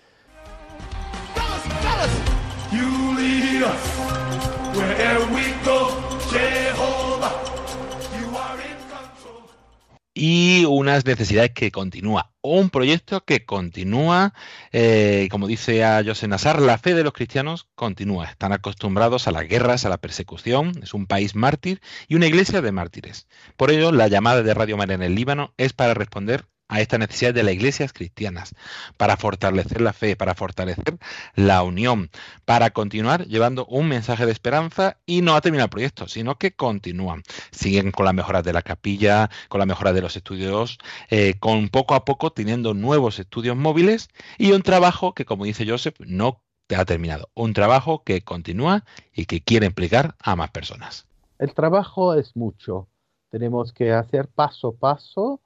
Unas 10.90 11.06
necesidades 11.06 11.52
que 11.52 11.72
continúa. 11.72 12.32
Un 12.42 12.70
proyecto 12.70 13.24
que 13.24 13.46
continúa, 13.46 14.34
eh, 14.72 15.28
como 15.30 15.48
dice 15.48 15.84
a 15.84 16.04
José 16.04 16.28
Nassar, 16.28 16.62
la 16.62 16.78
fe 16.78 16.96
de 16.96 17.04
los 17.04 17.14
cristianos 17.14 17.68
continúa. 17.76 18.26
Están 18.26 18.54
acostumbrados 18.54 19.28
a 19.28 19.32
las 19.32 19.48
guerras, 19.48 19.86
a 19.86 19.90
la 19.90 19.98
persecución. 19.98 20.72
Es 20.82 20.94
un 20.94 21.06
país 21.06 21.36
mártir 21.36 21.82
y 22.08 22.16
una 22.16 22.26
iglesia 22.26 22.62
de 22.62 22.72
mártires. 22.72 23.28
Por 23.56 23.70
ello, 23.72 23.92
la 23.92 24.08
llamada 24.08 24.42
de 24.42 24.54
Radio 24.54 24.78
María 24.78 24.96
en 24.96 25.04
el 25.04 25.16
Líbano 25.16 25.54
es 25.58 25.74
para 25.74 25.94
responder 25.94 26.46
a 26.70 26.80
esta 26.80 26.98
necesidad 26.98 27.34
de 27.34 27.44
las 27.44 27.54
iglesias 27.54 27.92
cristianas, 27.92 28.56
para 28.96 29.18
fortalecer 29.18 29.82
la 29.82 29.92
fe, 29.92 30.16
para 30.16 30.36
fortalecer 30.36 30.98
la 31.36 31.64
unión, 31.64 32.10
para 32.46 32.70
continuar 32.70 33.26
llevando 33.26 33.66
un 33.66 33.88
mensaje 33.88 34.26
de 34.26 34.32
esperanza 34.32 34.98
y 35.06 35.22
no 35.22 35.36
ha 35.36 35.42
terminado 35.42 35.66
el 35.66 35.72
proyecto, 35.72 36.08
sino 36.08 36.38
que 36.38 36.54
continúan. 36.54 37.24
Siguen 37.52 37.92
con 37.92 38.06
las 38.06 38.14
mejoras 38.14 38.44
de 38.44 38.54
la 38.54 38.62
capilla, 38.62 39.30
con 39.50 39.60
la 39.60 39.66
mejora 39.66 39.94
de 39.94 40.02
los 40.02 40.16
estudios, 40.16 40.78
eh, 41.10 41.34
con 41.40 41.70
poco 41.70 41.96
a 41.96 42.06
poco 42.06 42.32
teniendo 42.32 42.74
nuevos 42.74 43.20
estudios 43.20 43.58
móviles 43.58 44.10
y 44.38 44.52
un 44.52 44.62
trabajo 44.62 45.14
que, 45.14 45.26
como 45.26 45.46
dice 45.46 45.68
Joseph, 45.68 45.96
no 46.00 46.44
ha 46.76 46.86
terminado. 46.86 47.30
Un 47.34 47.54
trabajo 47.54 48.04
que 48.04 48.22
continúa 48.22 48.86
y 49.14 49.26
que 49.26 49.42
quiere 49.42 49.66
implicar 49.66 50.16
a 50.20 50.36
más 50.36 50.52
personas. 50.52 51.08
El 51.40 51.54
trabajo 51.54 52.14
es 52.14 52.36
mucho. 52.36 52.88
Tenemos 53.32 53.74
que 53.74 53.92
hacer 53.92 54.28
paso 54.28 54.70
a 54.70 54.74
paso 54.74 55.42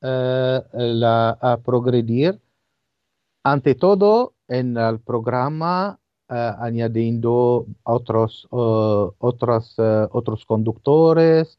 Uh, 0.00 0.62
la, 0.74 1.30
a 1.40 1.56
progredir, 1.56 2.40
ante 3.42 3.74
todo 3.74 4.34
en 4.46 4.76
el 4.76 5.00
programa 5.00 5.98
uh, 6.28 6.34
añadiendo 6.62 7.66
otros, 7.82 8.46
uh, 8.52 9.10
otros, 9.18 9.74
otros 10.12 10.44
conductores, 10.44 11.58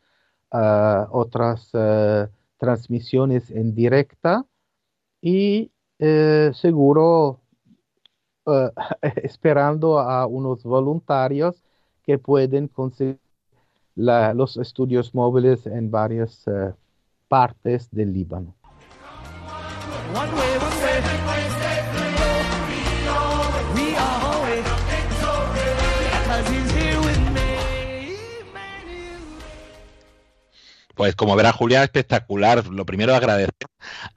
otras 0.51 1.71
transmisiones 2.57 3.51
en 3.51 3.75
directa. 3.75 4.45
Y 5.21 5.71
seguro 5.99 7.41
esperando 9.01 9.99
a 9.99 10.25
unos 10.25 10.63
voluntarios 10.63 11.61
que 12.03 12.17
pueden 12.17 12.69
conseguir 12.69 13.19
los 13.95 14.57
estudios 14.57 15.13
móviles 15.13 15.67
en 15.67 15.91
varias 15.91 16.45
partes 17.29 17.87
del 17.91 18.11
Líbano. 18.11 18.55
Pues 30.99 31.15
como 31.15 31.37
verá 31.37 31.53
Julián, 31.53 31.83
espectacular. 31.83 32.67
Lo 32.67 32.85
primero 32.85 33.15
agradecer 33.15 33.53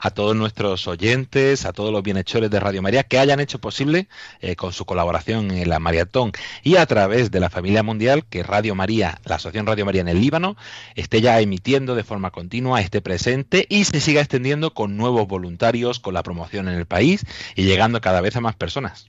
a 0.01 0.11
todos 0.11 0.35
nuestros 0.35 0.89
oyentes, 0.89 1.65
a 1.65 1.73
todos 1.73 1.93
los 1.93 2.03
bienhechores 2.03 2.51
de 2.51 2.59
Radio 2.59 2.83
María 2.83 3.05
que 3.05 3.21
hayan 3.21 3.39
hecho 3.39 3.61
posible 3.61 4.09
eh, 4.41 4.57
con 4.57 4.73
su 4.73 4.85
colaboración 4.85 5.53
en 5.53 5.69
la 5.69 5.79
maratón 5.79 6.33
y 6.65 6.75
a 6.79 6.87
través 6.87 7.31
de 7.31 7.39
la 7.39 7.51
familia 7.51 7.85
mundial 7.85 8.25
que 8.29 8.43
Radio 8.43 8.75
María, 8.75 9.21
la 9.25 9.37
Asociación 9.37 9.69
Radio 9.69 9.85
María 9.85 10.01
en 10.01 10.09
el 10.09 10.21
Líbano, 10.21 10.57
esté 10.97 11.21
ya 11.21 11.39
emitiendo 11.39 11.95
de 11.95 12.03
forma 12.03 12.33
continua, 12.33 12.81
esté 12.81 13.01
presente 13.01 13.65
y 13.69 13.85
se 13.85 14.01
siga 14.01 14.21
extendiendo 14.21 14.75
con 14.75 14.97
nuevos 14.97 15.29
voluntarios, 15.29 16.01
con 16.01 16.15
la 16.15 16.25
promoción 16.25 16.67
en 16.67 16.75
el 16.75 16.87
país 16.87 17.25
y 17.55 17.63
llegando 17.63 18.01
cada 18.01 18.21
vez 18.21 18.35
a 18.35 18.41
más 18.41 18.57
personas. 18.57 19.09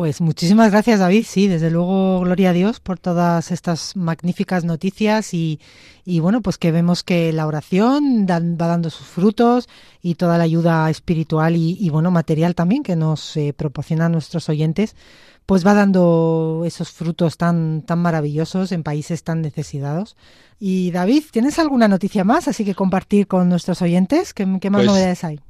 Pues 0.00 0.22
muchísimas 0.22 0.70
gracias 0.70 0.98
David, 0.98 1.26
sí, 1.28 1.46
desde 1.46 1.70
luego 1.70 2.20
gloria 2.20 2.48
a 2.48 2.52
Dios 2.54 2.80
por 2.80 2.98
todas 2.98 3.50
estas 3.50 3.96
magníficas 3.96 4.64
noticias 4.64 5.34
y, 5.34 5.60
y 6.06 6.20
bueno, 6.20 6.40
pues 6.40 6.56
que 6.56 6.72
vemos 6.72 7.02
que 7.02 7.34
la 7.34 7.46
oración 7.46 8.24
dan, 8.24 8.56
va 8.58 8.66
dando 8.66 8.88
sus 8.88 9.06
frutos 9.06 9.68
y 10.00 10.14
toda 10.14 10.38
la 10.38 10.44
ayuda 10.44 10.88
espiritual 10.88 11.54
y, 11.54 11.76
y 11.78 11.90
bueno, 11.90 12.10
material 12.10 12.54
también 12.54 12.82
que 12.82 12.96
nos 12.96 13.36
eh, 13.36 13.52
proporcionan 13.52 14.12
nuestros 14.12 14.48
oyentes, 14.48 14.96
pues 15.44 15.66
va 15.66 15.74
dando 15.74 16.62
esos 16.64 16.90
frutos 16.92 17.36
tan, 17.36 17.82
tan 17.82 17.98
maravillosos 17.98 18.72
en 18.72 18.82
países 18.82 19.22
tan 19.22 19.42
necesitados. 19.42 20.16
Y 20.58 20.92
David, 20.92 21.24
¿tienes 21.30 21.58
alguna 21.58 21.88
noticia 21.88 22.24
más 22.24 22.48
así 22.48 22.64
que 22.64 22.74
compartir 22.74 23.26
con 23.26 23.50
nuestros 23.50 23.82
oyentes? 23.82 24.32
¿Qué, 24.32 24.46
qué 24.62 24.70
más 24.70 24.78
Pues- 24.78 24.86
novedades 24.86 25.24
hay? 25.24 25.40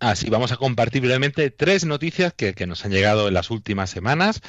Así 0.00 0.30
vamos 0.30 0.52
a 0.52 0.56
compartir 0.56 1.02
brevemente 1.02 1.50
tres 1.50 1.84
noticias 1.84 2.32
que, 2.32 2.54
nos 2.68 2.84
han 2.84 2.92
llegado 2.92 3.26
en 3.26 3.34
las 3.34 3.50
últimas 3.50 3.90
semanas. 3.90 4.42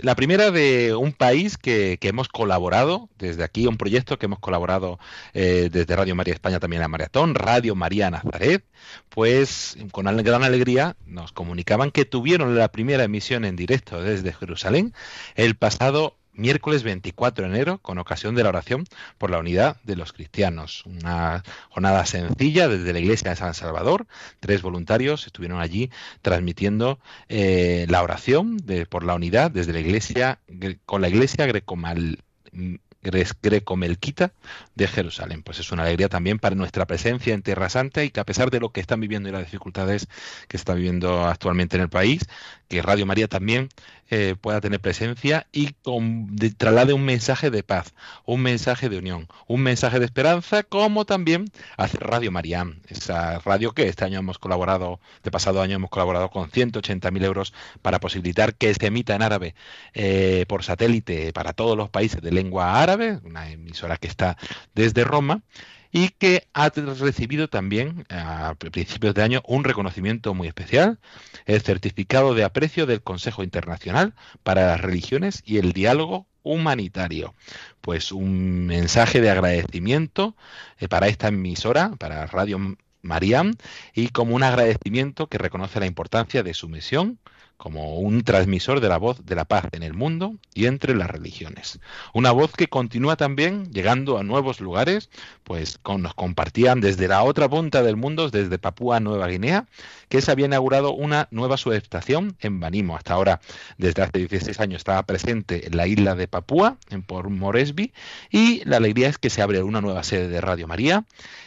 La 0.00 0.14
primera 0.14 0.52
de 0.52 0.94
un 0.94 1.12
país 1.12 1.58
que, 1.58 1.98
hemos 2.02 2.28
colaborado, 2.28 3.08
desde 3.18 3.42
aquí 3.42 3.66
un 3.66 3.78
proyecto 3.78 4.18
que 4.18 4.26
hemos 4.26 4.38
colaborado 4.38 5.00
eh, 5.34 5.70
desde 5.72 5.96
Radio 5.96 6.14
María 6.14 6.34
España 6.34 6.60
también 6.60 6.82
a 6.82 6.88
Maratón, 6.88 7.34
Radio 7.34 7.74
María 7.74 8.10
Nazaret, 8.10 8.64
pues 9.08 9.76
con 9.90 10.04
gran 10.22 10.44
alegría 10.44 10.96
nos 11.04 11.32
comunicaban 11.32 11.90
que 11.90 12.04
tuvieron 12.04 12.56
la 12.56 12.70
primera 12.70 13.02
emisión 13.02 13.44
en 13.44 13.56
directo 13.56 14.00
desde 14.00 14.32
Jerusalén 14.32 14.94
el 15.34 15.56
pasado 15.56 16.16
miércoles 16.34 16.82
24 16.82 17.44
de 17.44 17.54
enero 17.54 17.78
con 17.78 17.98
ocasión 17.98 18.34
de 18.34 18.42
la 18.42 18.48
oración 18.48 18.84
por 19.18 19.30
la 19.30 19.38
unidad 19.38 19.76
de 19.84 19.96
los 19.96 20.12
cristianos. 20.12 20.84
Una 20.86 21.42
jornada 21.70 22.06
sencilla 22.06 22.68
desde 22.68 22.92
la 22.92 22.98
iglesia 22.98 23.30
de 23.30 23.36
San 23.36 23.54
Salvador. 23.54 24.06
Tres 24.40 24.62
voluntarios 24.62 25.26
estuvieron 25.26 25.60
allí 25.60 25.90
transmitiendo 26.22 26.98
eh, 27.28 27.86
la 27.88 28.02
oración 28.02 28.56
de, 28.58 28.86
por 28.86 29.04
la 29.04 29.14
unidad 29.14 29.50
desde 29.50 29.72
la 29.72 29.80
iglesia 29.80 30.38
con 30.86 31.02
la 31.02 31.08
iglesia 31.08 31.46
grecomal 31.46 32.18
greco-melquita 33.02 34.32
de 34.74 34.86
Jerusalén. 34.86 35.42
Pues 35.42 35.58
es 35.58 35.72
una 35.72 35.82
alegría 35.82 36.08
también 36.08 36.38
para 36.38 36.54
nuestra 36.54 36.86
presencia 36.86 37.34
en 37.34 37.42
Tierra 37.42 37.68
Santa 37.68 38.04
y 38.04 38.10
que 38.10 38.20
a 38.20 38.24
pesar 38.24 38.50
de 38.50 38.60
lo 38.60 38.70
que 38.70 38.80
están 38.80 39.00
viviendo 39.00 39.28
y 39.28 39.32
las 39.32 39.44
dificultades 39.44 40.06
que 40.48 40.56
está 40.56 40.74
viviendo 40.74 41.26
actualmente 41.26 41.76
en 41.76 41.82
el 41.82 41.88
país, 41.88 42.22
que 42.68 42.80
Radio 42.80 43.04
María 43.04 43.28
también 43.28 43.68
eh, 44.14 44.36
pueda 44.38 44.60
tener 44.60 44.78
presencia 44.78 45.46
y 45.52 45.72
con, 45.82 46.36
traslade 46.58 46.92
un 46.92 47.02
mensaje 47.02 47.50
de 47.50 47.62
paz, 47.62 47.94
un 48.26 48.42
mensaje 48.42 48.90
de 48.90 48.98
unión, 48.98 49.26
un 49.46 49.62
mensaje 49.62 49.98
de 50.00 50.04
esperanza, 50.04 50.64
como 50.64 51.06
también 51.06 51.50
hace 51.78 51.96
Radio 51.96 52.30
María, 52.30 52.66
esa 52.88 53.38
radio 53.38 53.72
que 53.72 53.88
este 53.88 54.04
año 54.04 54.18
hemos 54.18 54.38
colaborado, 54.38 55.00
de 55.22 55.30
pasado 55.30 55.62
año 55.62 55.76
hemos 55.76 55.88
colaborado 55.88 56.28
con 56.28 56.50
180.000 56.50 57.24
euros 57.24 57.54
para 57.80 58.00
posibilitar 58.00 58.54
que 58.54 58.74
se 58.74 58.84
emita 58.86 59.14
en 59.14 59.22
árabe 59.22 59.54
eh, 59.94 60.44
por 60.46 60.62
satélite 60.62 61.32
para 61.32 61.54
todos 61.54 61.74
los 61.74 61.88
países 61.88 62.20
de 62.20 62.32
lengua 62.32 62.82
árabe, 62.82 63.18
una 63.24 63.50
emisora 63.50 63.96
que 63.96 64.08
está 64.08 64.36
desde 64.74 65.04
Roma 65.04 65.40
y 65.92 66.08
que 66.08 66.48
ha 66.54 66.70
recibido 66.70 67.48
también 67.48 68.06
a 68.08 68.54
principios 68.54 69.14
de 69.14 69.22
año 69.22 69.42
un 69.46 69.62
reconocimiento 69.62 70.32
muy 70.32 70.48
especial, 70.48 70.98
el 71.44 71.60
certificado 71.60 72.34
de 72.34 72.44
aprecio 72.44 72.86
del 72.86 73.02
Consejo 73.02 73.44
Internacional 73.44 74.14
para 74.42 74.66
las 74.66 74.80
Religiones 74.80 75.42
y 75.44 75.58
el 75.58 75.72
Diálogo 75.72 76.26
Humanitario. 76.42 77.34
Pues 77.82 78.10
un 78.10 78.66
mensaje 78.66 79.20
de 79.20 79.30
agradecimiento 79.30 80.34
eh, 80.78 80.88
para 80.88 81.08
esta 81.08 81.28
emisora, 81.28 81.90
para 81.98 82.26
Radio 82.26 82.76
Mariam, 83.02 83.54
y 83.94 84.08
como 84.08 84.34
un 84.34 84.42
agradecimiento 84.42 85.26
que 85.28 85.38
reconoce 85.38 85.78
la 85.78 85.86
importancia 85.86 86.42
de 86.42 86.54
su 86.54 86.68
misión 86.68 87.18
como 87.62 88.00
un 88.00 88.24
transmisor 88.24 88.80
de 88.80 88.88
la 88.88 88.96
voz 88.96 89.24
de 89.24 89.36
la 89.36 89.44
paz 89.44 89.66
en 89.70 89.84
el 89.84 89.94
mundo 89.94 90.34
y 90.52 90.66
entre 90.66 90.96
las 90.96 91.08
religiones. 91.08 91.78
Una 92.12 92.32
voz 92.32 92.50
que 92.50 92.66
continúa 92.66 93.14
también 93.14 93.70
llegando 93.70 94.18
a 94.18 94.24
nuevos 94.24 94.60
lugares, 94.60 95.10
pues 95.44 95.78
nos 95.96 96.12
compartían 96.12 96.80
desde 96.80 97.06
la 97.06 97.22
otra 97.22 97.48
punta 97.48 97.84
del 97.84 97.94
mundo, 97.94 98.30
desde 98.30 98.58
Papúa 98.58 98.98
Nueva 98.98 99.28
Guinea, 99.28 99.68
que 100.08 100.20
se 100.20 100.32
había 100.32 100.46
inaugurado 100.46 100.92
una 100.92 101.28
nueva 101.30 101.56
subestación 101.56 102.36
en 102.40 102.58
Banimo. 102.58 102.96
Hasta 102.96 103.14
ahora, 103.14 103.40
desde 103.78 104.02
hace 104.02 104.18
16 104.18 104.58
años, 104.58 104.78
estaba 104.78 105.04
presente 105.04 105.68
en 105.68 105.76
la 105.76 105.86
isla 105.86 106.16
de 106.16 106.26
Papúa, 106.26 106.78
en 106.90 107.04
Port 107.04 107.30
Moresby, 107.30 107.92
y 108.32 108.64
la 108.64 108.78
alegría 108.78 109.08
es 109.08 109.18
que 109.18 109.30
se 109.30 109.40
abre 109.40 109.62
una 109.62 109.80
nueva 109.80 110.02
sede 110.02 110.26
de 110.26 110.40
Radio 110.40 110.66
María 110.66 111.04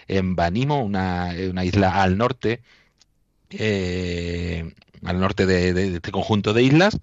en 0.07 0.38
Banimo, 0.38 0.82
una, 0.82 1.34
una 1.49 1.66
isla 1.66 2.01
al 2.01 2.18
norte 2.18 2.61
eh, 3.49 4.74
al 5.04 5.20
norte 5.20 5.46
de, 5.46 5.96
este 5.96 6.12
conjunto 6.12 6.54
de 6.54 6.64
islas, 6.64 7.00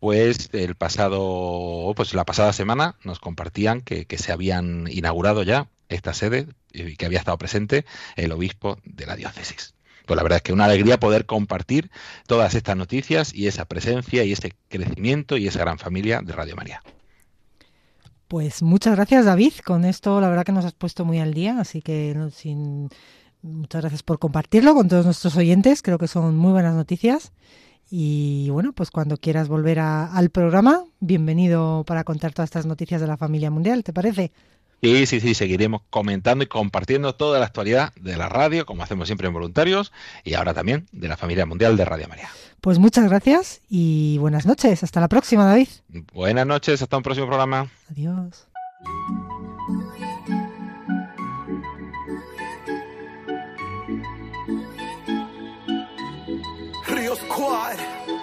pues 0.00 0.50
el 0.52 0.74
pasado, 0.74 1.92
pues 1.96 2.14
la 2.14 2.24
pasada 2.24 2.52
semana 2.52 2.96
nos 3.04 3.18
compartían 3.18 3.80
que, 3.80 4.06
se 4.18 4.32
habían 4.32 4.86
inaugurado 4.90 5.42
ya 5.42 5.68
esta 5.88 6.14
sede 6.14 6.46
y 6.72 6.96
que 6.96 7.06
había 7.06 7.18
estado 7.18 7.38
presente 7.38 7.84
el 8.16 8.32
obispo 8.32 8.78
de 8.84 9.06
la 9.06 9.16
diócesis. 9.16 9.74
Pues 10.06 10.16
la 10.16 10.22
verdad 10.22 10.38
es 10.38 10.42
que 10.42 10.52
una 10.52 10.64
alegría 10.64 10.98
poder 10.98 11.26
compartir 11.26 11.90
todas 12.26 12.54
estas 12.54 12.76
noticias 12.76 13.34
y 13.34 13.46
esa 13.46 13.66
presencia 13.66 14.24
y 14.24 14.32
ese 14.32 14.54
crecimiento 14.68 15.36
y 15.36 15.46
esa 15.46 15.60
gran 15.60 15.78
familia 15.78 16.22
de 16.22 16.32
Radio 16.32 16.56
María. 16.56 16.82
Pues 18.28 18.62
muchas 18.62 18.94
gracias 18.94 19.24
David, 19.24 19.54
con 19.64 19.84
esto 19.86 20.20
la 20.20 20.28
verdad 20.28 20.44
que 20.44 20.52
nos 20.52 20.66
has 20.66 20.74
puesto 20.74 21.06
muy 21.06 21.18
al 21.18 21.32
día, 21.32 21.58
así 21.58 21.80
que 21.80 22.14
sin 22.34 22.90
Muchas 23.42 23.82
gracias 23.82 24.02
por 24.02 24.18
compartirlo 24.18 24.74
con 24.74 24.88
todos 24.88 25.04
nuestros 25.04 25.36
oyentes. 25.36 25.82
Creo 25.82 25.98
que 25.98 26.08
son 26.08 26.36
muy 26.36 26.52
buenas 26.52 26.74
noticias. 26.74 27.32
Y 27.90 28.50
bueno, 28.50 28.72
pues 28.72 28.90
cuando 28.90 29.16
quieras 29.16 29.48
volver 29.48 29.78
al 29.78 30.30
programa, 30.30 30.84
bienvenido 31.00 31.84
para 31.86 32.04
contar 32.04 32.32
todas 32.34 32.48
estas 32.48 32.66
noticias 32.66 33.00
de 33.00 33.06
la 33.06 33.16
familia 33.16 33.50
mundial, 33.50 33.82
¿te 33.82 33.92
parece? 33.92 34.30
Sí, 34.82 35.06
sí, 35.06 35.20
sí, 35.20 35.34
seguiremos 35.34 35.82
comentando 35.90 36.44
y 36.44 36.46
compartiendo 36.46 37.14
toda 37.14 37.40
la 37.40 37.46
actualidad 37.46 37.92
de 37.94 38.16
la 38.16 38.28
radio, 38.28 38.64
como 38.64 38.82
hacemos 38.82 39.08
siempre 39.08 39.26
en 39.26 39.34
voluntarios, 39.34 39.92
y 40.22 40.34
ahora 40.34 40.54
también 40.54 40.86
de 40.92 41.08
la 41.08 41.16
familia 41.16 41.46
mundial 41.46 41.76
de 41.76 41.84
Radio 41.84 42.08
María. 42.08 42.28
Pues 42.60 42.78
muchas 42.78 43.08
gracias 43.08 43.60
y 43.68 44.18
buenas 44.18 44.46
noches. 44.46 44.82
Hasta 44.82 45.00
la 45.00 45.08
próxima, 45.08 45.46
David. 45.46 45.68
Buenas 46.12 46.46
noches, 46.46 46.82
hasta 46.82 46.96
un 46.96 47.02
próximo 47.02 47.26
programa. 47.26 47.70
Adiós. 47.90 48.46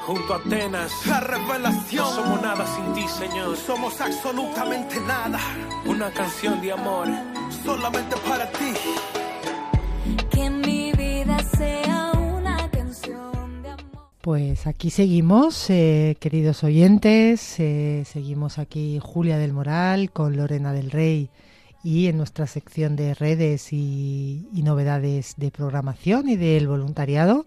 Junto 0.05 0.33
a 0.33 0.37
Atenas. 0.37 0.91
La 1.07 1.19
revelación. 1.19 2.03
No 2.03 2.11
somos 2.11 2.41
nada 2.41 2.65
sin 2.75 2.93
ti, 2.93 3.07
Señor. 3.07 3.57
Somos 3.57 3.99
absolutamente 4.01 4.99
nada. 5.01 5.39
Una 5.85 6.11
canción 6.11 6.61
de 6.61 6.71
amor. 6.71 7.07
Solamente 7.63 8.15
para 8.27 8.49
ti. 8.51 8.73
Que 10.29 10.49
mi 10.49 10.91
vida 10.93 11.39
sea 11.57 12.11
una 12.13 12.69
canción 12.69 13.63
de 13.63 13.69
amor. 13.69 14.09
Pues 14.21 14.67
aquí 14.67 14.89
seguimos, 14.89 15.69
eh, 15.69 16.17
queridos 16.19 16.63
oyentes. 16.63 17.59
Eh, 17.59 18.03
seguimos 18.05 18.59
aquí 18.59 18.99
Julia 19.01 19.37
del 19.37 19.53
Moral 19.53 20.11
con 20.11 20.37
Lorena 20.37 20.73
del 20.73 20.91
Rey 20.91 21.29
y 21.83 22.07
en 22.07 22.17
nuestra 22.17 22.47
sección 22.47 22.95
de 22.95 23.13
redes 23.13 23.71
y, 23.71 24.47
y 24.53 24.63
novedades 24.63 25.35
de 25.37 25.51
programación 25.51 26.27
y 26.29 26.35
del 26.35 26.67
voluntariado 26.67 27.45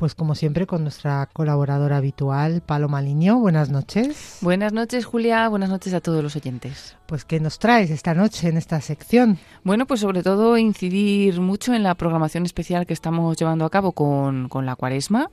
pues 0.00 0.14
como 0.14 0.34
siempre 0.34 0.66
con 0.66 0.82
nuestra 0.82 1.28
colaboradora 1.30 1.98
habitual, 1.98 2.62
Paloma 2.64 3.02
Liño. 3.02 3.38
Buenas 3.38 3.68
noches. 3.68 4.38
Buenas 4.40 4.72
noches, 4.72 5.04
Julia. 5.04 5.46
Buenas 5.50 5.68
noches 5.68 5.92
a 5.92 6.00
todos 6.00 6.22
los 6.22 6.34
oyentes. 6.36 6.96
Pues 7.04 7.26
¿qué 7.26 7.38
nos 7.38 7.58
traes 7.58 7.90
esta 7.90 8.14
noche 8.14 8.48
en 8.48 8.56
esta 8.56 8.80
sección? 8.80 9.36
Bueno, 9.62 9.86
pues 9.86 10.00
sobre 10.00 10.22
todo 10.22 10.56
incidir 10.56 11.38
mucho 11.40 11.74
en 11.74 11.82
la 11.82 11.96
programación 11.96 12.46
especial 12.46 12.86
que 12.86 12.94
estamos 12.94 13.36
llevando 13.36 13.66
a 13.66 13.70
cabo 13.70 13.92
con, 13.92 14.48
con 14.48 14.64
la 14.64 14.74
cuaresma, 14.74 15.30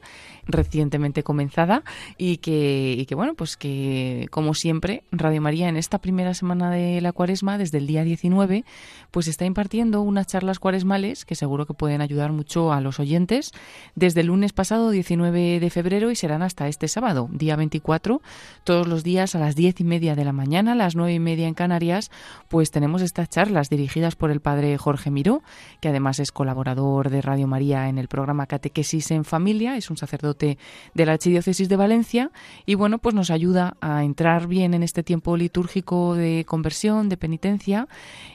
recientemente 0.48 1.24
comenzada, 1.24 1.84
y 2.18 2.38
que, 2.38 2.94
y 2.98 3.06
que, 3.06 3.16
bueno, 3.16 3.36
pues 3.36 3.56
que 3.56 4.28
como 4.32 4.54
siempre, 4.54 5.04
Radio 5.14 5.40
María 5.40 5.70
en 5.70 5.78
esta 5.78 6.00
primera 6.00 6.34
semana 6.34 6.72
de 6.72 7.00
la 7.00 7.14
cuaresma, 7.14 7.58
desde 7.58 7.78
el 7.78 7.88
día 7.88 8.04
19, 8.04 8.66
pues 9.12 9.30
está 9.30 9.46
impartiendo 9.46 10.02
unas 10.02 10.28
charlas 10.28 10.60
cuaresmales 10.60 11.24
que 11.24 11.36
seguro 11.36 11.66
que 11.66 11.74
pueden 11.74 12.02
ayudar 12.02 12.34
mucho 12.34 12.74
a 12.74 12.82
los 12.82 13.00
oyentes 13.00 13.54
desde 13.96 14.22
el 14.22 14.28
lunes 14.28 14.52
pasado 14.58 14.90
19 14.90 15.60
de 15.60 15.70
febrero 15.70 16.10
y 16.10 16.16
serán 16.16 16.42
hasta 16.42 16.68
este 16.68 16.88
sábado, 16.88 17.30
día 17.32 17.56
24, 17.56 18.24
todos 18.64 18.88
los 18.88 19.04
días 19.04 19.36
a 19.36 19.40
las 19.40 19.56
diez 19.56 19.80
y 19.80 19.84
media 19.84 20.16
de 20.16 20.26
la 20.26 20.34
mañana, 20.34 20.72
a 20.72 20.76
las 20.76 20.96
nueve 20.96 21.14
y 21.14 21.20
media 21.20 21.48
en 21.48 21.54
Canarias, 21.54 22.10
pues 22.48 22.72
tenemos 22.72 23.04
estas 23.04 23.30
charlas 23.30 23.70
dirigidas 23.70 24.16
por 24.16 24.32
el 24.32 24.42
padre 24.42 24.76
Jorge 24.80 25.12
Miró, 25.12 25.44
que 25.80 25.90
además 25.90 26.18
es 26.18 26.32
colaborador 26.32 27.12
de 27.12 27.22
Radio 27.22 27.46
María 27.46 27.88
en 27.88 28.00
el 28.00 28.08
programa 28.08 28.48
Catequesis 28.48 29.12
en 29.12 29.26
Familia, 29.26 29.78
es 29.78 29.92
un 29.92 29.98
sacerdote 29.98 30.58
de 30.96 31.06
la 31.06 31.12
Archidiócesis 31.12 31.70
de 31.70 31.76
Valencia 31.76 32.32
y 32.66 32.74
bueno, 32.74 32.98
pues 32.98 33.14
nos 33.14 33.30
ayuda 33.30 33.78
a 33.80 34.04
entrar 34.04 34.48
bien 34.48 34.74
en 34.74 34.82
este 34.82 35.04
tiempo 35.04 35.38
litúrgico 35.38 36.16
de 36.16 36.46
conversión, 36.48 37.10
de 37.10 37.18
penitencia 37.18 37.88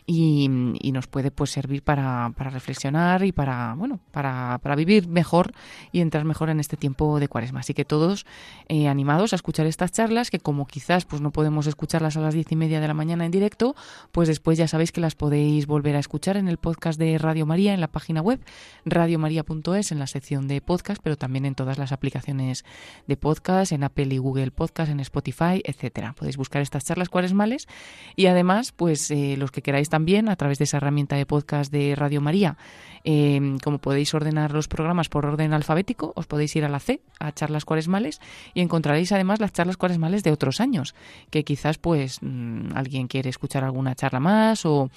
y, 0.06 0.48
nos 0.92 1.06
puede 1.06 1.30
pues 1.30 1.50
servir 1.50 1.82
para, 1.82 2.30
para 2.36 2.50
reflexionar 2.50 3.24
y 3.24 3.32
para, 3.32 3.74
bueno, 3.74 3.98
para, 4.12 4.60
para 4.62 4.76
vivir 4.76 5.08
mejor 5.08 5.52
y 5.90 6.00
mejor 6.24 6.50
en 6.50 6.60
este 6.60 6.76
tiempo 6.76 7.18
de 7.18 7.28
cuaresma. 7.28 7.60
Así 7.60 7.74
que 7.74 7.84
todos 7.84 8.26
eh, 8.68 8.88
animados 8.88 9.32
a 9.32 9.36
escuchar 9.36 9.66
estas 9.66 9.92
charlas, 9.92 10.30
que 10.30 10.38
como 10.38 10.66
quizás 10.66 11.04
pues 11.04 11.20
no 11.22 11.30
podemos 11.32 11.66
escucharlas 11.66 12.16
a 12.16 12.20
las 12.20 12.34
diez 12.34 12.50
y 12.52 12.56
media 12.56 12.80
de 12.80 12.88
la 12.88 12.94
mañana 12.94 13.24
en 13.24 13.30
directo, 13.30 13.74
pues 14.12 14.28
después 14.28 14.58
ya 14.58 14.68
sabéis 14.68 14.92
que 14.92 15.00
las 15.00 15.14
podéis 15.14 15.66
volver 15.66 15.96
a 15.96 15.98
escuchar 15.98 16.36
en 16.36 16.48
el 16.48 16.58
podcast 16.58 16.98
de 16.98 17.18
Radio 17.18 17.46
María, 17.46 17.74
en 17.74 17.80
la 17.80 17.88
página 17.88 18.20
web 18.20 18.40
radiomaria.es, 18.84 19.92
en 19.92 19.98
la 19.98 20.06
sección 20.06 20.48
de 20.48 20.60
podcast, 20.60 21.00
pero 21.02 21.16
también 21.16 21.44
en 21.44 21.54
todas 21.54 21.78
las 21.78 21.92
aplicaciones 21.92 22.64
de 23.06 23.16
podcast, 23.16 23.72
en 23.72 23.84
Apple 23.84 24.08
y 24.10 24.18
Google 24.18 24.50
Podcast, 24.50 24.90
en 24.90 25.00
Spotify, 25.00 25.62
etcétera. 25.64 26.14
Podéis 26.14 26.36
buscar 26.36 26.62
estas 26.62 26.84
charlas 26.84 27.08
cuaresmales 27.08 27.68
y 28.16 28.26
además, 28.26 28.72
pues 28.72 29.10
eh, 29.10 29.36
los 29.38 29.50
que 29.50 29.62
queráis 29.62 29.88
también, 29.88 30.28
a 30.28 30.36
través 30.36 30.58
de 30.58 30.64
esa 30.64 30.78
herramienta 30.78 31.16
de 31.16 31.26
podcast 31.26 31.72
de 31.72 31.94
Radio 31.96 32.20
María, 32.20 32.56
eh, 33.04 33.56
como 33.62 33.78
podéis 33.78 34.12
ordenar 34.14 34.52
los 34.52 34.68
programas 34.68 35.08
por 35.08 35.26
orden 35.26 35.52
alfabético, 35.52 36.01
os 36.14 36.26
podéis 36.26 36.55
ir 36.57 36.64
a 36.64 36.68
la 36.68 36.80
C, 36.80 37.00
a 37.20 37.32
charlas 37.32 37.64
cuaresmales, 37.64 38.20
y 38.55 38.61
encontraréis 38.61 39.12
además 39.12 39.40
las 39.40 39.53
charlas 39.53 39.76
cuaresmales 39.76 40.22
de 40.22 40.32
otros 40.32 40.61
años, 40.61 40.94
que 41.30 41.44
quizás 41.44 41.78
pues 41.78 42.18
mm, 42.20 42.74
alguien 42.74 43.07
quiere 43.07 43.30
escuchar 43.30 43.64
alguna 43.64 43.94
charla 43.94 44.20
más 44.20 44.66
o, 44.66 44.90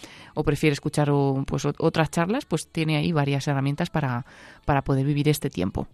prefiere 0.43 0.73
escuchar 0.73 1.11
pues, 1.45 1.65
otras 1.65 2.09
charlas, 2.11 2.45
pues 2.45 2.67
tiene 2.67 2.97
ahí 2.97 3.11
varias 3.11 3.47
herramientas 3.47 3.89
para, 3.89 4.25
para 4.65 4.83
poder 4.83 5.05
vivir 5.05 5.29
este 5.29 5.49
tiempo. 5.49 5.87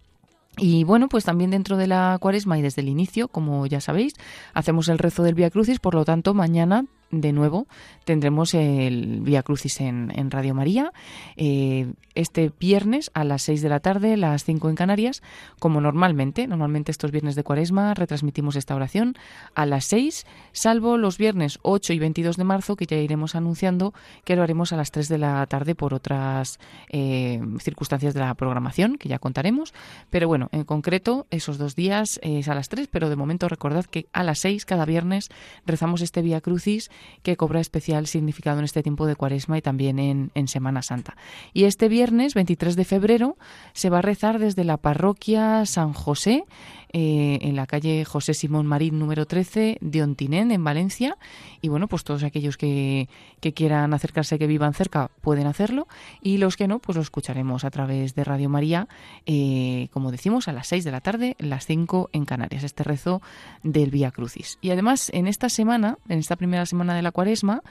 Y 0.58 0.84
bueno, 0.84 1.08
pues 1.08 1.24
también 1.24 1.50
dentro 1.50 1.76
de 1.78 1.86
la 1.86 2.18
cuaresma 2.20 2.58
y 2.58 2.62
desde 2.62 2.82
el 2.82 2.88
inicio, 2.88 3.28
como 3.28 3.66
ya 3.66 3.80
sabéis, 3.80 4.14
hacemos 4.52 4.88
el 4.88 4.98
rezo 4.98 5.22
del 5.22 5.34
Via 5.34 5.50
Crucis, 5.50 5.78
por 5.78 5.94
lo 5.94 6.04
tanto, 6.04 6.34
mañana 6.34 6.84
de 7.12 7.32
nuevo 7.32 7.68
tendremos 8.04 8.54
el 8.54 9.20
Vía 9.20 9.42
Crucis 9.42 9.80
en, 9.80 10.10
en 10.14 10.30
Radio 10.30 10.54
María 10.54 10.92
eh, 11.36 11.92
este 12.14 12.50
viernes 12.58 13.10
a 13.14 13.24
las 13.24 13.42
6 13.42 13.62
de 13.62 13.68
la 13.68 13.80
tarde, 13.80 14.16
las 14.16 14.44
5 14.44 14.68
en 14.68 14.74
Canarias, 14.74 15.22
como 15.58 15.80
normalmente. 15.80 16.46
Normalmente 16.46 16.90
estos 16.90 17.10
viernes 17.10 17.36
de 17.36 17.44
cuaresma 17.44 17.94
retransmitimos 17.94 18.56
esta 18.56 18.74
oración 18.74 19.14
a 19.54 19.66
las 19.66 19.86
6, 19.86 20.26
salvo 20.52 20.98
los 20.98 21.16
viernes 21.16 21.58
8 21.62 21.92
y 21.92 21.98
22 21.98 22.36
de 22.36 22.44
marzo, 22.44 22.76
que 22.76 22.86
ya 22.86 22.96
iremos 22.96 23.34
anunciando 23.34 23.94
que 24.24 24.36
lo 24.36 24.42
haremos 24.42 24.72
a 24.72 24.76
las 24.76 24.90
3 24.90 25.08
de 25.08 25.18
la 25.18 25.46
tarde 25.46 25.74
por 25.74 25.94
otras 25.94 26.58
eh, 26.90 27.40
circunstancias 27.60 28.14
de 28.14 28.20
la 28.20 28.34
programación, 28.34 28.96
que 28.98 29.08
ya 29.08 29.18
contaremos. 29.18 29.72
Pero 30.10 30.28
bueno, 30.28 30.48
en 30.52 30.64
concreto, 30.64 31.26
esos 31.30 31.58
dos 31.58 31.76
días 31.76 32.20
es 32.22 32.48
a 32.48 32.54
las 32.54 32.68
3, 32.68 32.88
pero 32.90 33.08
de 33.08 33.16
momento 33.16 33.48
recordad 33.48 33.86
que 33.86 34.06
a 34.12 34.22
las 34.22 34.40
6 34.40 34.66
cada 34.66 34.84
viernes 34.84 35.30
rezamos 35.66 36.02
este 36.02 36.22
Vía 36.22 36.40
Crucis 36.40 36.90
que 37.22 37.36
cobra 37.36 37.60
especial 37.60 38.06
significado 38.06 38.58
en 38.58 38.64
este 38.64 38.82
tiempo 38.82 39.06
de 39.06 39.16
cuaresma 39.16 39.58
y 39.58 39.62
también 39.62 39.98
en, 39.98 40.30
en 40.34 40.48
Semana 40.48 40.82
Santa. 40.82 41.16
Y 41.52 41.64
este 41.64 41.88
viernes 41.88 42.34
23 42.34 42.76
de 42.76 42.84
febrero 42.84 43.36
se 43.72 43.90
va 43.90 43.98
a 43.98 44.02
rezar 44.02 44.38
desde 44.38 44.64
la 44.64 44.76
parroquia 44.76 45.64
San 45.66 45.92
José, 45.92 46.44
eh, 46.92 47.38
en 47.42 47.56
la 47.56 47.66
calle 47.66 48.04
José 48.04 48.34
Simón 48.34 48.66
Marín 48.66 48.98
número 48.98 49.26
13 49.26 49.78
de 49.80 50.02
Ontinén, 50.02 50.50
en 50.50 50.62
Valencia. 50.62 51.16
Y 51.60 51.68
bueno, 51.68 51.88
pues 51.88 52.04
todos 52.04 52.22
aquellos 52.22 52.56
que, 52.56 53.08
que 53.40 53.52
quieran 53.52 53.94
acercarse, 53.94 54.38
que 54.38 54.46
vivan 54.46 54.74
cerca, 54.74 55.10
pueden 55.20 55.46
hacerlo. 55.46 55.88
Y 56.20 56.38
los 56.38 56.56
que 56.56 56.68
no, 56.68 56.78
pues 56.78 56.96
lo 56.96 57.02
escucharemos 57.02 57.64
a 57.64 57.70
través 57.70 58.14
de 58.14 58.24
Radio 58.24 58.48
María, 58.48 58.88
eh, 59.26 59.88
como 59.92 60.10
decimos, 60.10 60.48
a 60.48 60.52
las 60.52 60.66
6 60.66 60.84
de 60.84 60.90
la 60.90 61.00
tarde, 61.00 61.36
las 61.38 61.66
5 61.66 62.10
en 62.12 62.24
Canarias, 62.24 62.64
este 62.64 62.84
rezo 62.84 63.22
del 63.62 63.90
Vía 63.90 64.10
Crucis. 64.10 64.58
Y 64.60 64.70
además, 64.70 65.10
en 65.14 65.28
esta 65.28 65.48
semana, 65.48 65.98
en 66.08 66.18
esta 66.18 66.36
primera 66.36 66.66
semana 66.66 66.94
de 66.94 67.02
la 67.02 67.12
cuaresma, 67.12 67.62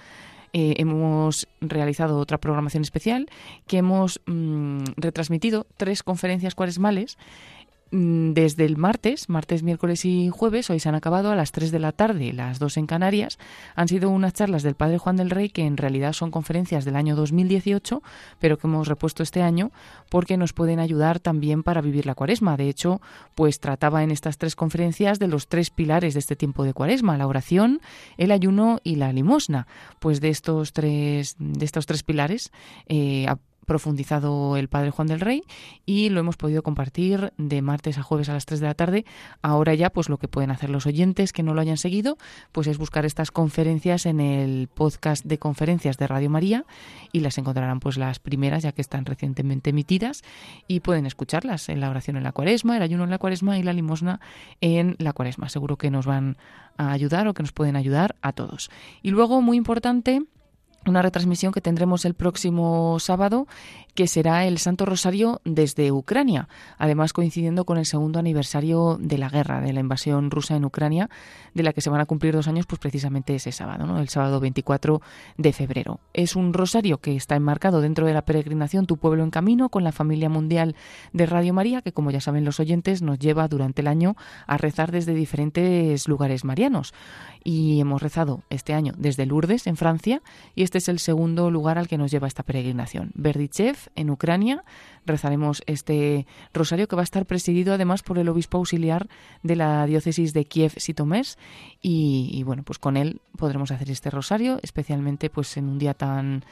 eh, 0.53 0.75
hemos 0.77 1.47
realizado 1.61 2.17
otra 2.17 2.37
programación 2.37 2.83
especial 2.83 3.29
que 3.67 3.77
hemos 3.77 4.19
mm, 4.25 4.79
retransmitido 4.97 5.65
tres 5.77 6.03
conferencias 6.03 6.55
cuaresmales 6.55 7.17
desde 7.91 8.65
el 8.65 8.77
martes, 8.77 9.27
martes, 9.27 9.63
miércoles 9.63 10.05
y 10.05 10.29
jueves, 10.29 10.69
hoy 10.69 10.79
se 10.79 10.87
han 10.87 10.95
acabado 10.95 11.29
a 11.29 11.35
las 11.35 11.51
3 11.51 11.71
de 11.71 11.79
la 11.79 11.91
tarde, 11.91 12.31
las 12.31 12.57
2 12.57 12.77
en 12.77 12.87
Canarias. 12.87 13.37
Han 13.75 13.89
sido 13.89 14.09
unas 14.09 14.33
charlas 14.33 14.63
del 14.63 14.75
Padre 14.75 14.97
Juan 14.97 15.17
del 15.17 15.29
Rey 15.29 15.49
que 15.49 15.65
en 15.65 15.75
realidad 15.75 16.13
son 16.13 16.31
conferencias 16.31 16.85
del 16.85 16.95
año 16.95 17.17
2018, 17.17 18.01
pero 18.39 18.57
que 18.57 18.67
hemos 18.67 18.87
repuesto 18.87 19.23
este 19.23 19.41
año 19.41 19.71
porque 20.09 20.37
nos 20.37 20.53
pueden 20.53 20.79
ayudar 20.79 21.19
también 21.19 21.63
para 21.63 21.81
vivir 21.81 22.05
la 22.05 22.15
cuaresma. 22.15 22.55
De 22.55 22.69
hecho, 22.69 23.01
pues 23.35 23.59
trataba 23.59 24.03
en 24.03 24.11
estas 24.11 24.37
tres 24.37 24.55
conferencias 24.55 25.19
de 25.19 25.27
los 25.27 25.49
tres 25.49 25.69
pilares 25.69 26.13
de 26.13 26.21
este 26.21 26.37
tiempo 26.37 26.63
de 26.63 26.73
cuaresma, 26.73 27.17
la 27.17 27.27
oración, 27.27 27.81
el 28.17 28.31
ayuno 28.31 28.79
y 28.83 28.95
la 28.95 29.11
limosna. 29.11 29.67
Pues 29.99 30.21
de 30.21 30.29
estos 30.29 30.71
tres, 30.71 31.35
de 31.39 31.65
estos 31.65 31.85
tres 31.85 32.03
pilares, 32.03 32.51
eh, 32.87 33.27
profundizado 33.65 34.57
el 34.57 34.67
padre 34.67 34.91
Juan 34.91 35.07
del 35.07 35.19
Rey 35.19 35.43
y 35.85 36.09
lo 36.09 36.19
hemos 36.19 36.37
podido 36.37 36.63
compartir 36.63 37.33
de 37.37 37.61
martes 37.61 37.97
a 37.97 38.03
jueves 38.03 38.29
a 38.29 38.33
las 38.33 38.45
3 38.45 38.59
de 38.59 38.67
la 38.67 38.73
tarde. 38.73 39.05
Ahora 39.41 39.73
ya 39.73 39.89
pues 39.89 40.09
lo 40.09 40.17
que 40.17 40.27
pueden 40.27 40.51
hacer 40.51 40.69
los 40.69 40.85
oyentes 40.85 41.33
que 41.33 41.43
no 41.43 41.53
lo 41.53 41.61
hayan 41.61 41.77
seguido 41.77 42.17
pues 42.51 42.67
es 42.67 42.77
buscar 42.77 43.05
estas 43.05 43.31
conferencias 43.31 44.05
en 44.05 44.19
el 44.19 44.67
podcast 44.67 45.25
de 45.25 45.39
conferencias 45.39 45.97
de 45.97 46.07
Radio 46.07 46.29
María 46.29 46.65
y 47.11 47.19
las 47.21 47.37
encontrarán 47.37 47.79
pues 47.79 47.97
las 47.97 48.19
primeras 48.19 48.63
ya 48.63 48.71
que 48.71 48.81
están 48.81 49.05
recientemente 49.05 49.69
emitidas 49.69 50.23
y 50.67 50.79
pueden 50.81 51.05
escucharlas 51.05 51.69
en 51.69 51.79
la 51.79 51.89
oración 51.89 52.17
en 52.17 52.23
la 52.23 52.31
cuaresma, 52.31 52.77
el 52.77 52.83
ayuno 52.83 53.03
en 53.03 53.09
la 53.09 53.17
cuaresma 53.17 53.57
y 53.57 53.63
la 53.63 53.73
limosna 53.73 54.19
en 54.61 54.95
la 54.99 55.13
cuaresma. 55.13 55.49
Seguro 55.49 55.77
que 55.77 55.91
nos 55.91 56.05
van 56.05 56.37
a 56.77 56.91
ayudar 56.91 57.27
o 57.27 57.33
que 57.33 57.43
nos 57.43 57.51
pueden 57.51 57.75
ayudar 57.75 58.15
a 58.21 58.33
todos. 58.33 58.69
Y 59.01 59.11
luego 59.11 59.41
muy 59.41 59.57
importante 59.57 60.23
una 60.85 61.01
retransmisión 61.01 61.51
que 61.51 61.61
tendremos 61.61 62.05
el 62.05 62.13
próximo 62.13 62.97
sábado, 62.99 63.47
que 63.93 64.07
será 64.07 64.45
el 64.45 64.57
Santo 64.57 64.85
Rosario 64.85 65.41
desde 65.43 65.91
Ucrania, 65.91 66.47
además 66.77 67.13
coincidiendo 67.13 67.65
con 67.65 67.77
el 67.77 67.85
segundo 67.85 68.19
aniversario 68.19 68.97
de 68.99 69.17
la 69.17 69.29
guerra, 69.29 69.61
de 69.61 69.73
la 69.73 69.79
invasión 69.79 70.31
rusa 70.31 70.55
en 70.55 70.65
Ucrania, 70.65 71.09
de 71.53 71.63
la 71.63 71.73
que 71.73 71.81
se 71.81 71.89
van 71.89 72.01
a 72.01 72.05
cumplir 72.05 72.33
dos 72.33 72.47
años, 72.47 72.65
pues 72.65 72.79
precisamente 72.79 73.35
ese 73.35 73.51
sábado, 73.51 73.85
¿no? 73.85 73.99
el 73.99 74.09
sábado 74.09 74.39
24 74.39 75.01
de 75.37 75.53
febrero. 75.53 75.99
Es 76.13 76.35
un 76.35 76.53
rosario 76.53 76.99
que 76.99 77.15
está 77.15 77.35
enmarcado 77.35 77.81
dentro 77.81 78.05
de 78.05 78.13
la 78.13 78.23
peregrinación 78.23 78.85
Tu 78.85 78.97
Pueblo 78.97 79.23
en 79.23 79.31
Camino 79.31 79.69
con 79.69 79.83
la 79.83 79.91
familia 79.91 80.29
mundial 80.29 80.75
de 81.13 81.25
Radio 81.25 81.53
María, 81.53 81.81
que 81.81 81.91
como 81.91 82.11
ya 82.11 82.21
saben 82.21 82.45
los 82.45 82.59
oyentes, 82.59 83.01
nos 83.01 83.19
lleva 83.19 83.47
durante 83.47 83.81
el 83.81 83.87
año 83.87 84.15
a 84.47 84.57
rezar 84.57 84.91
desde 84.91 85.13
diferentes 85.13 86.07
lugares 86.07 86.45
marianos. 86.45 86.93
Y 87.43 87.79
hemos 87.79 88.01
rezado 88.01 88.43
este 88.49 88.73
año 88.73 88.93
desde 88.97 89.25
Lourdes, 89.25 89.67
en 89.67 89.75
Francia, 89.75 90.21
y 90.55 90.63
este 90.63 90.77
es 90.77 90.87
el 90.87 90.99
segundo 90.99 91.49
lugar 91.51 91.77
al 91.77 91.87
que 91.87 91.97
nos 91.97 92.11
lleva 92.11 92.27
esta 92.27 92.43
peregrinación. 92.43 93.11
En 93.95 94.09
Ucrania. 94.09 94.63
Rezaremos 95.05 95.63
este 95.65 96.27
rosario 96.53 96.87
que 96.87 96.95
va 96.95 97.01
a 97.01 97.03
estar 97.03 97.25
presidido 97.25 97.73
además 97.73 98.03
por 98.03 98.17
el 98.17 98.29
obispo 98.29 98.57
auxiliar 98.57 99.07
de 99.43 99.55
la 99.55 99.85
diócesis 99.85 100.33
de 100.33 100.45
Kiev-Sitomers. 100.47 101.37
Y, 101.81 102.29
y 102.33 102.43
bueno, 102.43 102.63
pues 102.63 102.79
con 102.79 102.97
él 102.97 103.21
podremos 103.37 103.71
hacer 103.71 103.89
este 103.89 104.09
rosario, 104.09 104.59
especialmente 104.61 105.29
pues 105.29 105.57
en 105.57 105.69
un 105.69 105.79
día 105.79 105.93
tan 105.93 106.43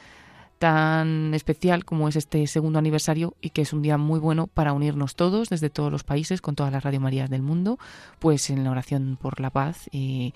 tan 0.60 1.32
especial 1.32 1.86
como 1.86 2.06
es 2.06 2.16
este 2.16 2.46
segundo 2.46 2.78
aniversario 2.78 3.34
y 3.40 3.48
que 3.48 3.62
es 3.62 3.72
un 3.72 3.80
día 3.80 3.96
muy 3.96 4.20
bueno 4.20 4.46
para 4.46 4.74
unirnos 4.74 5.14
todos 5.14 5.48
desde 5.48 5.70
todos 5.70 5.90
los 5.90 6.04
países 6.04 6.42
con 6.42 6.54
todas 6.54 6.70
las 6.70 6.84
Radio 6.84 7.00
Marías 7.00 7.30
del 7.30 7.40
mundo, 7.40 7.78
pues 8.18 8.50
en 8.50 8.62
la 8.62 8.70
oración 8.70 9.16
por 9.18 9.40
la 9.40 9.48
paz 9.48 9.88
y, 9.90 10.34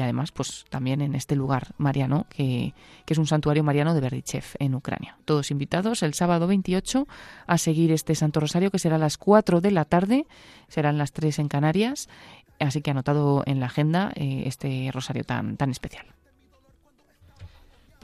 además 0.00 0.32
pues 0.32 0.66
también 0.68 1.00
en 1.00 1.14
este 1.14 1.34
lugar 1.34 1.68
mariano 1.78 2.26
que, 2.28 2.74
que 3.06 3.14
es 3.14 3.18
un 3.18 3.26
santuario 3.26 3.64
mariano 3.64 3.94
de 3.94 4.02
Berdichev 4.02 4.44
en 4.58 4.74
Ucrania. 4.74 5.16
Todos 5.24 5.50
invitados 5.50 6.02
el 6.02 6.12
sábado 6.12 6.46
28 6.46 7.08
a 7.46 7.56
seguir 7.56 7.90
este 7.90 8.14
Santo 8.14 8.40
Rosario 8.40 8.70
que 8.70 8.78
será 8.78 8.96
a 8.96 8.98
las 8.98 9.16
4 9.16 9.62
de 9.62 9.70
la 9.70 9.86
tarde, 9.86 10.26
serán 10.68 10.98
las 10.98 11.12
3 11.12 11.38
en 11.38 11.48
Canarias, 11.48 12.10
así 12.58 12.82
que 12.82 12.90
anotado 12.90 13.42
en 13.46 13.60
la 13.60 13.66
agenda 13.66 14.12
eh, 14.14 14.42
este 14.44 14.90
rosario 14.92 15.24
tan, 15.24 15.56
tan 15.56 15.70
especial. 15.70 16.04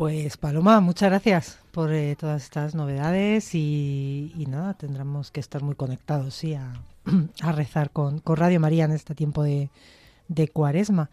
Pues 0.01 0.38
Paloma, 0.38 0.80
muchas 0.80 1.11
gracias 1.11 1.59
por 1.72 1.92
eh, 1.92 2.16
todas 2.18 2.42
estas 2.42 2.74
novedades 2.74 3.55
y, 3.55 4.32
nada, 4.48 4.72
tendremos 4.72 5.30
que 5.30 5.40
estar 5.40 5.62
muy 5.62 5.74
conectados, 5.74 6.36
sí, 6.36 6.55
a, 6.55 6.72
rezar 7.53 7.90
con, 7.90 8.22
Radio 8.24 8.61
María 8.61 8.86
en 8.86 8.92
este 8.92 9.14
tiempo 9.14 9.42
de, 9.42 9.68
de 10.28 10.48
cuaresma. 10.48 11.11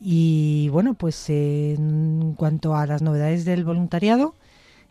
Y 0.00 0.70
bueno, 0.70 0.94
pues 0.94 1.28
eh, 1.28 1.74
en 1.74 2.32
cuanto 2.34 2.74
a 2.74 2.86
las 2.86 3.02
novedades 3.02 3.44
del 3.44 3.62
voluntariado, 3.62 4.34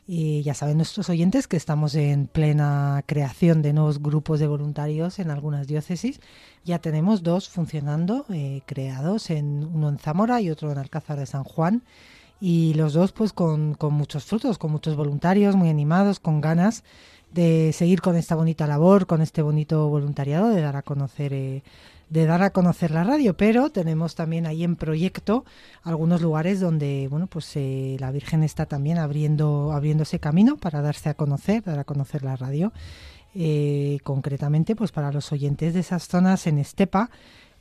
eh, 0.08 0.43
ya 0.45 0.54
saben 0.54 0.78
nuestros 0.78 1.10
oyentes 1.10 1.47
que 1.47 1.58
estamos 1.58 1.95
en 1.95 2.28
plena 2.28 3.04
creación 3.08 3.64
de 3.64 3.74
nuevos 3.74 4.00
grupos 4.00 4.39
de 4.39 4.45
voluntarios 4.45 5.18
en 5.18 5.32
algunas 5.32 5.66
diócesis. 5.66 6.22
Ya 6.66 6.78
tenemos 6.78 7.24
dos 7.24 7.50
funcionando, 7.50 8.28
eh, 8.30 8.62
creados, 8.68 9.32
en 9.32 9.68
uno 9.74 9.89
en 9.89 9.97
Zamora 9.97 10.39
y 10.39 10.52
otro 10.52 10.72
en 10.72 10.78
Alcázar 10.78 11.18
de 11.18 11.26
San 11.26 11.43
Juan 11.43 11.82
y 12.42 12.74
los 12.76 12.94
dos 12.94 13.12
pues 13.12 13.34
con, 13.34 13.74
con, 13.74 13.94
muchos 13.94 14.26
frutos, 14.26 14.58
con 14.58 14.72
muchos 14.72 14.96
voluntarios 14.96 15.56
muy 15.56 15.70
animados, 15.70 16.20
con 16.20 16.42
ganas 16.42 16.84
de 17.32 17.72
seguir 17.74 18.02
con 18.02 18.16
esta 18.16 18.36
bonita 18.36 18.66
labor, 18.66 19.06
con 19.06 19.22
este 19.22 19.42
bonito 19.42 19.88
voluntariado, 19.88 20.50
de 20.50 20.62
dar 20.62 20.76
a 20.76 20.82
conocer 20.82 21.34
eh, 21.34 21.64
de 22.10 22.26
dar 22.26 22.42
a 22.42 22.50
conocer 22.50 22.90
la 22.90 23.04
radio, 23.04 23.38
pero 23.38 23.70
tenemos 23.70 24.16
también 24.16 24.48
ahí 24.48 24.64
en 24.64 24.76
proyecto 24.76 25.46
algunos 25.84 26.22
lugares 26.22 26.60
donde 26.60 27.08
bueno 27.10 27.28
pues 27.28 27.52
eh, 27.56 27.98
la 28.00 28.12
Virgen 28.12 28.44
está 28.44 28.66
también 28.66 28.98
abriendo 28.98 29.72
abriéndose 29.72 30.20
camino 30.20 30.58
para 30.58 30.82
darse 30.82 31.10
a 31.10 31.14
conocer, 31.14 31.64
dar 31.64 31.78
a 31.78 31.84
conocer 31.84 32.24
la 32.24 32.36
radio, 32.36 32.74
eh, 33.36 34.00
concretamente 34.04 34.76
pues 34.76 34.92
para 34.92 35.12
los 35.12 35.32
oyentes 35.32 35.76
de 35.76 35.82
esas 35.82 36.08
zonas 36.08 36.48
en 36.48 36.58
Estepa 36.58 37.12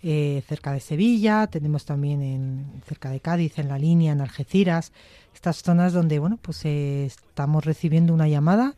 eh, 0.02 0.42
cerca 0.46 0.72
de 0.72 0.80
Sevilla, 0.80 1.48
tenemos 1.48 1.84
también 1.84 2.22
en, 2.22 2.66
cerca 2.86 3.10
de 3.10 3.18
Cádiz, 3.18 3.58
en 3.58 3.68
la 3.68 3.78
línea, 3.78 4.12
en 4.12 4.20
Algeciras, 4.20 4.92
estas 5.34 5.62
zonas 5.62 5.92
donde 5.92 6.18
bueno 6.20 6.38
pues 6.40 6.64
eh, 6.64 7.06
estamos 7.06 7.64
recibiendo 7.64 8.14
una 8.14 8.28
llamada 8.28 8.76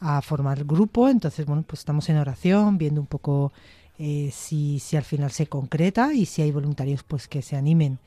a 0.00 0.22
formar 0.22 0.64
grupo, 0.64 1.08
entonces 1.08 1.44
bueno 1.44 1.64
pues 1.66 1.80
estamos 1.80 2.08
en 2.08 2.18
oración, 2.18 2.78
viendo 2.78 3.00
un 3.00 3.08
poco 3.08 3.52
eh, 3.98 4.30
si, 4.32 4.78
si 4.78 4.96
al 4.96 5.04
final 5.04 5.32
se 5.32 5.46
concreta 5.46 6.14
y 6.14 6.24
si 6.24 6.42
hay 6.42 6.52
voluntarios 6.52 7.02
pues 7.02 7.26
que 7.26 7.42
se 7.42 7.56
animen 7.56 7.98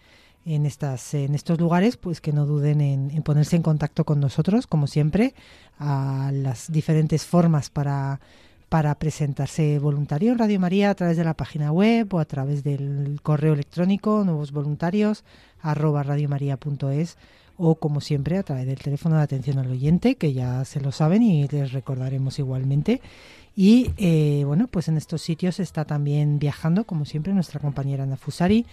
en 0.46 0.66
estas 0.66 1.14
en 1.14 1.36
estos 1.36 1.60
lugares 1.60 1.98
pues 1.98 2.22
que 2.22 2.34
no 2.34 2.46
duden 2.46 2.80
en, 2.82 3.12
en 3.12 3.24
ponerse 3.24 3.58
en 3.58 3.62
contacto 3.62 4.06
con 4.06 4.20
nosotros 4.20 4.68
como 4.68 4.88
siempre 4.88 5.34
a 5.80 6.32
las 6.34 6.72
diferentes 6.72 7.26
formas 7.26 7.70
para 7.70 8.20
para 8.74 8.96
presentarse 8.96 9.78
voluntario 9.78 10.32
en 10.32 10.40
Radio 10.40 10.60
María 10.60 10.90
a 10.90 10.96
través 10.96 11.16
de 11.16 11.24
la 11.24 11.36
página 11.36 11.72
web 11.72 12.12
o 12.12 12.18
a 12.18 12.26
través 12.26 12.64
del 12.64 13.20
correo 13.22 13.54
electrónico 13.54 14.24
nuevos 14.26 14.52
voluntarios 14.52 15.24
arroba 15.62 16.02
radiomaria.es 16.02 17.16
o 17.58 17.76
como 17.76 18.02
siempre 18.02 18.38
a 18.38 18.44
través 18.44 18.66
del 18.66 18.80
teléfono 18.80 19.18
de 19.18 19.24
atención 19.24 19.60
al 19.60 19.70
oyente 19.70 20.16
que 20.16 20.34
ya 20.34 20.66
se 20.66 20.82
lo 20.82 20.92
saben 20.92 21.22
y 21.22 21.48
les 21.48 21.72
recordaremos 21.72 22.40
igualmente 22.40 23.02
Y 23.56 23.92
eh, 23.98 24.44
bueno, 24.46 24.68
pues 24.68 24.88
en 24.88 24.98
estos 24.98 25.22
sitios 25.22 25.60
está 25.60 25.86
también 25.86 26.40
viajando, 26.40 26.86
como 26.86 27.06
siempre, 27.06 27.34
nuestra 27.34 27.60
compañera 27.60 28.04
Ana 28.04 28.18
Fusari, 28.18 28.66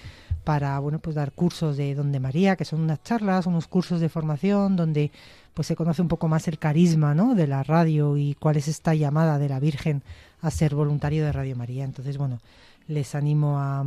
para 0.44 0.78
bueno, 0.78 1.00
pues 1.00 1.16
dar 1.16 1.32
cursos 1.32 1.76
de 1.76 1.94
Donde 1.94 2.18
María, 2.18 2.56
que 2.56 2.64
son 2.64 2.80
unas 2.80 3.02
charlas, 3.02 3.46
unos 3.46 3.66
cursos 3.68 4.00
de 4.00 4.08
formación 4.08 4.76
donde 4.76 5.10
pues 5.52 5.66
se 5.66 5.76
conoce 5.76 6.00
un 6.00 6.08
poco 6.08 6.28
más 6.28 6.48
el 6.48 6.58
carisma 6.58 7.14
¿no? 7.14 7.34
de 7.34 7.46
la 7.46 7.62
radio 7.62 8.16
y 8.16 8.34
cuál 8.34 8.56
es 8.56 8.68
esta 8.68 8.94
llamada 8.94 9.38
de 9.38 9.48
la 9.50 9.60
Virgen 9.60 10.02
a 10.40 10.50
ser 10.50 10.74
voluntario 10.74 11.24
de 11.24 11.32
Radio 11.32 11.56
María. 11.56 11.84
Entonces, 11.84 12.16
bueno, 12.16 12.40
les 12.88 13.14
animo 13.14 13.58
a, 13.58 13.84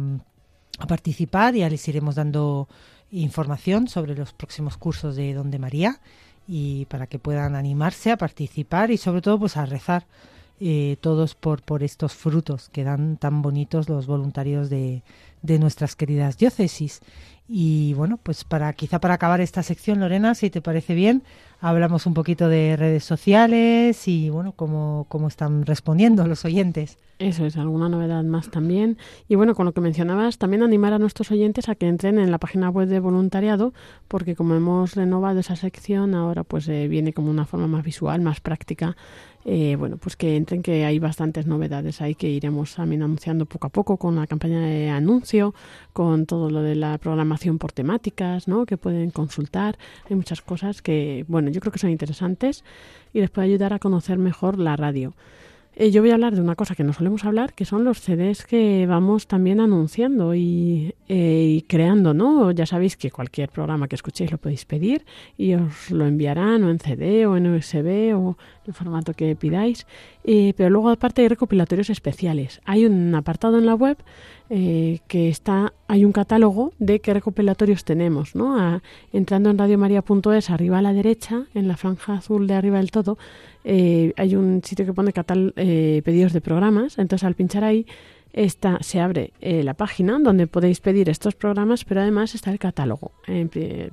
a 0.79 0.87
participar 0.87 1.53
ya 1.53 1.69
les 1.69 1.87
iremos 1.87 2.15
dando 2.15 2.67
información 3.11 3.87
sobre 3.87 4.15
los 4.15 4.33
próximos 4.33 4.77
cursos 4.77 5.15
de 5.15 5.33
Donde 5.33 5.59
María 5.59 5.99
y 6.47 6.85
para 6.85 7.07
que 7.07 7.19
puedan 7.19 7.55
animarse 7.55 8.11
a 8.11 8.17
participar 8.17 8.91
y 8.91 8.97
sobre 8.97 9.21
todo 9.21 9.39
pues 9.39 9.55
a 9.55 9.65
rezar 9.65 10.07
eh, 10.59 10.97
todos 11.01 11.35
por, 11.35 11.61
por 11.61 11.83
estos 11.83 12.13
frutos 12.13 12.69
que 12.69 12.83
dan 12.83 13.17
tan 13.17 13.41
bonitos 13.41 13.89
los 13.89 14.07
voluntarios 14.07 14.69
de, 14.69 15.03
de 15.41 15.59
nuestras 15.59 15.95
queridas 15.95 16.37
diócesis. 16.37 17.01
Y 17.47 17.93
bueno, 17.95 18.17
pues 18.21 18.45
para 18.45 18.71
quizá 18.73 18.99
para 18.99 19.15
acabar 19.15 19.41
esta 19.41 19.63
sección, 19.63 19.99
Lorena, 19.99 20.33
si 20.33 20.49
te 20.49 20.61
parece 20.61 20.95
bien, 20.95 21.23
hablamos 21.59 22.05
un 22.05 22.13
poquito 22.13 22.47
de 22.47 22.75
redes 22.77 23.03
sociales 23.03 24.07
y 24.07 24.29
bueno, 24.29 24.53
cómo, 24.53 25.05
cómo 25.09 25.27
están 25.27 25.65
respondiendo 25.65 26.25
los 26.25 26.45
oyentes. 26.45 26.97
Eso 27.19 27.45
es, 27.45 27.57
alguna 27.57 27.89
novedad 27.89 28.23
más 28.23 28.49
también. 28.49 28.97
Y 29.29 29.35
bueno, 29.35 29.55
con 29.55 29.65
lo 29.65 29.73
que 29.73 29.81
mencionabas, 29.81 30.37
también 30.37 30.63
animar 30.63 30.93
a 30.93 30.99
nuestros 30.99 31.31
oyentes 31.31 31.69
a 31.69 31.75
que 31.75 31.87
entren 31.87 32.17
en 32.17 32.31
la 32.31 32.37
página 32.37 32.69
web 32.69 32.87
de 32.87 32.99
voluntariado, 32.99 33.73
porque 34.07 34.35
como 34.35 34.55
hemos 34.55 34.95
renovado 34.95 35.39
esa 35.39 35.55
sección, 35.55 36.15
ahora 36.15 36.43
pues 36.43 36.67
eh, 36.67 36.87
viene 36.87 37.13
como 37.13 37.29
una 37.29 37.45
forma 37.45 37.67
más 37.67 37.83
visual, 37.83 38.21
más 38.21 38.41
práctica 38.41 38.97
eh, 39.45 39.75
bueno, 39.77 39.97
pues 39.97 40.15
que 40.15 40.35
entren 40.37 40.61
que 40.61 40.85
hay 40.85 40.99
bastantes 40.99 41.45
novedades 41.45 42.01
ahí 42.01 42.15
que 42.15 42.29
iremos 42.29 42.75
también 42.75 43.03
anunciando 43.03 43.45
poco 43.45 43.67
a 43.67 43.69
poco 43.69 43.97
con 43.97 44.15
la 44.15 44.27
campaña 44.27 44.59
de 44.61 44.89
anuncio, 44.89 45.53
con 45.91 46.25
todo 46.25 46.49
lo 46.49 46.61
de 46.61 46.75
la 46.75 46.97
programación 46.97 47.57
por 47.57 47.73
temáticas, 47.73 48.47
¿no? 48.47 48.65
Que 48.65 48.77
pueden 48.77 49.11
consultar. 49.11 49.77
Hay 50.09 50.15
muchas 50.15 50.41
cosas 50.41 50.81
que, 50.81 51.25
bueno, 51.27 51.49
yo 51.51 51.59
creo 51.59 51.73
que 51.73 51.79
son 51.79 51.89
interesantes 51.89 52.63
y 53.13 53.19
les 53.19 53.29
puede 53.29 53.47
ayudar 53.47 53.73
a 53.73 53.79
conocer 53.79 54.17
mejor 54.17 54.57
la 54.57 54.75
radio. 54.77 55.13
Eh, 55.75 55.89
yo 55.89 56.01
voy 56.01 56.11
a 56.11 56.13
hablar 56.13 56.35
de 56.35 56.41
una 56.41 56.55
cosa 56.55 56.75
que 56.75 56.83
no 56.83 56.93
solemos 56.93 57.25
hablar, 57.25 57.53
que 57.53 57.65
son 57.65 57.83
los 57.83 57.99
CDs 57.99 58.45
que 58.45 58.85
vamos 58.85 59.25
también 59.25 59.59
anunciando 59.59 60.35
y, 60.35 60.93
eh, 61.07 61.55
y, 61.57 61.61
creando, 61.63 62.13
¿no? 62.13 62.51
Ya 62.51 62.67
sabéis 62.67 62.95
que 62.95 63.09
cualquier 63.09 63.49
programa 63.49 63.87
que 63.87 63.95
escuchéis 63.95 64.31
lo 64.31 64.37
podéis 64.37 64.65
pedir 64.65 65.03
y 65.35 65.55
os 65.55 65.89
lo 65.89 66.05
enviarán 66.05 66.63
o 66.63 66.69
en 66.69 66.79
CD 66.79 67.25
o 67.25 67.37
en 67.37 67.47
USB 67.47 68.15
o 68.15 68.29
en 68.29 68.67
el 68.67 68.73
formato 68.73 69.13
que 69.13 69.35
pidáis. 69.35 69.87
Eh, 70.25 70.53
pero 70.55 70.69
luego 70.69 70.89
aparte 70.89 71.21
hay 71.21 71.27
recopilatorios 71.27 71.89
especiales. 71.89 72.61
Hay 72.65 72.85
un 72.85 73.13
apartado 73.13 73.57
en 73.57 73.65
la 73.65 73.75
web 73.75 73.97
eh, 74.49 74.99
que 75.07 75.29
está, 75.29 75.73
hay 75.87 76.05
un 76.05 76.11
catálogo 76.11 76.73
de 76.77 76.99
qué 76.99 77.13
recopilatorios 77.13 77.85
tenemos, 77.85 78.35
¿no? 78.35 78.81
Entrando 79.11 79.49
en 79.49 79.57
radiomaria.es, 79.57 80.49
arriba 80.49 80.77
a 80.79 80.81
la 80.81 80.93
derecha, 80.93 81.45
en 81.53 81.67
la 81.67 81.77
franja 81.77 82.15
azul 82.15 82.45
de 82.45 82.53
arriba 82.53 82.77
del 82.77 82.91
todo, 82.91 83.17
eh, 83.63 84.13
hay 84.17 84.35
un 84.35 84.61
sitio 84.63 84.85
que 84.85 84.93
pone 84.93 85.13
catal 85.13 85.53
eh, 85.55 86.01
pedidos 86.03 86.33
de 86.33 86.41
programas. 86.41 86.99
Entonces, 86.99 87.25
al 87.25 87.35
pinchar 87.35 87.63
ahí, 87.63 87.87
está, 88.33 88.79
se 88.81 88.99
abre 88.99 89.31
eh, 89.39 89.63
la 89.63 89.75
página 89.75 90.17
donde 90.19 90.47
podéis 90.47 90.81
pedir 90.81 91.07
estos 91.09 91.35
programas, 91.35 91.85
pero 91.85 92.01
además 92.01 92.33
está 92.33 92.51
el 92.51 92.59
catálogo, 92.59 93.11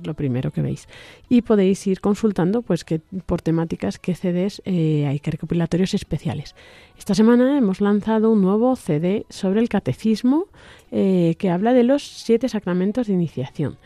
lo 0.03 0.13
primero 0.15 0.51
que 0.51 0.61
veis. 0.61 0.87
Y 1.29 1.43
podéis 1.43 1.85
ir 1.87 2.01
consultando 2.01 2.63
pues 2.63 2.83
que 2.83 2.99
por 2.99 3.41
temáticas 3.41 3.99
qué 3.99 4.15
CDs 4.15 4.61
eh, 4.65 5.05
hay, 5.07 5.19
que 5.19 5.31
recopilatorios 5.31 5.93
especiales. 5.93 6.55
Esta 6.97 7.13
semana 7.13 7.57
hemos 7.57 7.81
lanzado 7.81 8.31
un 8.31 8.41
nuevo 8.41 8.75
CD 8.75 9.25
sobre 9.29 9.61
el 9.61 9.69
catecismo 9.69 10.47
eh, 10.91 11.35
que 11.37 11.49
habla 11.49 11.73
de 11.73 11.83
los 11.83 12.03
siete 12.03 12.49
sacramentos 12.49 13.07
de 13.07 13.13
iniciación. 13.13 13.77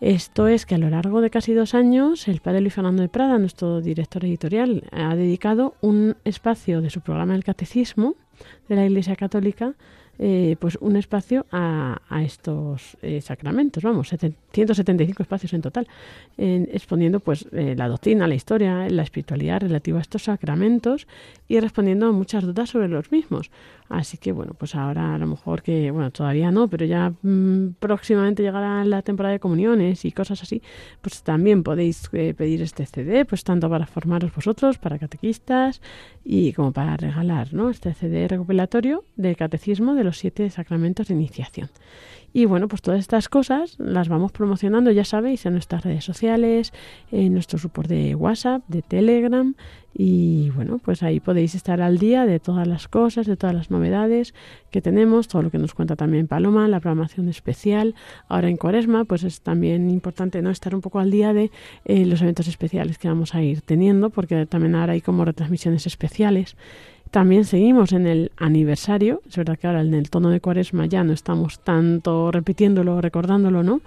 Esto 0.00 0.48
es 0.48 0.64
que 0.64 0.76
a 0.76 0.78
lo 0.78 0.88
largo 0.88 1.20
de 1.20 1.28
casi 1.28 1.52
dos 1.52 1.74
años 1.74 2.26
el 2.26 2.40
padre 2.40 2.62
Luis 2.62 2.72
Fernando 2.72 3.02
de 3.02 3.10
Prada, 3.10 3.38
nuestro 3.38 3.82
director 3.82 4.24
editorial, 4.24 4.84
ha 4.92 5.14
dedicado 5.14 5.74
un 5.82 6.16
espacio 6.24 6.80
de 6.80 6.88
su 6.88 7.02
programa 7.02 7.34
El 7.34 7.44
Catecismo 7.44 8.16
de 8.68 8.76
la 8.76 8.86
Iglesia 8.86 9.16
Católica, 9.16 9.74
eh, 10.22 10.56
pues 10.58 10.76
un 10.82 10.96
espacio 10.96 11.46
a, 11.50 12.02
a 12.10 12.22
estos 12.22 12.98
eh, 13.00 13.22
sacramentos, 13.22 13.82
vamos, 13.82 14.10
175 14.52 15.22
espacios 15.22 15.54
en 15.54 15.62
total, 15.62 15.88
en, 16.36 16.68
exponiendo 16.72 17.20
pues 17.20 17.46
eh, 17.52 17.74
la 17.74 17.88
doctrina, 17.88 18.28
la 18.28 18.34
historia, 18.34 18.86
la 18.90 19.02
espiritualidad 19.02 19.62
relativa 19.62 19.96
a 19.96 20.02
estos 20.02 20.24
sacramentos 20.24 21.06
y 21.48 21.58
respondiendo 21.58 22.06
a 22.06 22.12
muchas 22.12 22.44
dudas 22.44 22.68
sobre 22.68 22.88
los 22.88 23.10
mismos. 23.10 23.50
Así 23.90 24.18
que 24.18 24.30
bueno, 24.30 24.54
pues 24.54 24.76
ahora 24.76 25.16
a 25.16 25.18
lo 25.18 25.26
mejor 25.26 25.62
que, 25.62 25.90
bueno, 25.90 26.12
todavía 26.12 26.52
no, 26.52 26.68
pero 26.68 26.86
ya 26.86 27.12
mmm, 27.22 27.70
próximamente 27.80 28.40
llegará 28.40 28.84
la 28.84 29.02
temporada 29.02 29.32
de 29.32 29.40
comuniones 29.40 30.04
y 30.04 30.12
cosas 30.12 30.40
así, 30.42 30.62
pues 31.00 31.24
también 31.24 31.64
podéis 31.64 32.08
eh, 32.12 32.32
pedir 32.32 32.62
este 32.62 32.86
CD, 32.86 33.24
pues 33.24 33.42
tanto 33.42 33.68
para 33.68 33.86
formaros 33.86 34.32
vosotros, 34.32 34.78
para 34.78 34.96
catequistas 35.00 35.82
y 36.24 36.52
como 36.52 36.70
para 36.72 36.96
regalar, 36.96 37.52
¿no? 37.52 37.68
Este 37.68 37.92
CD 37.92 38.28
recopilatorio 38.28 39.02
del 39.16 39.36
catecismo 39.36 39.96
de 39.96 40.04
los 40.04 40.18
siete 40.18 40.48
sacramentos 40.50 41.08
de 41.08 41.14
iniciación. 41.14 41.68
Y 42.32 42.44
bueno, 42.44 42.68
pues 42.68 42.80
todas 42.82 43.00
estas 43.00 43.28
cosas 43.28 43.76
las 43.78 44.08
vamos 44.08 44.30
promocionando, 44.30 44.90
ya 44.92 45.04
sabéis, 45.04 45.46
en 45.46 45.54
nuestras 45.54 45.84
redes 45.84 46.04
sociales, 46.04 46.72
en 47.10 47.32
nuestro 47.32 47.58
support 47.58 47.88
de 47.88 48.14
WhatsApp, 48.14 48.62
de 48.68 48.82
Telegram. 48.82 49.54
Y 49.92 50.50
bueno, 50.50 50.78
pues 50.78 51.02
ahí 51.02 51.18
podéis 51.18 51.56
estar 51.56 51.80
al 51.80 51.98
día 51.98 52.24
de 52.24 52.38
todas 52.38 52.68
las 52.68 52.86
cosas, 52.86 53.26
de 53.26 53.36
todas 53.36 53.56
las 53.56 53.72
novedades 53.72 54.34
que 54.70 54.80
tenemos, 54.80 55.26
todo 55.26 55.42
lo 55.42 55.50
que 55.50 55.58
nos 55.58 55.74
cuenta 55.74 55.96
también 55.96 56.28
Paloma, 56.28 56.68
la 56.68 56.78
programación 56.78 57.28
especial. 57.28 57.96
Ahora 58.28 58.48
en 58.48 58.56
Cuaresma, 58.56 59.04
pues 59.04 59.24
es 59.24 59.40
también 59.40 59.90
importante 59.90 60.42
no 60.42 60.50
estar 60.50 60.76
un 60.76 60.80
poco 60.80 61.00
al 61.00 61.10
día 61.10 61.32
de 61.32 61.50
eh, 61.84 62.06
los 62.06 62.22
eventos 62.22 62.46
especiales 62.46 62.98
que 62.98 63.08
vamos 63.08 63.34
a 63.34 63.42
ir 63.42 63.62
teniendo, 63.62 64.10
porque 64.10 64.46
también 64.46 64.76
ahora 64.76 64.92
hay 64.92 65.00
como 65.00 65.24
retransmisiones 65.24 65.86
especiales. 65.86 66.56
También 67.10 67.44
seguimos 67.44 67.92
en 67.92 68.06
el 68.06 68.30
aniversario, 68.36 69.20
es 69.28 69.36
verdad 69.36 69.58
que 69.58 69.66
ahora 69.66 69.80
en 69.80 69.94
el 69.94 70.10
tono 70.10 70.30
de 70.30 70.40
cuaresma 70.40 70.86
ya 70.86 71.02
no 71.02 71.12
estamos 71.12 71.58
tanto 71.58 72.30
repitiéndolo, 72.30 73.00
recordándolo, 73.00 73.64
¿no? 73.64 73.80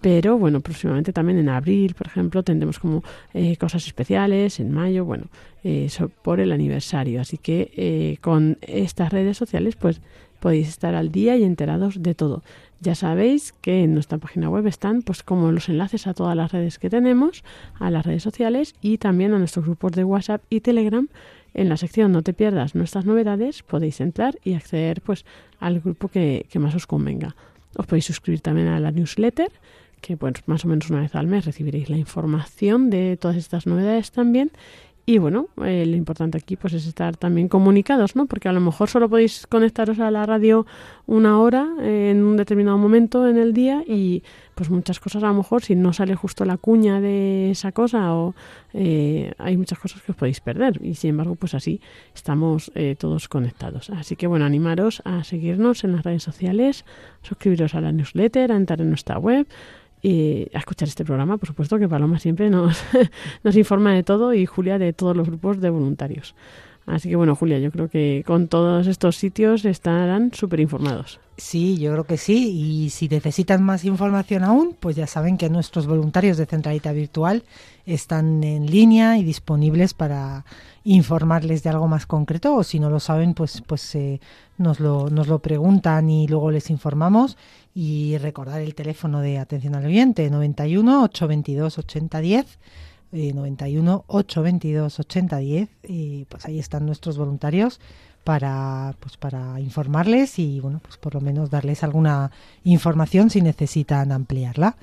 Pero 0.00 0.36
bueno, 0.38 0.60
próximamente 0.60 1.12
también 1.12 1.38
en 1.38 1.48
abril, 1.48 1.94
por 1.94 2.08
ejemplo, 2.08 2.42
tendremos 2.42 2.78
como 2.78 3.02
eh, 3.32 3.56
cosas 3.56 3.86
especiales, 3.86 4.60
en 4.60 4.70
mayo, 4.70 5.04
bueno, 5.06 5.28
eh, 5.62 5.88
por 6.20 6.40
el 6.40 6.52
aniversario. 6.52 7.22
Así 7.22 7.38
que 7.38 7.70
eh, 7.74 8.18
con 8.20 8.58
estas 8.60 9.10
redes 9.10 9.38
sociales, 9.38 9.76
pues 9.76 10.02
podéis 10.40 10.68
estar 10.68 10.94
al 10.94 11.10
día 11.10 11.36
y 11.36 11.44
enterados 11.44 12.02
de 12.02 12.14
todo. 12.14 12.42
Ya 12.80 12.94
sabéis 12.94 13.54
que 13.62 13.84
en 13.84 13.94
nuestra 13.94 14.18
página 14.18 14.50
web 14.50 14.66
están 14.66 15.00
pues 15.00 15.22
como 15.22 15.50
los 15.52 15.70
enlaces 15.70 16.06
a 16.06 16.12
todas 16.12 16.36
las 16.36 16.52
redes 16.52 16.78
que 16.78 16.90
tenemos, 16.90 17.42
a 17.78 17.88
las 17.90 18.04
redes 18.04 18.22
sociales 18.22 18.74
y 18.82 18.98
también 18.98 19.32
a 19.32 19.38
nuestros 19.38 19.64
grupos 19.64 19.92
de 19.92 20.04
WhatsApp 20.04 20.42
y 20.50 20.60
Telegram 20.60 21.08
en 21.54 21.68
la 21.68 21.76
sección 21.76 22.12
No 22.12 22.22
te 22.22 22.34
pierdas 22.34 22.74
nuestras 22.74 23.06
novedades 23.06 23.62
podéis 23.62 24.00
entrar 24.00 24.38
y 24.44 24.54
acceder 24.54 25.00
pues 25.00 25.24
al 25.60 25.80
grupo 25.80 26.08
que, 26.08 26.46
más 26.58 26.74
os 26.74 26.86
convenga. 26.86 27.34
Os 27.76 27.86
podéis 27.86 28.04
suscribir 28.04 28.40
también 28.40 28.68
a 28.68 28.80
la 28.80 28.90
newsletter, 28.90 29.50
que 30.00 30.16
pues 30.16 30.34
más 30.46 30.64
o 30.64 30.68
menos 30.68 30.90
una 30.90 31.00
vez 31.00 31.14
al 31.14 31.26
mes 31.26 31.46
recibiréis 31.46 31.88
la 31.88 31.96
información 31.96 32.90
de 32.90 33.16
todas 33.16 33.36
estas 33.36 33.66
novedades 33.66 34.10
también. 34.10 34.50
Y 35.06 35.18
bueno, 35.18 35.48
eh, 35.62 35.84
lo 35.84 35.96
importante 35.96 36.38
aquí 36.38 36.56
pues 36.56 36.72
es 36.72 36.86
estar 36.86 37.16
también 37.16 37.48
comunicados, 37.48 38.16
¿no? 38.16 38.26
Porque 38.26 38.48
a 38.48 38.52
lo 38.52 38.60
mejor 38.60 38.88
solo 38.88 39.08
podéis 39.10 39.46
conectaros 39.46 39.98
a 39.98 40.10
la 40.10 40.24
radio 40.24 40.66
una 41.06 41.38
hora 41.38 41.68
eh, 41.80 42.10
en 42.10 42.24
un 42.24 42.36
determinado 42.36 42.78
momento 42.78 43.28
en 43.28 43.36
el 43.36 43.52
día 43.52 43.84
y 43.86 44.22
pues 44.54 44.70
muchas 44.70 45.00
cosas 45.00 45.22
a 45.22 45.26
lo 45.26 45.34
mejor 45.34 45.62
si 45.62 45.74
no 45.74 45.92
sale 45.92 46.14
justo 46.14 46.44
la 46.44 46.56
cuña 46.56 47.00
de 47.00 47.50
esa 47.50 47.72
cosa 47.72 48.14
o 48.14 48.34
eh, 48.72 49.32
hay 49.38 49.56
muchas 49.56 49.78
cosas 49.78 50.00
que 50.02 50.12
os 50.12 50.16
podéis 50.16 50.40
perder 50.40 50.80
y 50.82 50.94
sin 50.94 51.10
embargo 51.10 51.34
pues 51.34 51.54
así 51.54 51.80
estamos 52.14 52.72
eh, 52.74 52.96
todos 52.98 53.28
conectados. 53.28 53.90
Así 53.90 54.16
que 54.16 54.26
bueno, 54.26 54.44
animaros 54.44 55.02
a 55.04 55.24
seguirnos 55.24 55.84
en 55.84 55.92
las 55.92 56.04
redes 56.04 56.22
sociales, 56.22 56.84
suscribiros 57.22 57.74
a 57.74 57.80
la 57.80 57.92
newsletter, 57.92 58.52
a 58.52 58.56
entrar 58.56 58.80
en 58.80 58.88
nuestra 58.88 59.18
web 59.18 59.46
y 60.04 60.50
a 60.52 60.58
escuchar 60.58 60.86
este 60.86 61.02
programa, 61.02 61.38
por 61.38 61.48
supuesto 61.48 61.78
que 61.78 61.88
Paloma 61.88 62.18
siempre 62.18 62.50
nos, 62.50 62.78
nos 63.42 63.56
informa 63.56 63.94
de 63.94 64.02
todo 64.02 64.34
y 64.34 64.44
Julia 64.44 64.78
de 64.78 64.92
todos 64.92 65.16
los 65.16 65.26
grupos 65.26 65.62
de 65.62 65.70
voluntarios. 65.70 66.34
Así 66.86 67.08
que 67.08 67.16
bueno, 67.16 67.34
Julia, 67.34 67.58
yo 67.58 67.70
creo 67.70 67.88
que 67.88 68.22
con 68.26 68.48
todos 68.48 68.86
estos 68.86 69.16
sitios 69.16 69.64
estarán 69.64 70.32
súper 70.34 70.60
informados. 70.60 71.18
Sí, 71.38 71.78
yo 71.78 71.90
creo 71.92 72.04
que 72.04 72.18
sí. 72.18 72.50
Y 72.50 72.90
si 72.90 73.08
necesitan 73.08 73.62
más 73.62 73.84
información 73.84 74.44
aún, 74.44 74.76
pues 74.78 74.94
ya 74.94 75.06
saben 75.06 75.38
que 75.38 75.48
nuestros 75.48 75.86
voluntarios 75.86 76.36
de 76.36 76.44
Centralita 76.44 76.92
Virtual 76.92 77.42
están 77.86 78.44
en 78.44 78.66
línea 78.66 79.16
y 79.16 79.24
disponibles 79.24 79.94
para 79.94 80.44
informarles 80.84 81.62
de 81.62 81.70
algo 81.70 81.88
más 81.88 82.04
concreto. 82.04 82.54
O 82.54 82.62
si 82.62 82.78
no 82.78 82.90
lo 82.90 83.00
saben, 83.00 83.32
pues, 83.32 83.62
pues 83.66 83.94
eh, 83.94 84.20
nos, 84.58 84.78
lo, 84.78 85.08
nos 85.08 85.26
lo 85.26 85.38
preguntan 85.38 86.10
y 86.10 86.28
luego 86.28 86.50
les 86.50 86.68
informamos. 86.68 87.38
Y 87.74 88.16
recordar 88.18 88.60
el 88.60 88.74
teléfono 88.74 89.20
de 89.20 89.38
atención 89.38 89.74
al 89.74 89.84
oyente, 89.86 90.30
91 90.30 91.02
822 91.04 91.78
8010 91.78 92.58
eh, 93.12 93.32
91 93.34 94.04
822 94.06 95.00
8010 95.00 95.68
y 95.88 96.24
pues 96.26 96.44
ahí 96.46 96.58
están 96.58 96.86
nuestros 96.86 97.16
voluntarios 97.18 97.80
para 98.24 98.94
pues 99.00 99.16
para 99.16 99.60
informarles 99.60 100.38
y 100.38 100.58
bueno 100.60 100.80
pues 100.82 100.96
por 100.96 101.14
lo 101.14 101.20
menos 101.20 101.50
darles 101.50 101.82
alguna 101.84 102.30
información 102.64 103.28
si 103.30 103.42
necesitan 103.42 104.12
ampliarla 104.12 104.76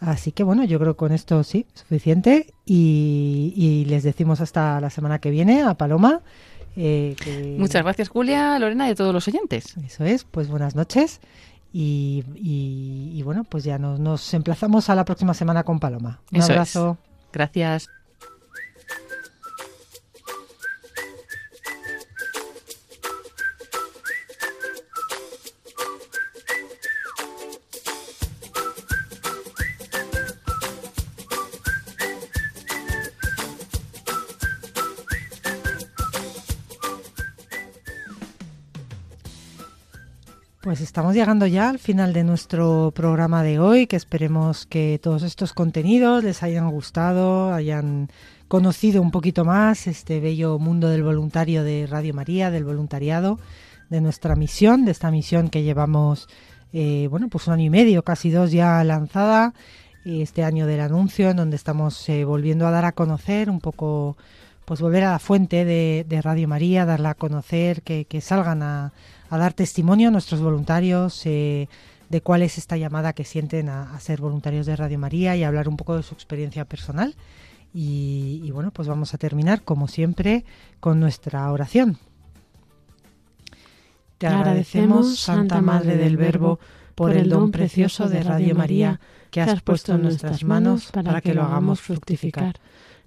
así 0.00 0.30
que 0.32 0.42
bueno 0.44 0.62
yo 0.64 0.78
creo 0.78 0.92
que 0.94 0.98
con 0.98 1.12
esto 1.12 1.42
sí 1.42 1.64
suficiente 1.74 2.52
y, 2.66 3.52
y 3.56 3.84
les 3.86 4.02
decimos 4.02 4.40
hasta 4.40 4.80
la 4.80 4.90
semana 4.90 5.20
que 5.20 5.30
viene 5.30 5.62
a 5.62 5.74
Paloma 5.74 6.20
eh, 6.76 7.16
que- 7.22 7.56
Muchas 7.58 7.82
gracias, 7.82 8.08
Julia, 8.08 8.58
Lorena 8.58 8.88
y 8.88 8.92
a 8.92 8.94
todos 8.94 9.12
los 9.12 9.26
oyentes. 9.28 9.76
eso 9.84 10.04
es 10.04 10.24
pues 10.24 10.48
buenas 10.48 10.74
noches 10.74 11.20
y, 11.72 12.24
y- 12.36 13.12
y 13.18 13.22
bueno 13.22 13.44
pues 13.44 13.64
ya 13.64 13.78
nos, 13.78 13.98
nos 13.98 14.34
emplazamos 14.34 14.90
a 14.90 14.94
la 14.94 15.04
próxima 15.04 15.34
semana 15.34 15.62
con 15.64 15.80
Paloma 15.80 16.20
un 16.30 16.38
Eso 16.38 16.46
es. 16.46 16.50
abrazo 16.50 16.98
Gracias. 17.32 17.88
Estamos 40.92 41.14
llegando 41.14 41.46
ya 41.46 41.70
al 41.70 41.78
final 41.78 42.12
de 42.12 42.22
nuestro 42.22 42.92
programa 42.94 43.42
de 43.42 43.58
hoy, 43.58 43.86
que 43.86 43.96
esperemos 43.96 44.66
que 44.66 45.00
todos 45.02 45.22
estos 45.22 45.54
contenidos 45.54 46.22
les 46.22 46.42
hayan 46.42 46.70
gustado, 46.70 47.54
hayan 47.54 48.10
conocido 48.46 49.00
un 49.00 49.10
poquito 49.10 49.46
más 49.46 49.86
este 49.86 50.20
bello 50.20 50.58
mundo 50.58 50.90
del 50.90 51.02
voluntario 51.02 51.64
de 51.64 51.86
Radio 51.86 52.12
María, 52.12 52.50
del 52.50 52.64
voluntariado, 52.64 53.38
de 53.88 54.02
nuestra 54.02 54.36
misión, 54.36 54.84
de 54.84 54.90
esta 54.90 55.10
misión 55.10 55.48
que 55.48 55.62
llevamos, 55.62 56.28
eh, 56.74 57.08
bueno, 57.10 57.28
pues 57.30 57.46
un 57.46 57.54
año 57.54 57.64
y 57.64 57.70
medio, 57.70 58.02
casi 58.02 58.28
dos 58.28 58.52
ya 58.52 58.84
lanzada, 58.84 59.54
este 60.04 60.44
año 60.44 60.66
del 60.66 60.80
anuncio, 60.80 61.30
en 61.30 61.38
donde 61.38 61.56
estamos 61.56 62.06
eh, 62.10 62.26
volviendo 62.26 62.66
a 62.66 62.70
dar 62.70 62.84
a 62.84 62.92
conocer 62.92 63.48
un 63.48 63.60
poco 63.60 64.18
pues 64.66 64.82
volver 64.82 65.04
a 65.04 65.12
la 65.12 65.18
fuente 65.18 65.64
de, 65.64 66.20
Radio 66.22 66.48
María, 66.48 66.84
darla 66.84 67.10
a 67.10 67.14
conocer, 67.14 67.80
que 67.82 68.20
salgan 68.20 68.62
a, 68.62 68.92
a 69.32 69.38
dar 69.38 69.54
testimonio 69.54 70.08
a 70.08 70.10
nuestros 70.10 70.42
voluntarios 70.42 71.24
eh, 71.24 71.66
de 72.10 72.20
cuál 72.20 72.42
es 72.42 72.58
esta 72.58 72.76
llamada 72.76 73.14
que 73.14 73.24
sienten 73.24 73.70
a, 73.70 73.94
a 73.94 73.98
ser 73.98 74.20
voluntarios 74.20 74.66
de 74.66 74.76
Radio 74.76 74.98
María 74.98 75.34
y 75.36 75.42
hablar 75.42 75.70
un 75.70 75.78
poco 75.78 75.96
de 75.96 76.02
su 76.02 76.12
experiencia 76.12 76.66
personal. 76.66 77.14
Y, 77.72 78.42
y 78.44 78.50
bueno, 78.50 78.72
pues 78.72 78.88
vamos 78.88 79.14
a 79.14 79.18
terminar, 79.18 79.62
como 79.62 79.88
siempre, 79.88 80.44
con 80.80 81.00
nuestra 81.00 81.50
oración. 81.50 81.96
Te 84.18 84.26
agradecemos, 84.26 85.18
Santa 85.18 85.62
Madre 85.62 85.96
del 85.96 86.18
Verbo, 86.18 86.60
por 86.94 87.16
el 87.16 87.30
don 87.30 87.52
precioso 87.52 88.10
de 88.10 88.22
Radio 88.22 88.54
María 88.54 89.00
que 89.30 89.40
has 89.40 89.62
puesto 89.62 89.94
en 89.94 90.02
nuestras 90.02 90.44
manos 90.44 90.90
para 90.92 91.22
que 91.22 91.32
lo 91.32 91.42
hagamos 91.42 91.80
fructificar. 91.80 92.56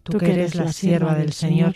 Tú 0.01 0.17
que 0.17 0.33
eres 0.33 0.55
la 0.55 0.73
sierva 0.73 1.13
del 1.13 1.33
Señor, 1.33 1.75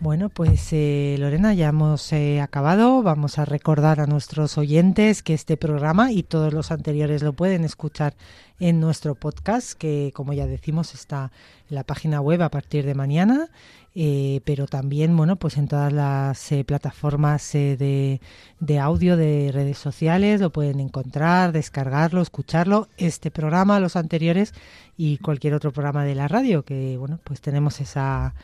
Bueno, 0.00 0.28
pues 0.28 0.72
eh, 0.72 1.16
Lorena, 1.18 1.54
ya 1.54 1.68
hemos 1.68 2.12
eh, 2.12 2.40
acabado. 2.40 3.02
Vamos 3.02 3.38
a 3.38 3.44
recordar 3.44 4.00
a 4.00 4.06
nuestros 4.06 4.56
oyentes 4.56 5.24
que 5.24 5.34
este 5.34 5.56
programa 5.56 6.12
y 6.12 6.22
todos 6.22 6.52
los 6.52 6.70
anteriores 6.70 7.22
lo 7.22 7.32
pueden 7.32 7.64
escuchar 7.64 8.14
en 8.60 8.80
nuestro 8.80 9.14
podcast, 9.14 9.72
que 9.72 10.12
como 10.14 10.32
ya 10.32 10.46
decimos 10.46 10.94
está 10.94 11.30
en 11.68 11.76
la 11.76 11.84
página 11.84 12.20
web 12.20 12.42
a 12.42 12.50
partir 12.50 12.84
de 12.84 12.94
mañana, 12.94 13.48
eh, 13.94 14.40
pero 14.44 14.66
también, 14.66 15.16
bueno, 15.16 15.36
pues 15.36 15.56
en 15.56 15.68
todas 15.68 15.92
las 15.92 16.52
eh, 16.52 16.64
plataformas 16.64 17.54
eh, 17.54 17.76
de, 17.76 18.20
de 18.60 18.78
audio 18.78 19.16
de 19.16 19.50
redes 19.52 19.78
sociales 19.78 20.40
lo 20.40 20.50
pueden 20.50 20.80
encontrar, 20.80 21.52
descargarlo, 21.52 22.20
escucharlo. 22.20 22.88
Este 22.96 23.30
programa, 23.30 23.80
los 23.80 23.96
anteriores 23.96 24.54
y 24.96 25.18
cualquier 25.18 25.54
otro 25.54 25.72
programa 25.72 26.04
de 26.04 26.14
la 26.14 26.28
radio, 26.28 26.64
que 26.64 26.96
bueno, 26.98 27.18
pues 27.24 27.40
tenemos 27.40 27.80
esa 27.80 28.34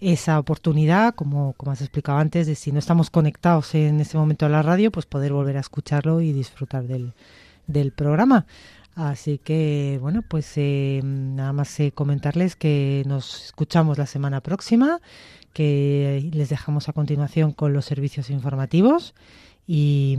esa 0.00 0.38
oportunidad, 0.38 1.14
como, 1.14 1.54
como 1.54 1.72
has 1.72 1.80
explicado 1.80 2.18
antes, 2.18 2.46
de 2.46 2.54
si 2.54 2.72
no 2.72 2.78
estamos 2.78 3.10
conectados 3.10 3.74
en 3.74 4.00
ese 4.00 4.18
momento 4.18 4.46
a 4.46 4.48
la 4.48 4.62
radio, 4.62 4.90
pues 4.90 5.06
poder 5.06 5.32
volver 5.32 5.56
a 5.56 5.60
escucharlo 5.60 6.20
y 6.20 6.32
disfrutar 6.32 6.84
del, 6.84 7.12
del 7.66 7.92
programa. 7.92 8.46
Así 8.94 9.38
que, 9.38 9.98
bueno, 10.00 10.22
pues 10.22 10.52
eh, 10.56 11.00
nada 11.02 11.52
más 11.52 11.80
eh, 11.80 11.90
comentarles 11.92 12.54
que 12.54 13.02
nos 13.06 13.46
escuchamos 13.46 13.98
la 13.98 14.06
semana 14.06 14.40
próxima, 14.40 15.00
que 15.52 16.30
les 16.32 16.48
dejamos 16.48 16.88
a 16.88 16.92
continuación 16.92 17.52
con 17.52 17.72
los 17.72 17.84
servicios 17.84 18.30
informativos. 18.30 19.14
Y, 19.66 20.18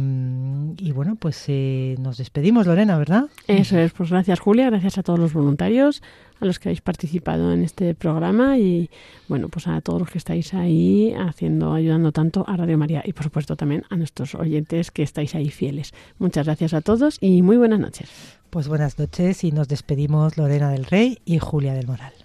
y 0.77 0.91
bueno, 0.91 1.15
pues 1.17 1.43
eh, 1.47 1.95
nos 1.99 2.17
despedimos, 2.17 2.65
Lorena, 2.65 2.97
¿verdad? 2.97 3.25
Eso 3.47 3.77
es, 3.77 3.93
pues 3.93 4.09
gracias 4.09 4.39
Julia, 4.39 4.71
gracias 4.71 4.97
a 4.97 5.03
todos 5.03 5.19
los 5.19 5.33
voluntarios, 5.33 6.01
a 6.39 6.45
los 6.45 6.59
que 6.59 6.69
habéis 6.69 6.81
participado 6.81 7.51
en 7.51 7.63
este 7.63 7.95
programa 7.95 8.57
y 8.57 8.89
bueno, 9.27 9.49
pues 9.49 9.67
a 9.67 9.81
todos 9.81 9.99
los 9.99 10.09
que 10.09 10.17
estáis 10.17 10.53
ahí 10.53 11.13
haciendo, 11.13 11.73
ayudando 11.73 12.11
tanto 12.11 12.43
a 12.47 12.57
Radio 12.57 12.77
María 12.77 13.01
y 13.05 13.13
por 13.13 13.23
supuesto 13.23 13.55
también 13.55 13.83
a 13.89 13.95
nuestros 13.95 14.35
oyentes 14.35 14.91
que 14.91 15.03
estáis 15.03 15.35
ahí 15.35 15.49
fieles. 15.49 15.93
Muchas 16.19 16.45
gracias 16.45 16.73
a 16.73 16.81
todos 16.81 17.17
y 17.21 17.41
muy 17.41 17.57
buenas 17.57 17.79
noches. 17.79 18.09
Pues 18.49 18.67
buenas 18.67 18.97
noches 18.99 19.43
y 19.43 19.51
nos 19.51 19.67
despedimos 19.67 20.37
Lorena 20.37 20.69
del 20.69 20.85
Rey 20.85 21.19
y 21.25 21.39
Julia 21.39 21.73
del 21.73 21.87
Moral. 21.87 22.24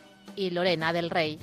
y 0.35 0.49
Lorena 0.49 0.93
del 0.93 1.09
Rey. 1.09 1.39